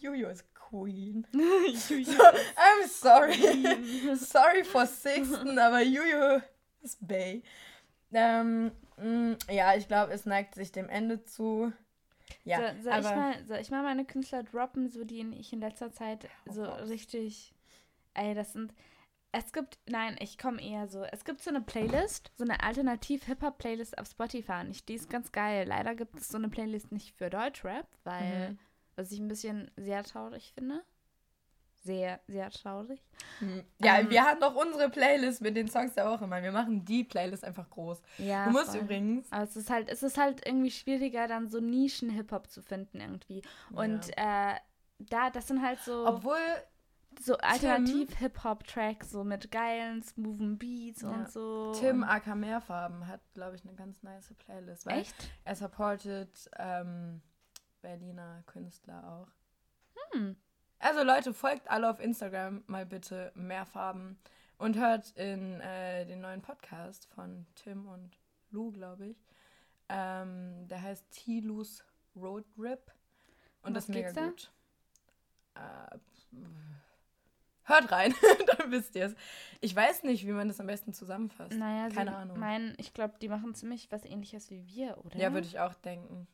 Juju 0.00 0.28
ist 0.28 0.44
Queen. 0.54 1.26
So, 1.74 1.94
I'm 2.56 2.86
sorry. 2.88 3.34
sorry 4.16 4.64
for 4.64 4.86
Sixten, 4.86 5.58
aber 5.58 5.82
Juju 5.82 6.40
ist 6.82 7.06
Bay. 7.06 7.42
Ähm, 8.12 8.72
mh, 8.96 9.36
ja, 9.50 9.74
ich 9.74 9.88
glaube, 9.88 10.12
es 10.12 10.26
neigt 10.26 10.54
sich 10.54 10.72
dem 10.72 10.88
Ende 10.88 11.24
zu. 11.24 11.72
Ja, 12.44 12.74
so, 12.76 12.82
soll, 12.82 12.92
aber 12.92 13.08
ich 13.10 13.16
mal, 13.16 13.44
soll 13.46 13.58
ich 13.58 13.70
mal 13.70 13.82
meine 13.82 14.04
Künstler 14.04 14.42
droppen, 14.44 14.88
so 14.88 15.04
die 15.04 15.20
ich 15.38 15.52
in 15.52 15.60
letzter 15.60 15.92
Zeit 15.92 16.28
so 16.46 16.64
richtig. 16.64 17.52
Ey, 18.14 18.34
das 18.34 18.52
sind. 18.52 18.72
Es 19.32 19.52
gibt, 19.52 19.78
nein, 19.86 20.16
ich 20.18 20.38
komme 20.38 20.60
eher 20.60 20.88
so. 20.88 21.04
Es 21.04 21.24
gibt 21.24 21.40
so 21.40 21.50
eine 21.50 21.60
Playlist, 21.60 22.32
so 22.36 22.42
eine 22.42 22.62
Alternativ-Hip-Hop-Playlist 22.64 23.96
auf 23.98 24.08
Spotify. 24.08 24.62
Und 24.62 24.70
ich, 24.70 24.84
die 24.84 24.94
ist 24.94 25.08
ganz 25.08 25.30
geil. 25.30 25.66
Leider 25.68 25.94
gibt 25.94 26.16
es 26.16 26.28
so 26.28 26.36
eine 26.36 26.48
Playlist 26.48 26.90
nicht 26.90 27.14
für 27.16 27.30
Deutschrap, 27.30 27.86
weil, 28.02 28.50
Mhm. 28.50 28.58
Was 28.96 29.10
ich 29.12 29.18
ein 29.20 29.28
bisschen 29.28 29.70
sehr 29.76 30.02
traurig 30.04 30.52
finde. 30.54 30.82
Sehr, 31.82 32.20
sehr 32.26 32.50
traurig. 32.50 33.02
Hm. 33.38 33.64
Ja, 33.82 34.00
Ähm, 34.00 34.10
wir 34.10 34.22
haben 34.22 34.38
doch 34.38 34.54
unsere 34.54 34.90
Playlist 34.90 35.40
mit 35.40 35.56
den 35.56 35.66
Songs 35.68 35.94
der 35.94 36.04
Woche, 36.10 36.26
Mann. 36.26 36.42
Wir 36.42 36.52
machen 36.52 36.84
die 36.84 37.04
Playlist 37.04 37.42
einfach 37.42 37.70
groß. 37.70 38.02
Ja. 38.18 38.44
du 38.44 38.50
musst 38.50 38.72
voll. 38.72 38.80
übrigens. 38.82 39.32
Aber 39.32 39.44
es 39.44 39.56
ist 39.56 39.70
halt, 39.70 39.88
es 39.88 40.02
ist 40.02 40.18
halt 40.18 40.46
irgendwie 40.46 40.70
schwieriger, 40.70 41.26
dann 41.26 41.48
so 41.48 41.58
Nischen-Hip-Hop 41.58 42.50
zu 42.50 42.60
finden 42.60 43.00
irgendwie. 43.00 43.40
Und 43.72 44.10
äh, 44.18 44.56
da, 44.98 45.30
das 45.30 45.48
sind 45.48 45.62
halt 45.62 45.78
so. 45.80 46.06
Obwohl, 46.06 46.36
so 47.18 47.38
Alternativ-Hip-Hop-Tracks, 47.38 49.10
so 49.10 49.24
mit 49.24 49.50
geilen, 49.50 50.02
smoothen 50.02 50.58
Beats 50.58 51.00
Ja. 51.02 51.08
und 51.10 51.30
so. 51.30 51.72
Tim 51.72 52.02
AK 52.04 52.34
Mehrfarben 52.36 53.06
hat, 53.06 53.20
glaube 53.34 53.56
ich, 53.56 53.64
eine 53.64 53.74
ganz 53.74 54.02
nice 54.02 54.34
Playlist. 54.44 54.86
Echt? 54.86 55.14
er 55.44 55.56
supportet 55.56 56.50
ähm, 56.58 57.22
Berliner 57.80 58.42
Künstler 58.46 59.06
auch. 59.08 59.28
Hm. 60.12 60.36
Also 60.78 61.02
Leute, 61.02 61.34
folgt 61.34 61.70
alle 61.70 61.90
auf 61.90 62.00
Instagram 62.00 62.64
mal 62.66 62.86
bitte 62.86 63.32
Mehrfarben 63.34 64.18
und 64.58 64.76
hört 64.78 65.10
in 65.12 65.60
äh, 65.60 66.06
den 66.06 66.20
neuen 66.20 66.42
Podcast 66.42 67.06
von 67.14 67.46
Tim 67.54 67.86
und 67.86 68.16
Lou, 68.50 68.70
glaube 68.72 69.08
ich. 69.08 69.24
Ähm, 69.88 70.66
der 70.68 70.80
heißt 70.82 71.04
T-Lus 71.10 71.84
Road 72.16 72.44
Rip. 72.58 72.92
Und 73.62 73.68
Um 73.68 73.74
das 73.74 73.84
was 73.84 73.88
ist 73.90 73.94
mega 73.94 74.12
da? 74.12 74.26
gut. 74.28 74.50
Äh, 75.54 75.98
hört 77.64 77.92
rein, 77.92 78.14
dann 78.56 78.70
wisst 78.70 78.94
ihr 78.96 79.06
es. 79.06 79.14
Ich 79.60 79.74
weiß 79.74 80.04
nicht, 80.04 80.26
wie 80.26 80.32
man 80.32 80.48
das 80.48 80.60
am 80.60 80.66
besten 80.66 80.92
zusammenfasst. 80.92 81.56
Naja, 81.58 81.88
Keine 81.94 82.16
Ahnung. 82.16 82.38
meinen, 82.38 82.74
ich 82.78 82.94
glaube, 82.94 83.14
die 83.20 83.28
machen 83.28 83.54
ziemlich 83.54 83.90
was 83.92 84.04
ähnliches 84.04 84.50
wie 84.50 84.66
wir, 84.66 84.96
oder? 85.04 85.18
Ja, 85.18 85.32
würde 85.32 85.46
ich 85.46 85.58
auch 85.58 85.74
denken. 85.74 86.26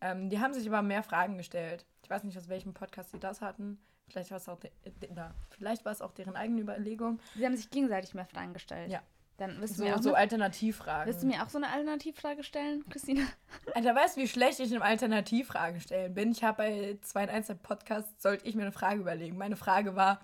Ähm, 0.00 0.30
die 0.30 0.40
haben 0.40 0.52
sich 0.54 0.66
aber 0.68 0.82
mehr 0.82 1.02
Fragen 1.02 1.36
gestellt. 1.36 1.84
Ich 2.02 2.10
weiß 2.10 2.24
nicht, 2.24 2.36
aus 2.38 2.48
welchem 2.48 2.72
Podcast 2.74 3.10
sie 3.10 3.18
das 3.18 3.40
hatten. 3.40 3.78
Vielleicht 4.08 4.30
war 4.30 4.38
es 4.38 4.48
auch, 4.48 4.58
de 4.58 4.70
da. 5.14 5.34
Vielleicht 5.50 5.84
war 5.84 5.92
es 5.92 6.02
auch 6.02 6.12
deren 6.12 6.34
eigene 6.36 6.60
Überlegung. 6.62 7.20
Sie 7.36 7.44
haben 7.46 7.56
sich 7.56 7.70
gegenseitig 7.70 8.14
mehr 8.14 8.26
Fragen 8.26 8.52
gestellt. 8.52 8.90
Ja. 8.90 9.00
Dann 9.36 9.58
willst 9.60 9.74
du 9.74 9.78
So, 9.78 9.84
mir 9.84 9.96
auch 9.96 10.02
so 10.02 10.10
eine, 10.10 10.18
Alternativfragen. 10.18 11.06
willst 11.06 11.22
du 11.22 11.26
mir 11.26 11.42
auch 11.42 11.48
so 11.48 11.56
eine 11.58 11.68
Alternativfrage 11.70 12.42
stellen, 12.42 12.84
Christina? 12.90 13.22
Alter, 13.74 13.94
weißt 13.94 14.16
du, 14.16 14.20
wie 14.22 14.28
schlecht 14.28 14.60
ich 14.60 14.72
im 14.72 14.82
Alternativfragen 14.82 15.80
stellen 15.80 16.12
bin? 16.12 16.32
Ich 16.32 16.42
habe 16.44 16.58
bei 16.58 16.98
2 17.00 17.24
in 17.24 17.30
1 17.30 17.46
der 17.46 17.54
Podcast, 17.54 18.20
sollte 18.20 18.46
ich 18.46 18.54
mir 18.54 18.62
eine 18.62 18.72
Frage 18.72 19.00
überlegen. 19.00 19.38
Meine 19.38 19.56
Frage 19.56 19.96
war, 19.96 20.20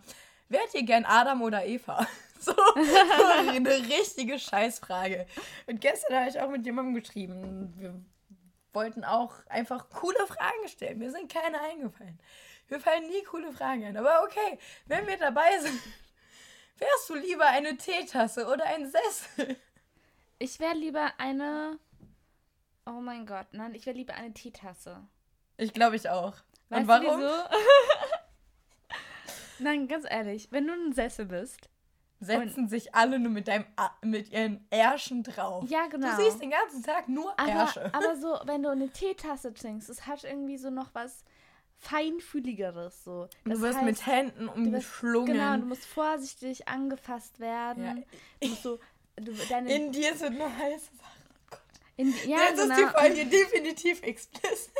wärt 0.48 0.74
ihr 0.74 0.82
gern 0.84 1.04
Adam 1.04 1.42
oder 1.42 1.64
Eva? 1.66 2.06
So, 2.38 2.52
so 2.52 3.48
eine 3.50 3.70
richtige 3.70 4.38
Scheißfrage. 4.38 5.26
Und 5.66 5.80
gestern 5.80 6.16
habe 6.18 6.28
ich 6.28 6.38
auch 6.38 6.50
mit 6.50 6.66
jemandem 6.66 6.94
geschrieben. 6.94 7.72
Wir 7.78 7.94
wollten 8.76 9.04
auch 9.04 9.34
einfach 9.48 9.88
coole 9.88 10.26
Fragen 10.26 10.68
stellen. 10.68 10.98
Mir 10.98 11.10
sind 11.10 11.32
keine 11.32 11.58
eingefallen. 11.60 12.20
Mir 12.68 12.78
fallen 12.78 13.08
nie 13.08 13.22
coole 13.22 13.50
Fragen 13.50 13.84
ein. 13.84 13.96
Aber 13.96 14.22
okay, 14.22 14.58
wenn 14.84 15.06
wir 15.06 15.16
dabei 15.16 15.58
sind, 15.58 15.80
wärst 16.78 17.08
du 17.08 17.14
lieber 17.14 17.46
eine 17.46 17.76
Teetasse 17.76 18.46
oder 18.46 18.64
ein 18.66 18.88
Sessel? 18.88 19.56
Ich 20.38 20.60
wäre 20.60 20.74
lieber 20.74 21.10
eine. 21.16 21.78
Oh 22.84 23.00
mein 23.00 23.24
Gott, 23.26 23.46
nein, 23.52 23.74
ich 23.74 23.86
wäre 23.86 23.96
lieber 23.96 24.14
eine 24.14 24.34
Teetasse. 24.34 25.02
Ich 25.56 25.72
glaube 25.72 25.96
ich 25.96 26.10
auch. 26.10 26.34
Weißt 26.68 26.82
Und 26.82 26.88
warum? 26.88 27.20
du 27.20 27.26
wieso? 27.26 27.58
nein, 29.64 29.88
ganz 29.88 30.04
ehrlich, 30.08 30.48
wenn 30.52 30.66
du 30.66 30.74
ein 30.74 30.92
Sessel 30.92 31.24
bist. 31.24 31.70
Setzen 32.20 32.68
sich 32.68 32.94
alle 32.94 33.18
nur 33.18 33.30
mit 33.30 33.48
deinem 33.48 33.66
mit 34.02 34.30
ihren 34.32 34.66
Ärschen 34.70 35.22
drauf. 35.22 35.64
Ja, 35.68 35.86
genau. 35.86 36.16
Du 36.16 36.22
siehst 36.22 36.40
den 36.40 36.50
ganzen 36.50 36.82
Tag 36.82 37.08
nur 37.08 37.38
aber, 37.38 37.50
Ärsche. 37.50 37.94
aber 37.94 38.16
so, 38.20 38.38
wenn 38.44 38.62
du 38.62 38.70
eine 38.70 38.88
Teetasse 38.88 39.52
trinkst, 39.52 39.88
es 39.88 40.06
hat 40.06 40.24
irgendwie 40.24 40.56
so 40.56 40.70
noch 40.70 40.94
was 40.94 41.24
feinfühligeres. 41.78 43.04
So. 43.04 43.28
du 43.44 43.50
Das 43.50 43.60
wirst 43.60 43.76
heißt, 43.78 43.84
mit 43.84 44.06
Händen 44.06 44.46
du 44.46 44.52
umgeschlungen. 44.52 45.34
Genau, 45.34 45.56
du 45.56 45.66
musst 45.66 45.84
vorsichtig 45.84 46.68
angefasst 46.68 47.38
werden. 47.38 47.84
Ja. 47.84 47.94
Du 48.40 48.48
musst 48.48 48.62
so, 48.62 48.78
du, 49.16 49.32
deine, 49.48 49.72
In 49.72 49.92
dir 49.92 50.14
sind 50.14 50.38
nur 50.38 50.48
heiße 50.56 50.90
Sachen. 50.96 51.16
Oh 51.52 51.56
in, 51.98 52.14
ja, 52.26 52.38
Jetzt 52.48 52.60
ist 52.60 52.70
die 52.70 52.80
genau. 52.80 52.98
Folge 52.98 53.26
definitiv 53.26 54.02
explicit. 54.02 54.72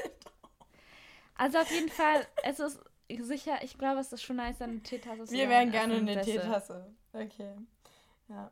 Also 1.35 1.59
auf 1.59 1.71
jeden 1.71 1.91
Fall, 1.91 2.27
es 2.45 2.61
ist 2.61 2.81
sicher, 3.21 3.59
ich 3.63 3.79
glaube, 3.79 4.01
es 4.01 4.13
ist 4.13 4.23
schon 4.23 4.37
nice, 4.37 4.61
eine 4.61 4.83
Teetasse 4.83 5.25
zu 5.25 5.33
Wir 5.33 5.49
wären 5.49 5.71
gerne 5.71 5.95
ein 5.95 6.09
eine. 6.09 6.21
Teetasse. 6.21 6.93
Okay. 7.13 7.55
Ja. 8.29 8.51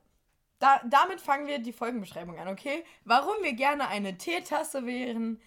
Da, 0.58 0.80
damit 0.88 1.20
fangen 1.20 1.46
wir 1.46 1.58
die 1.58 1.72
Folgenbeschreibung 1.72 2.38
an, 2.38 2.48
okay? 2.48 2.84
Warum 3.04 3.34
wir 3.42 3.52
gerne 3.54 3.88
eine 3.88 4.16
Teetasse 4.16 4.86
wären. 4.86 5.40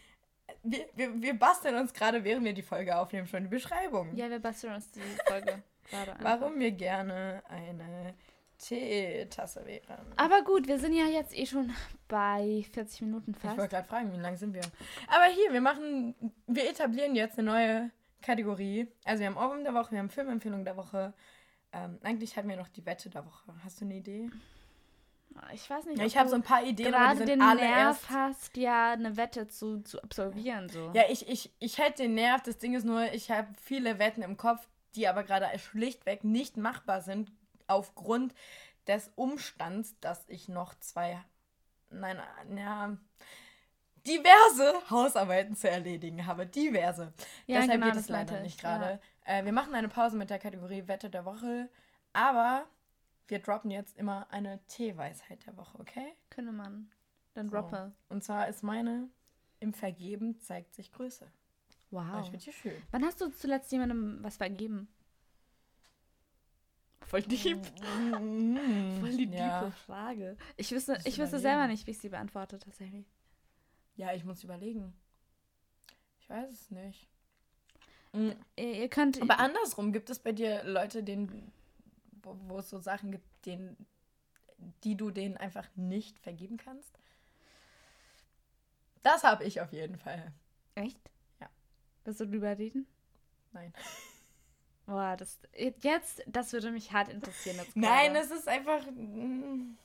Wir, 0.63 0.85
wir, 0.95 1.21
wir 1.21 1.33
basteln 1.37 1.75
uns 1.75 1.93
gerade, 1.93 2.23
während 2.23 2.45
wir 2.45 2.53
die 2.53 2.61
Folge 2.61 2.95
aufnehmen, 2.97 3.27
schon 3.27 3.43
die 3.43 3.49
Beschreibung. 3.49 4.15
Ja, 4.15 4.29
wir 4.29 4.39
basteln 4.39 4.75
uns 4.75 4.91
die 4.91 5.01
Folge 5.25 5.63
gerade 5.89 6.13
an. 6.13 6.19
Warum 6.21 6.59
wir 6.59 6.71
gerne 6.71 7.41
eine 7.49 8.13
Teetasse 8.57 9.65
wären. 9.65 10.13
Aber 10.15 10.41
gut, 10.43 10.67
wir 10.67 10.79
sind 10.79 10.93
ja 10.93 11.05
jetzt 11.05 11.37
eh 11.37 11.45
schon 11.45 11.73
bei 12.07 12.65
40 12.73 13.01
Minuten 13.01 13.31
Ich 13.31 13.37
fast. 13.37 13.57
wollte 13.57 13.75
gerade 13.75 13.87
fragen, 13.87 14.11
wie 14.13 14.17
lang 14.17 14.35
sind 14.35 14.53
wir? 14.53 14.61
Aber 15.07 15.25
hier, 15.25 15.53
wir 15.53 15.61
machen, 15.61 16.15
wir 16.47 16.69
etablieren 16.69 17.15
jetzt 17.15 17.37
eine 17.37 17.51
neue 17.51 17.91
Kategorie. 18.21 18.87
Also 19.05 19.21
wir 19.21 19.27
haben 19.27 19.37
Ohrwurm 19.37 19.63
der 19.63 19.73
Woche, 19.73 19.91
wir 19.91 19.99
haben 19.99 20.09
Filmempfehlung 20.09 20.65
der 20.65 20.77
Woche. 20.77 21.13
Ähm, 21.71 21.99
eigentlich 22.03 22.37
hatten 22.37 22.49
wir 22.49 22.57
noch 22.57 22.69
die 22.69 22.85
Wette 22.85 23.09
der 23.09 23.25
Woche. 23.25 23.53
Hast 23.63 23.81
du 23.81 23.85
eine 23.85 23.95
Idee? 23.95 24.29
Ich 25.53 25.69
weiß 25.69 25.85
nicht, 25.85 25.99
Ja, 25.99 26.05
ich 26.05 26.17
habe 26.17 26.29
so 26.29 26.35
ein 26.35 26.41
paar 26.41 26.63
Ideen, 26.63 26.93
aber 26.93 26.97
die 26.97 27.03
gerade 27.03 27.17
sind 27.17 27.29
den 27.29 27.41
alle 27.41 27.61
Nerv 27.61 27.77
erst... 27.77 28.09
hast, 28.09 28.57
ja 28.57 28.93
eine 28.93 29.17
Wette 29.17 29.47
zu, 29.47 29.81
zu 29.81 30.01
absolvieren. 30.01 30.67
So. 30.69 30.91
Ja, 30.93 31.03
ich, 31.09 31.27
ich, 31.27 31.53
ich 31.59 31.77
hätte 31.77 32.03
den 32.03 32.15
Nerv. 32.15 32.41
Das 32.41 32.57
Ding 32.57 32.73
ist 32.73 32.85
nur, 32.85 33.13
ich 33.13 33.29
habe 33.29 33.47
viele 33.61 33.99
Wetten 33.99 34.23
im 34.23 34.37
Kopf, 34.37 34.67
die 34.95 35.07
aber 35.07 35.23
gerade 35.23 35.47
schlichtweg 35.59 36.23
nicht 36.23 36.57
machbar 36.57 37.01
sind, 37.01 37.31
aufgrund 37.67 38.33
des 38.87 39.11
Umstands, 39.15 39.95
dass 39.99 40.27
ich 40.27 40.47
noch 40.47 40.73
zwei, 40.79 41.21
nein, 41.89 42.19
ja, 42.55 42.97
diverse 44.07 44.73
Hausarbeiten 44.89 45.55
zu 45.55 45.69
erledigen 45.69 46.25
habe. 46.25 46.45
Diverse. 46.45 47.13
Ja, 47.45 47.61
Deshalb 47.61 47.81
genau, 47.81 47.85
geht 47.87 47.95
es 48.01 48.09
leider 48.09 48.39
nicht 48.41 48.55
ich, 48.55 48.61
gerade. 48.61 48.99
Äh, 49.25 49.43
wir 49.45 49.51
machen 49.51 49.75
eine 49.75 49.89
Pause 49.89 50.17
mit 50.17 50.29
der 50.29 50.39
Kategorie 50.39 50.87
Wette 50.87 51.09
der 51.09 51.25
Woche, 51.25 51.69
aber 52.13 52.65
wir 53.27 53.39
droppen 53.39 53.71
jetzt 53.71 53.97
immer 53.97 54.27
eine 54.31 54.59
Teeweisheit 54.67 55.45
der 55.45 55.57
Woche, 55.57 55.77
okay? 55.79 56.13
Könnte 56.29 56.51
man. 56.51 56.89
Dann 57.33 57.49
So. 57.49 57.55
droppe. 57.55 57.91
Und 58.09 58.23
zwar 58.23 58.47
ist 58.47 58.63
meine, 58.63 59.09
im 59.59 59.73
Vergeben 59.73 60.39
zeigt 60.39 60.73
sich 60.73 60.91
Größe. 60.91 61.27
Wow. 61.91 62.21
Ich 62.21 62.29
finde 62.29 62.45
die 62.45 62.53
schön. 62.53 62.83
Wann 62.91 63.05
hast 63.05 63.21
du 63.21 63.29
zuletzt 63.29 63.71
jemandem 63.71 64.19
was 64.21 64.37
vergeben? 64.37 64.87
Voll 67.05 67.21
deep. 67.21 67.65
Voll 68.99 69.15
die 69.15 69.29
ja. 69.31 69.71
Frage. 69.85 70.35
Ich 70.57 70.71
wüsste, 70.71 70.99
ich 71.05 71.17
wüsste 71.17 71.39
selber 71.39 71.67
nicht, 71.67 71.87
wie 71.87 71.91
ich 71.91 71.99
sie 71.99 72.09
beantworte, 72.09 72.59
tatsächlich. 72.59 73.05
Ja, 73.97 74.13
ich 74.13 74.23
muss 74.23 74.43
überlegen. 74.43 74.93
Ich 76.19 76.29
weiß 76.29 76.49
es 76.49 76.71
nicht. 76.71 77.07
Mm, 78.13 78.31
Ihr, 78.55 78.89
könnt. 78.89 79.21
Aber 79.21 79.39
andersrum, 79.39 79.91
gibt 79.91 80.09
es 80.09 80.19
bei 80.19 80.31
dir 80.31 80.63
Leute, 80.63 81.03
denen, 81.03 81.51
wo, 82.21 82.59
es 82.59 82.69
so 82.69 82.79
Sachen 82.79 83.11
gibt, 83.11 83.45
denen, 83.45 83.85
die 84.83 84.95
du 84.95 85.11
denen 85.11 85.35
einfach 85.37 85.67
nicht 85.75 86.19
vergeben 86.19 86.57
kannst? 86.57 86.97
Das 89.01 89.23
habe 89.23 89.43
ich 89.43 89.61
auf 89.61 89.73
jeden 89.73 89.97
Fall. 89.97 90.31
Echt? 90.75 90.99
Ja. 91.39 91.49
Willst 92.03 92.19
du 92.19 92.27
drüber 92.27 92.57
reden? 92.57 92.87
Nein. 93.51 93.73
Boah, 94.85 95.17
das. 95.17 95.39
Jetzt, 95.81 96.23
das 96.27 96.53
würde 96.53 96.71
mich 96.71 96.93
hart 96.93 97.09
interessieren. 97.09 97.59
Nein, 97.75 98.15
es 98.15 98.31
ist 98.31 98.47
einfach. 98.47 98.85
mm, 98.91 99.77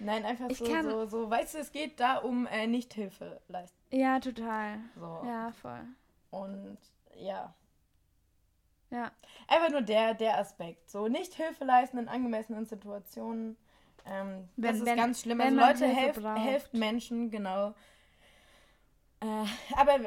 Nein, 0.00 0.24
einfach 0.24 0.48
Ich 0.48 0.58
so, 0.58 0.64
kann- 0.64 0.84
so, 0.88 1.06
so, 1.06 1.30
weißt 1.30 1.54
du, 1.54 1.58
es 1.58 1.72
geht 1.72 1.98
da 2.00 2.18
um 2.18 2.46
äh, 2.46 2.66
Nichthilfe 2.66 3.40
leisten. 3.48 3.76
Ja, 3.90 4.20
total. 4.20 4.78
So. 4.96 5.22
Ja, 5.26 5.52
voll. 5.52 5.80
Und 6.30 6.78
ja. 7.16 7.54
Ja. 8.90 9.10
Einfach 9.48 9.70
nur 9.70 9.82
der, 9.82 10.14
der 10.14 10.38
Aspekt. 10.38 10.88
So 10.90 11.08
nicht 11.08 11.34
Hilfe 11.34 11.64
leisten 11.64 11.98
in 11.98 12.08
angemessenen 12.08 12.64
Situationen. 12.64 13.56
Ähm, 14.06 14.48
Wenn- 14.56 14.70
das 14.70 14.76
ist 14.80 14.86
wenn- 14.86 14.96
ganz 14.96 15.20
schlimm. 15.22 15.38
wenn 15.38 15.58
Also 15.58 15.84
Leute, 15.84 15.94
helft, 15.94 16.72
Menschen, 16.74 17.30
genau. 17.30 17.74
Äh, 19.20 19.44
aber 19.76 19.98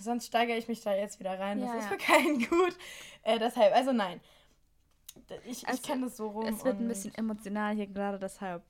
sonst 0.00 0.26
steigere 0.26 0.56
ich 0.58 0.66
mich 0.68 0.82
da 0.82 0.94
jetzt 0.94 1.20
wieder 1.20 1.38
rein. 1.38 1.60
Das 1.60 1.68
Ja, 1.70 1.76
ist 1.76 1.84
ja. 1.84 1.90
für 1.90 1.96
keinen 1.96 2.38
gut. 2.48 2.76
Äh, 3.22 3.38
deshalb, 3.38 3.72
also 3.74 3.92
nein. 3.92 4.20
Ich, 5.44 5.62
ich 5.62 5.68
Es- 5.68 5.82
kenne 5.82 6.06
das 6.06 6.16
so 6.16 6.28
rum. 6.28 6.44
Es 6.46 6.64
wird 6.64 6.78
ein 6.80 6.88
bisschen 6.88 7.14
emotional 7.14 7.74
hier 7.74 7.86
gerade, 7.86 8.18
deshalb 8.18 8.62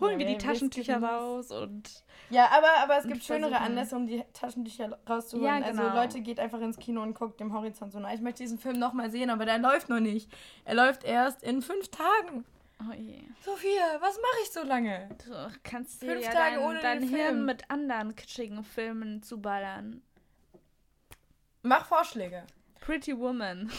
holen 0.00 0.18
wir 0.18 0.26
die 0.26 0.38
Taschentücher 0.38 1.02
raus 1.02 1.50
und. 1.50 2.04
Ja, 2.30 2.48
aber, 2.50 2.68
aber 2.82 2.98
es 2.98 3.06
gibt 3.06 3.22
schönere 3.24 3.50
versuchen- 3.50 3.66
Anlässe, 3.66 3.96
um 3.96 4.06
die 4.06 4.22
Taschentücher 4.32 4.98
rauszuholen. 5.08 5.46
Ja, 5.62 5.66
Also 5.66 5.82
genau. 5.82 5.94
Leute, 5.94 6.20
geht 6.20 6.40
einfach 6.40 6.60
ins 6.60 6.76
Kino 6.78 7.02
und 7.02 7.14
guckt 7.14 7.38
dem 7.40 7.52
Horizont 7.52 7.92
so 7.92 8.00
nah. 8.00 8.12
Ich 8.12 8.20
möchte 8.20 8.42
diesen 8.42 8.58
Film 8.58 8.78
nochmal 8.78 9.10
sehen, 9.10 9.30
aber 9.30 9.44
der 9.44 9.58
läuft 9.58 9.88
noch 9.88 10.00
nicht. 10.00 10.30
Er 10.64 10.74
läuft 10.74 11.04
erst 11.04 11.42
in 11.42 11.62
fünf 11.62 11.88
Tagen. 11.88 12.44
Oh 12.80 12.92
je. 12.92 13.20
Sophia, 13.40 13.96
was 14.00 14.16
mache 14.16 14.42
ich 14.42 14.50
so 14.50 14.62
lange? 14.62 15.08
Du 15.24 15.32
kannst 15.62 16.02
dir 16.02 16.12
Fünf 16.12 16.24
ja 16.26 16.30
Tage 16.32 16.56
dein, 16.56 16.64
ohne 16.66 16.80
dein 16.80 17.00
den 17.00 17.08
Hirn 17.08 17.26
Film. 17.28 17.44
mit 17.46 17.70
anderen 17.70 18.14
kitschigen 18.14 18.64
Filmen 18.64 19.22
zuballern. 19.22 20.02
Mach 21.62 21.86
Vorschläge. 21.86 22.44
Pretty 22.80 23.16
Woman. 23.18 23.70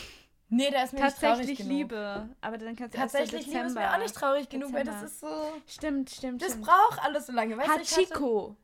Nee, 0.49 0.69
der 0.71 0.85
ist 0.85 0.93
mir 0.93 1.03
nicht 1.03 1.17
traurig 1.19 1.37
Tatsächlich. 1.39 1.67
Liebe. 1.67 2.29
Aber 2.39 2.57
dann 2.57 2.75
kannst 2.75 2.95
du 2.95 2.99
Tatsächlich 2.99 3.47
Liebe 3.47 3.59
ist 3.65 3.75
mir 3.75 3.93
auch 3.93 3.97
nicht 3.97 4.15
traurig 4.15 4.47
genug, 4.47 4.71
weil 4.71 4.83
Dezember. 4.85 5.01
das 5.03 5.11
ist 5.11 5.19
so... 5.19 5.53
Stimmt, 5.67 6.09
stimmt, 6.09 6.41
Das 6.41 6.51
stimmt. 6.51 6.65
braucht 6.65 7.03
alles 7.03 7.27
so 7.27 7.33
lange. 7.33 7.57
Weißt 7.57 7.67
hatte- 7.69 7.81
Hachiko. 7.81 8.55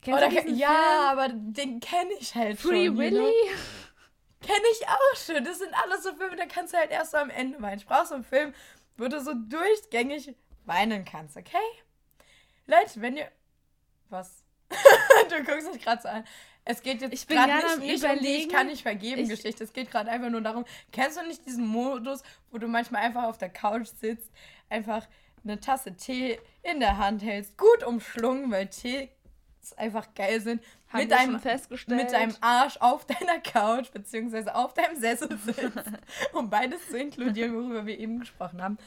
Kennst 0.00 0.20
Oder, 0.20 0.48
ja, 0.48 1.10
aber 1.12 1.28
den 1.28 1.78
kenne 1.78 2.10
ich 2.18 2.34
halt 2.34 2.58
Film? 2.58 2.72
Free 2.74 2.86
schon. 2.86 2.94
you 2.96 2.98
Willy? 2.98 3.18
know? 3.20 3.56
Kenne 4.40 4.64
ich 4.72 4.88
auch 4.88 5.16
schon. 5.16 5.44
Das 5.44 5.58
sind 5.60 5.72
alles 5.80 6.02
so 6.02 6.12
Filme, 6.14 6.34
da 6.34 6.46
kannst 6.46 6.74
du 6.74 6.78
halt 6.78 6.90
erst 6.90 7.12
so 7.12 7.18
am 7.18 7.30
Ende 7.30 7.62
weinen. 7.62 7.78
Ich 7.78 7.86
brauche 7.86 8.06
so 8.06 8.14
einen 8.16 8.24
Film, 8.24 8.52
wo 8.96 9.06
du 9.06 9.20
so 9.20 9.32
durchgängig 9.34 10.34
weinen 10.64 11.04
kannst, 11.04 11.36
okay? 11.36 11.56
Leute, 12.66 13.00
wenn 13.00 13.16
ihr... 13.16 13.30
Was? 14.10 14.42
du 15.30 15.44
guckst 15.44 15.72
dich 15.72 15.82
gerade 15.82 16.02
so 16.02 16.08
an. 16.08 16.24
Es 16.64 16.82
geht 16.82 17.00
jetzt 17.00 17.12
Ich 17.12 17.26
bin 17.26 17.36
gerade 17.36 17.80
nicht, 17.80 18.02
nicht 18.02 18.04
um 18.04 18.18
die. 18.20 18.26
Ich 18.36 18.48
kann 18.48 18.66
nicht 18.68 18.82
vergeben 18.82 19.22
Ich- 19.22 19.28
Geschichte. 19.28 19.64
Es 19.64 19.72
geht 19.72 19.90
gerade 19.90 20.10
einfach 20.10 20.30
nur 20.30 20.40
darum, 20.40 20.64
kennst 20.92 21.18
du 21.18 21.26
nicht 21.26 21.44
diesen 21.44 21.66
Modus, 21.66 22.22
wo 22.50 22.58
du 22.58 22.68
manchmal 22.68 23.02
einfach 23.02 23.24
auf 23.24 23.38
der 23.38 23.48
Couch 23.50 23.88
sitzt, 24.00 24.30
einfach 24.68 25.06
eine 25.44 25.58
Tasse 25.58 25.96
Tee 25.96 26.38
in 26.62 26.78
der 26.78 26.98
Hand 26.98 27.22
hältst, 27.22 27.56
gut 27.58 27.82
umschlungen, 27.84 28.50
weil 28.52 28.68
Tee 28.68 29.08
einfach 29.76 30.12
geil 30.14 30.40
sind, 30.40 30.62
Haben 30.92 31.32
mit 31.32 31.40
festgestellt. 31.40 32.00
mit 32.02 32.12
deinem 32.12 32.34
Arsch 32.40 32.76
auf 32.78 33.06
deiner 33.06 33.38
Couch 33.40 33.90
beziehungsweise 33.92 34.54
auf 34.54 34.74
deinem 34.74 34.96
Sessel 34.96 35.36
sitzt, 35.38 35.62
um 36.32 36.48
beides 36.50 36.88
zu 36.88 36.98
inkludieren, 36.98 37.54
worüber 37.54 37.86
wir 37.86 37.98
eben 37.98 38.20
gesprochen 38.20 38.60
haben. 38.62 38.78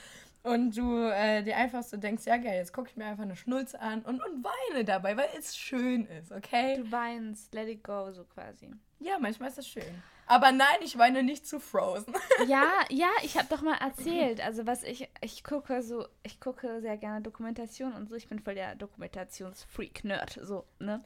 Und 0.46 0.78
du 0.78 1.10
äh, 1.10 1.42
dir 1.42 1.58
einfach 1.58 1.82
so 1.82 1.98
denkst, 1.98 2.24
ja 2.28 2.38
geil, 2.38 2.58
jetzt 2.58 2.72
gucke 2.72 2.90
ich 2.90 2.96
mir 2.96 3.06
einfach 3.06 3.24
eine 3.24 3.36
Schnulze 3.36 3.82
an 3.82 4.04
und, 4.04 4.24
und 4.24 4.46
weine 4.46 4.86
dabei, 4.86 5.18
weil 5.18 5.28
es 5.36 5.58
schön 5.58 6.06
ist, 6.06 6.32
okay? 6.32 6.78
Du 6.78 6.92
weinst, 6.92 7.52
let 7.56 7.68
it 7.68 7.84
go, 7.84 8.12
so 8.12 8.26
quasi. 8.26 8.70
Ja, 9.00 9.18
manchmal 9.20 9.50
ist 9.50 9.58
das 9.58 9.68
schön. 9.68 10.04
Aber 10.28 10.52
nein, 10.52 10.78
ich 10.82 11.00
weine 11.00 11.24
nicht 11.24 11.48
zu 11.48 11.60
Frozen. 11.60 12.14
Ja, 12.48 12.70
ja, 12.90 13.08
ich 13.24 13.38
habe 13.38 13.48
doch 13.50 13.64
mal 13.64 13.78
erzählt. 13.78 14.40
Also 14.40 14.68
was 14.68 14.84
ich, 14.84 15.10
ich 15.22 15.44
gucke 15.44 15.82
so, 15.82 16.06
ich 16.22 16.40
gucke 16.40 16.80
sehr 16.80 16.98
gerne 16.98 17.22
Dokumentation 17.22 17.94
und 17.94 18.08
so. 18.08 18.16
Ich 18.16 18.28
bin 18.28 18.40
voll 18.40 18.54
der 18.54 18.76
Dokumentationsfreak-Nerd, 18.76 20.40
so, 20.44 20.66
ne? 20.78 21.04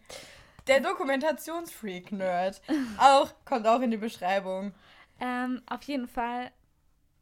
Der 0.67 0.81
Dokumentationsfreak-Nerd. 0.81 2.61
Auch, 2.97 3.33
kommt 3.45 3.67
auch 3.67 3.79
in 3.79 3.91
die 3.91 3.97
Beschreibung. 3.97 4.73
Ähm, 5.21 5.61
auf 5.65 5.83
jeden 5.83 6.07
Fall 6.09 6.51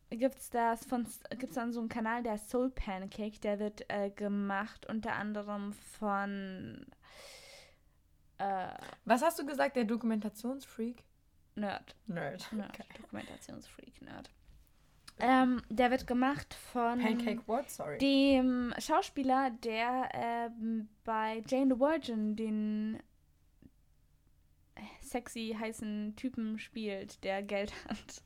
gibt's 0.09 0.49
das 0.49 0.85
von, 0.85 1.05
gibt's 1.37 1.55
dann 1.55 1.73
so 1.73 1.79
einen 1.79 1.89
Kanal, 1.89 2.23
der 2.23 2.37
Soul 2.37 2.69
Pancake, 2.69 3.39
der 3.39 3.59
wird 3.59 3.89
äh, 3.89 4.09
gemacht 4.09 4.85
unter 4.87 5.13
anderem 5.13 5.73
von 5.73 6.85
äh, 8.37 8.67
Was 9.05 9.21
hast 9.21 9.39
du 9.39 9.45
gesagt, 9.45 9.75
der 9.75 9.85
Dokumentationsfreak? 9.85 11.03
Nerd. 11.55 11.95
Nerd. 12.05 12.51
Nerd. 12.53 12.69
Okay. 12.69 12.83
Dokumentationsfreak, 13.01 14.01
Nerd. 14.01 14.29
Ähm, 15.19 15.63
der 15.69 15.89
wird 15.89 16.05
gemacht 16.05 16.53
von 16.53 16.99
Pancake 16.99 17.47
what? 17.47 17.69
Sorry. 17.71 17.97
dem 17.97 18.73
Schauspieler, 18.77 19.49
der 19.49 20.09
ähm, 20.13 20.89
bei 21.03 21.43
Jane 21.47 21.73
the 21.73 21.79
Virgin 21.79 22.35
den 22.35 22.99
äh, 24.75 24.81
sexy 25.01 25.55
heißen 25.59 26.15
Typen 26.15 26.59
spielt, 26.59 27.23
der 27.23 27.41
Geld 27.41 27.73
hat. 27.89 28.21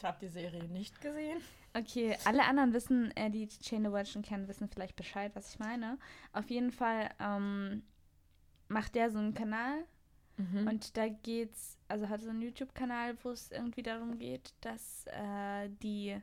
Ich 0.00 0.04
habe 0.06 0.18
die 0.20 0.28
Serie 0.28 0.64
nicht 0.64 1.00
gesehen. 1.00 1.40
Okay, 1.74 2.16
alle 2.24 2.44
anderen 2.44 2.72
wissen, 2.72 3.14
äh, 3.16 3.30
die 3.30 3.48
Jane 3.60 3.88
the 3.88 3.92
Virgin 3.94 4.22
kennen, 4.22 4.48
wissen 4.48 4.68
vielleicht 4.68 4.96
Bescheid, 4.96 5.30
was 5.34 5.52
ich 5.52 5.58
meine. 5.58 5.98
Auf 6.32 6.50
jeden 6.50 6.72
Fall 6.72 7.10
ähm, 7.20 7.82
macht 8.68 8.94
der 8.94 9.10
so 9.10 9.18
einen 9.18 9.34
Kanal 9.34 9.84
Mhm. 10.40 10.68
und 10.68 10.96
da 10.96 11.08
geht's, 11.08 11.76
also 11.88 12.08
hat 12.08 12.22
so 12.22 12.30
einen 12.30 12.40
YouTube-Kanal, 12.40 13.16
wo 13.22 13.30
es 13.30 13.50
irgendwie 13.50 13.82
darum 13.82 14.16
geht, 14.16 14.54
dass 14.62 15.04
äh, 15.08 15.68
die, 15.82 16.18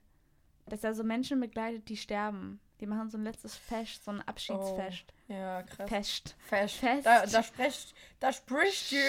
dass 0.65 0.84
er 0.84 0.95
so 0.95 1.03
Menschen 1.03 1.39
begleitet, 1.39 1.88
die 1.88 1.97
sterben. 1.97 2.59
Die 2.80 2.88
machen 2.88 3.09
so 3.09 3.17
ein 3.17 3.23
letztes 3.23 3.55
Fest, 3.55 4.03
so 4.03 4.11
ein 4.11 4.21
Abschiedsfest. 4.21 5.13
Ja, 5.28 5.61
krass. 5.63 5.89
Fest. 5.89 6.36
Fest. 6.39 6.75
Fest. 6.75 7.05
Da, 7.05 7.25
da 7.25 7.43
spricht, 7.43 7.93
da 8.19 8.32
spricht 8.32 8.91
die. 8.91 9.01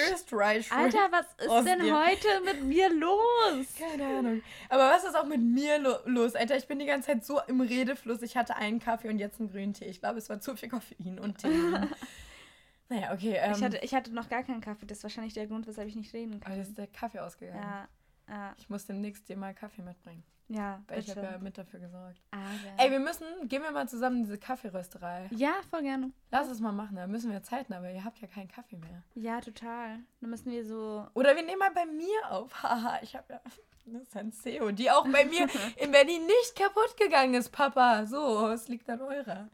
Alter, 0.72 1.08
was 1.10 1.26
ist 1.38 1.64
denn 1.64 1.80
dir. 1.80 1.96
heute 1.96 2.40
mit 2.44 2.64
mir 2.64 2.92
los? 2.92 3.66
Keine 3.78 4.18
Ahnung. 4.18 4.42
Aber 4.68 4.90
was 4.90 5.04
ist 5.04 5.14
auch 5.14 5.26
mit 5.26 5.40
mir 5.40 5.78
lo 5.78 5.94
los, 6.06 6.34
Alter? 6.34 6.56
Ich 6.56 6.66
bin 6.66 6.80
die 6.80 6.86
ganze 6.86 7.12
Zeit 7.12 7.24
so 7.24 7.40
im 7.46 7.60
Redefluss. 7.60 8.22
Ich 8.22 8.36
hatte 8.36 8.56
einen 8.56 8.80
Kaffee 8.80 9.08
und 9.08 9.18
jetzt 9.18 9.38
einen 9.38 9.50
grünen 9.50 9.74
Tee. 9.74 9.84
Ich 9.84 10.00
glaube, 10.00 10.18
es 10.18 10.28
war 10.28 10.40
zu 10.40 10.56
viel 10.56 10.68
Koffein 10.68 11.20
und 11.20 11.38
Tee. 11.38 11.48
naja, 12.88 13.12
okay. 13.12 13.36
Ähm, 13.38 13.52
Ich, 13.52 13.62
hatte, 13.62 13.78
ich 13.78 13.94
hatte 13.94 14.12
noch 14.12 14.28
gar 14.28 14.42
keinen 14.42 14.60
Kaffee. 14.60 14.86
Das 14.86 14.98
ist 14.98 15.04
wahrscheinlich 15.04 15.34
der 15.34 15.46
Grund, 15.46 15.68
weshalb 15.68 15.86
ich 15.86 15.94
nicht 15.94 16.12
reden 16.14 16.34
aber 16.34 16.46
kann. 16.46 16.56
jetzt 16.56 16.68
ist 16.70 16.78
der 16.78 16.88
Kaffee 16.88 17.20
ausgegangen. 17.20 17.62
Ja, 17.62 17.88
ja, 18.28 18.54
Ich 18.58 18.68
muss 18.68 18.86
demnächst 18.86 19.28
dir 19.28 19.36
mal 19.36 19.54
Kaffee 19.54 19.82
mitbringen. 19.82 20.24
Ja, 20.48 20.82
Weil 20.88 21.00
ich 21.00 21.10
habe 21.10 21.22
ja 21.22 21.38
mit 21.38 21.58
dafür 21.58 21.78
gesorgt. 21.78 22.20
Aber. 22.30 22.42
Ey, 22.78 22.90
wir 22.90 23.00
müssen, 23.00 23.26
gehen 23.48 23.62
wir 23.62 23.70
mal 23.70 23.86
zusammen 23.88 24.18
in 24.18 24.22
diese 24.24 24.38
Kaffeerösterei. 24.38 25.28
ja, 25.32 25.52
voll 25.68 25.82
gerne. 25.82 26.10
Lass 26.30 26.48
es 26.48 26.60
mal 26.60 26.72
machen, 26.72 26.96
da 26.96 27.06
müssen 27.06 27.30
wir 27.30 27.42
Zeiten, 27.42 27.74
aber 27.74 27.90
ihr 27.90 28.02
habt 28.02 28.18
ja 28.20 28.28
keinen 28.28 28.48
Kaffee 28.48 28.78
mehr. 28.78 29.02
Ja, 29.14 29.40
total. 29.40 29.98
Dann 30.20 30.30
müssen 30.30 30.50
wir 30.50 30.64
so. 30.64 31.06
Oder 31.14 31.36
wir 31.36 31.42
nehmen 31.42 31.58
mal 31.58 31.70
bei 31.72 31.84
mir 31.84 32.30
auf. 32.30 32.50
Haha, 32.62 32.98
ich 33.02 33.14
habe 33.14 33.34
ja 33.34 33.40
eine 33.86 34.04
Senseo, 34.06 34.70
die 34.70 34.90
auch 34.90 35.06
bei 35.08 35.26
mir 35.26 35.46
in 35.76 35.92
Berlin 35.92 36.26
nicht 36.26 36.56
kaputt 36.56 36.96
gegangen 36.96 37.34
ist, 37.34 37.50
Papa. 37.50 38.06
So, 38.06 38.48
es 38.48 38.68
liegt 38.68 38.88
an 38.88 39.02
eurer. 39.02 39.48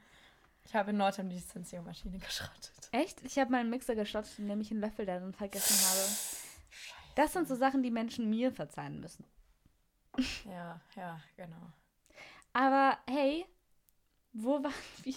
Ich 0.66 0.74
habe 0.74 0.90
in 0.90 0.97
Nordheim 0.97 1.28
die 1.28 1.38
Senseo-Maschine 1.38 2.18
geschrottet. 2.18 2.72
Echt? 2.92 3.20
Ich 3.24 3.38
habe 3.38 3.51
meinen 3.51 3.68
Mixer 3.68 3.97
geschottet, 3.97 4.38
indem 4.38 4.61
ich 4.61 4.70
einen 4.70 4.80
Löffel 4.80 5.05
darin 5.05 5.32
vergessen 5.32 5.76
habe. 5.88 6.09
Das 7.16 7.32
sind 7.32 7.47
so 7.49 7.55
Sachen, 7.55 7.82
die 7.82 7.90
Menschen 7.90 8.30
mir 8.30 8.51
verzeihen 8.51 9.01
müssen. 9.01 9.24
Ja, 10.44 10.80
ja, 10.96 11.20
genau. 11.36 11.72
Aber 12.52 12.98
hey, 13.08 13.46
wo 14.32 14.62
waren 14.62 14.72
wir? 15.02 15.14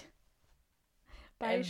Bei 1.39 1.57
Ähm, 1.57 1.65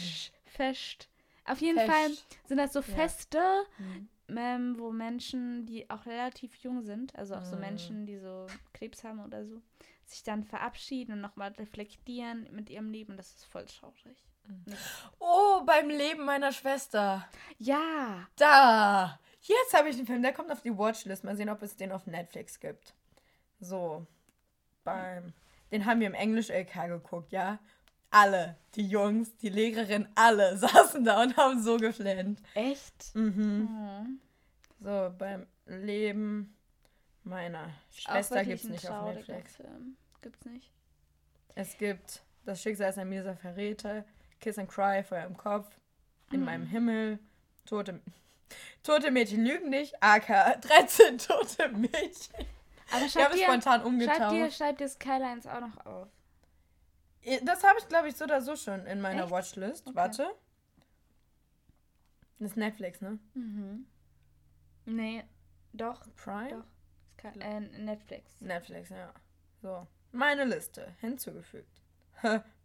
Fest. 0.46 1.10
Auf 1.46 1.60
jeden 1.62 1.78
Fest. 1.80 1.92
Fall 1.92 2.12
sind 2.48 2.58
das 2.58 2.74
so 2.74 2.80
Ja. 2.80 2.86
Feste, 2.96 3.66
Hm. 3.78 4.10
ähm, 4.30 4.76
wo 4.80 4.92
Menschen, 4.92 5.66
die 5.66 5.90
auch 5.90 6.06
relativ 6.06 6.56
jung 6.58 6.82
sind, 6.84 7.16
also 7.16 7.36
auch 7.36 7.44
so 7.44 7.56
Mhm. 7.56 7.62
Menschen, 7.62 8.06
die 8.06 8.18
so 8.18 8.48
Krebs 8.74 9.04
haben 9.04 9.24
oder 9.24 9.46
so, 9.46 9.62
sich 10.06 10.24
dann 10.24 10.44
verabschieden 10.44 11.14
und 11.14 11.22
nochmal 11.22 11.52
reflektieren 11.54 12.48
mit 12.52 12.70
ihrem 12.70 12.90
Leben. 12.92 13.18
Das 13.18 13.34
ist 13.36 13.46
voll 13.46 13.66
traurig. 13.66 14.18
Oh, 15.20 15.62
beim 15.66 15.90
Leben 15.90 16.24
meiner 16.24 16.54
Schwester. 16.54 17.28
Ja. 17.58 18.26
Da. 18.38 19.20
Jetzt 19.42 19.74
habe 19.74 19.90
ich 19.90 19.98
den 19.98 20.06
Film. 20.06 20.22
Der 20.22 20.32
kommt 20.34 20.52
auf 20.52 20.62
die 20.62 20.78
Watchlist. 20.78 21.26
Mal 21.26 21.36
sehen, 21.36 21.50
ob 21.50 21.62
es 21.62 21.76
den 21.76 21.92
auf 21.92 22.08
Netflix 22.08 22.60
gibt. 22.62 22.96
So. 23.60 24.06
Beim. 24.84 25.34
Den 25.72 25.86
haben 25.86 26.00
wir 26.00 26.08
im 26.08 26.14
Englisch-LK 26.14 26.88
geguckt, 26.88 27.32
ja? 27.32 27.60
Alle. 28.10 28.56
Die 28.76 28.88
Jungs, 28.88 29.36
die 29.38 29.50
Lehrerin, 29.50 30.08
alle 30.16 30.56
saßen 30.58 31.04
da 31.04 31.22
und 31.24 31.36
haben 31.36 31.62
so 31.62 31.78
geflennt. 31.78 32.42
Echt? 32.54 33.14
Mhm. 33.16 33.68
Mhm. 33.70 34.22
So, 34.80 35.12
beim 35.18 35.46
Leben 35.66 36.56
meiner 37.24 37.70
Schwester 37.92 38.36
wirklich 38.36 38.62
gibt 38.62 38.64
es 38.64 38.66
ein 38.66 38.72
nicht 38.72 38.90
auf 38.90 39.14
Netflix. 39.14 39.56
Film. 39.58 39.98
Gibt's 40.22 40.46
nicht. 40.46 40.72
Es 41.56 41.78
gibt 41.78 42.22
Das 42.46 42.62
Schicksal 42.62 42.92
ist 42.92 42.98
ein 43.00 43.10
mieser 43.10 43.36
Verräter, 43.36 44.06
Kiss 44.40 44.58
and 44.58 44.70
Cry, 44.70 45.04
Feuer 45.04 45.26
im 45.26 45.36
Kopf, 45.36 45.68
In 46.32 46.40
Mhm. 46.40 46.46
meinem 46.46 46.66
Himmel, 46.68 47.20
Tote, 47.66 48.00
Tote 48.84 49.12
Mädchen 49.12 49.44
lügen 49.44 49.70
nicht, 49.70 50.02
AK 50.02 50.62
13 50.62 51.18
tote 51.18 51.68
Mädchen. 51.70 52.46
Aber 52.92 53.06
Ich 53.06 53.12
schreib 53.12 53.26
habe 53.26 53.36
dir, 53.36 53.44
spontan 53.46 54.02
schreib 54.02 54.30
dir, 54.30 54.52
schreib 54.52 54.78
dir 54.78 54.88
Skylines 54.88 55.46
auch 55.48 55.60
noch 55.60 55.86
auf. 55.86 56.08
Das 57.44 57.64
habe 57.64 57.80
ich, 57.80 57.88
glaube 57.88 58.08
ich, 58.08 58.16
so 58.16 58.24
oder 58.24 58.42
so 58.42 58.56
schon 58.56 58.86
in 58.86 59.02
meiner 59.02 59.24
Echt? 59.24 59.32
Watchlist. 59.32 59.88
Okay. 59.88 59.96
Warte. 59.96 60.28
Das 62.40 62.52
ist 62.52 62.58
Netflix, 62.58 63.02
ne? 63.02 63.20
Mhm. 63.34 63.86
Nee, 64.86 65.24
doch. 65.74 66.02
Prime? 66.16 66.50
Doch. 66.50 66.66
Sky 67.20 67.40
äh, 67.40 67.60
Netflix. 67.60 68.40
Netflix, 68.40 68.90
ja. 68.90 69.12
So. 69.62 69.88
Meine 70.12 70.46
Liste 70.46 70.94
hinzugefügt. 71.02 71.82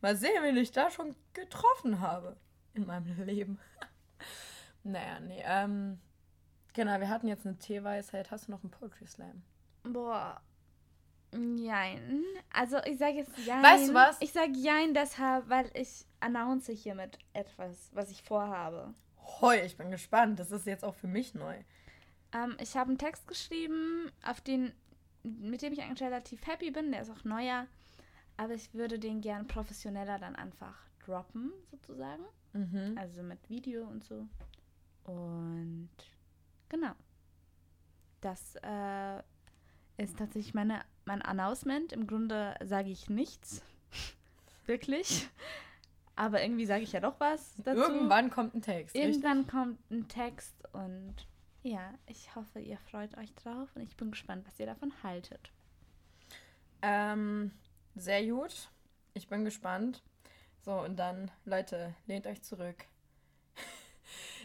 Mal 0.00 0.16
sehen, 0.16 0.42
wen 0.42 0.56
ich 0.56 0.70
da 0.72 0.90
schon 0.90 1.16
getroffen 1.32 2.00
habe 2.00 2.36
in 2.74 2.86
meinem 2.86 3.06
Leben. 3.24 3.58
naja, 4.84 5.20
nee, 5.20 5.42
ähm. 5.44 6.00
Genau, 6.74 6.98
wir 7.00 7.08
hatten 7.10 7.28
jetzt 7.28 7.44
eine 7.44 7.58
Teeweisheit. 7.58 8.30
Hast 8.30 8.46
du 8.48 8.52
noch 8.52 8.62
einen 8.62 8.70
Poetry 8.70 9.06
Slam? 9.06 9.42
Boah. 9.84 10.40
Jein. 11.32 12.24
Also 12.52 12.76
ich 12.84 12.98
sage 12.98 13.18
jetzt 13.18 13.36
jein. 13.38 13.62
Weißt 13.62 13.88
du 13.88 13.94
was? 13.94 14.20
Ich 14.20 14.32
sage 14.32 14.52
jein 14.52 14.92
deshalb, 14.92 15.48
weil 15.48 15.70
ich 15.74 16.04
announce 16.20 16.72
hiermit 16.72 17.18
etwas, 17.32 17.90
was 17.94 18.10
ich 18.10 18.22
vorhabe. 18.22 18.94
Hoi, 19.40 19.60
ich 19.60 19.76
bin 19.76 19.90
gespannt. 19.90 20.38
Das 20.38 20.52
ist 20.52 20.66
jetzt 20.66 20.84
auch 20.84 20.94
für 20.94 21.06
mich 21.06 21.34
neu. 21.34 21.56
Ähm, 22.32 22.56
ich 22.60 22.76
habe 22.76 22.90
einen 22.90 22.98
Text 22.98 23.26
geschrieben, 23.26 24.10
auf 24.24 24.40
den, 24.40 24.72
mit 25.22 25.62
dem 25.62 25.72
ich 25.72 25.80
eigentlich 25.80 26.02
relativ 26.02 26.46
happy 26.46 26.70
bin. 26.70 26.92
Der 26.92 27.02
ist 27.02 27.10
auch 27.10 27.24
neuer. 27.24 27.66
Aber 28.36 28.54
ich 28.54 28.74
würde 28.74 28.98
den 28.98 29.20
gern 29.20 29.46
professioneller 29.46 30.18
dann 30.18 30.36
einfach 30.36 30.74
droppen, 31.04 31.52
sozusagen. 31.70 32.24
Mhm. 32.52 32.96
Also 32.98 33.22
mit 33.22 33.48
Video 33.48 33.84
und 33.86 34.04
so. 34.04 34.26
Und 35.04 35.90
genau. 36.68 36.92
Das 38.20 38.56
äh, 38.56 39.22
ist 39.96 40.18
tatsächlich 40.18 40.54
meine, 40.54 40.84
mein 41.04 41.22
Announcement. 41.22 41.92
Im 41.92 42.06
Grunde 42.06 42.54
sage 42.64 42.90
ich 42.90 43.08
nichts. 43.10 43.62
Wirklich. 44.66 45.28
Aber 46.14 46.42
irgendwie 46.42 46.66
sage 46.66 46.82
ich 46.82 46.92
ja 46.92 47.00
doch 47.00 47.18
was 47.18 47.54
dazu. 47.58 47.80
Irgendwann 47.80 48.30
kommt 48.30 48.54
ein 48.54 48.62
Text. 48.62 48.94
richtig? 48.94 49.10
Irgendwann 49.10 49.46
kommt 49.46 49.90
ein 49.90 50.08
Text 50.08 50.54
und 50.72 51.14
ja, 51.62 51.94
ich 52.06 52.34
hoffe, 52.34 52.60
ihr 52.60 52.76
freut 52.90 53.16
euch 53.18 53.32
drauf 53.34 53.68
und 53.74 53.82
ich 53.82 53.96
bin 53.96 54.10
gespannt, 54.10 54.44
was 54.46 54.58
ihr 54.58 54.66
davon 54.66 54.92
haltet. 55.02 55.52
Ähm, 56.82 57.52
sehr 57.94 58.26
gut. 58.26 58.68
Ich 59.14 59.28
bin 59.28 59.44
gespannt. 59.44 60.02
So, 60.64 60.72
und 60.72 60.96
dann, 60.96 61.30
Leute, 61.44 61.94
lehnt 62.06 62.26
euch 62.26 62.42
zurück. 62.42 62.84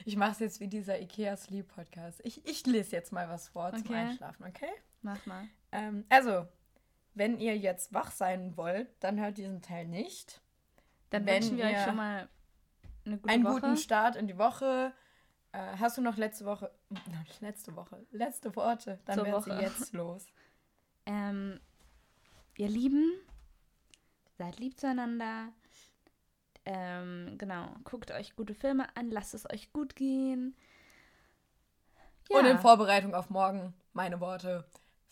Ich 0.06 0.16
mache 0.16 0.32
es 0.32 0.40
jetzt 0.40 0.60
wie 0.62 0.68
dieser 0.70 1.02
IKEA 1.02 1.36
Sleep 1.36 1.68
Podcast. 1.68 2.22
Ich, 2.24 2.46
ich 2.46 2.66
lese 2.66 2.96
jetzt 2.96 3.12
mal 3.12 3.28
was 3.28 3.50
vor 3.50 3.72
zum 3.74 3.82
Okay. 3.88 3.96
Einschlafen, 3.96 4.46
okay? 4.46 4.72
Mach 5.02 5.26
mal. 5.26 5.48
Ähm, 5.72 6.06
also, 6.10 6.48
wenn 7.14 7.40
ihr 7.40 7.58
jetzt 7.58 7.94
wach 7.94 8.12
sein 8.12 8.56
wollt, 8.58 8.88
dann 9.00 9.20
hört 9.20 9.38
diesen 9.38 9.62
Teil 9.62 9.88
nicht. 9.88 10.42
Dann 11.10 11.26
Wenn 11.26 11.36
wünschen 11.36 11.58
wir 11.58 11.66
euch 11.66 11.84
schon 11.84 11.96
mal 11.96 12.28
eine 13.06 13.18
gute 13.18 13.34
Einen 13.34 13.44
Woche. 13.46 13.62
guten 13.62 13.78
Start 13.78 14.16
in 14.16 14.28
die 14.28 14.38
Woche. 14.38 14.94
Äh, 15.54 15.78
hast 15.80 15.98
du 15.98 16.02
noch 16.02 16.18
letzte 16.18 16.46
Woche, 16.46 16.72
letzte 17.40 17.76
Woche, 17.76 18.06
letzte 18.12 18.56
Worte? 18.56 19.00
Dann 19.06 19.16
Zur 19.18 19.26
werden 19.26 19.44
sie 19.44 19.52
jetzt 19.52 19.94
los. 19.94 20.26
Ähm, 21.06 21.60
ihr 22.58 22.68
Lieben, 22.68 23.12
seid 24.38 24.60
lieb 24.60 24.78
zueinander. 24.80 25.50
Ähm, 26.66 27.38
genau, 27.38 27.70
guckt 27.86 28.12
euch 28.12 28.36
gute 28.36 28.54
Filme 28.54 28.88
an, 28.98 29.10
lasst 29.10 29.34
es 29.34 29.50
euch 29.50 29.72
gut 29.72 29.96
gehen. 29.96 30.56
Und 32.30 32.46
in 32.46 32.60
Vorbereitung 32.60 33.16
auf 33.16 33.30
morgen, 33.30 33.74
meine 33.94 34.20
Worte, 34.20 34.66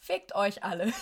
fickt 0.05 0.35
euch 0.35 0.63
alle. 0.63 0.93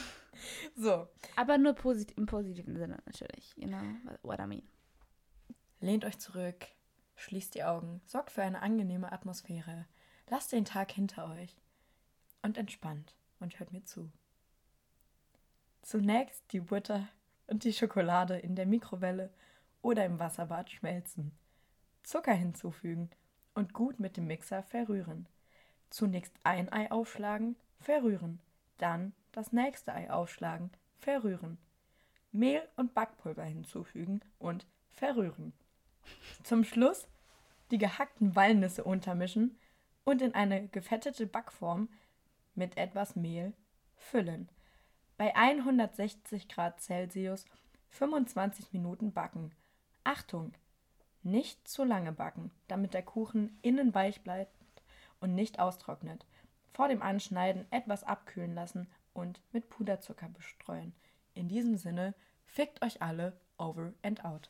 so, 0.76 1.06
aber 1.36 1.58
nur 1.58 1.74
posit 1.74 2.12
im 2.12 2.26
positiven 2.26 2.76
Sinne 2.76 2.98
natürlich. 3.04 3.54
You 3.56 3.68
know 3.68 3.82
what 4.22 4.40
I 4.40 4.46
mean. 4.46 4.68
lehnt 5.80 6.04
euch 6.04 6.18
zurück, 6.18 6.66
schließt 7.16 7.54
die 7.54 7.64
Augen, 7.64 8.00
sorgt 8.06 8.30
für 8.30 8.42
eine 8.42 8.62
angenehme 8.62 9.12
Atmosphäre, 9.12 9.86
lasst 10.28 10.52
den 10.52 10.64
Tag 10.64 10.90
hinter 10.92 11.30
euch 11.30 11.54
und 12.42 12.56
entspannt 12.56 13.14
und 13.40 13.58
hört 13.58 13.72
mir 13.72 13.84
zu. 13.84 14.10
Zunächst 15.82 16.52
die 16.52 16.60
Butter 16.60 17.08
und 17.46 17.64
die 17.64 17.72
Schokolade 17.72 18.38
in 18.38 18.54
der 18.56 18.66
Mikrowelle 18.66 19.32
oder 19.82 20.04
im 20.04 20.18
Wasserbad 20.18 20.70
schmelzen. 20.70 21.32
Zucker 22.02 22.34
hinzufügen 22.34 23.10
und 23.54 23.74
gut 23.74 24.00
mit 24.00 24.16
dem 24.16 24.26
Mixer 24.26 24.62
verrühren. 24.62 25.28
Zunächst 25.90 26.32
ein 26.44 26.72
Ei 26.72 26.90
aufschlagen, 26.90 27.56
verrühren, 27.80 28.40
dann 28.78 29.12
das 29.32 29.52
nächste 29.52 29.92
Ei 29.94 30.10
aufschlagen, 30.10 30.70
verrühren. 30.98 31.58
Mehl 32.32 32.62
und 32.76 32.94
Backpulver 32.94 33.42
hinzufügen 33.42 34.20
und 34.38 34.66
verrühren. 34.92 35.52
Zum 36.44 36.64
Schluss 36.64 37.08
die 37.70 37.78
gehackten 37.78 38.36
Walnüsse 38.36 38.84
untermischen 38.84 39.58
und 40.04 40.22
in 40.22 40.34
eine 40.34 40.68
gefettete 40.68 41.26
Backform 41.26 41.88
mit 42.54 42.76
etwas 42.76 43.16
Mehl 43.16 43.52
füllen. 43.96 44.48
Bei 45.16 45.34
160 45.36 46.48
Grad 46.48 46.80
Celsius 46.80 47.44
25 47.90 48.72
Minuten 48.72 49.12
backen. 49.12 49.52
Achtung! 50.04 50.52
Nicht 51.22 51.68
zu 51.68 51.84
lange 51.84 52.12
backen, 52.12 52.50
damit 52.66 52.94
der 52.94 53.02
Kuchen 53.02 53.58
innen 53.60 53.94
weich 53.94 54.22
bleibt 54.22 54.56
und 55.20 55.34
nicht 55.34 55.58
austrocknet. 55.58 56.24
Vor 56.72 56.88
dem 56.88 57.02
Anschneiden 57.02 57.66
etwas 57.70 58.04
abkühlen 58.04 58.54
lassen 58.54 58.88
und 59.12 59.40
mit 59.52 59.68
Puderzucker 59.68 60.28
bestreuen. 60.28 60.94
In 61.34 61.48
diesem 61.48 61.76
Sinne, 61.76 62.14
fickt 62.44 62.82
euch 62.82 63.02
alle 63.02 63.38
over 63.58 63.92
and 64.02 64.24
out. 64.24 64.48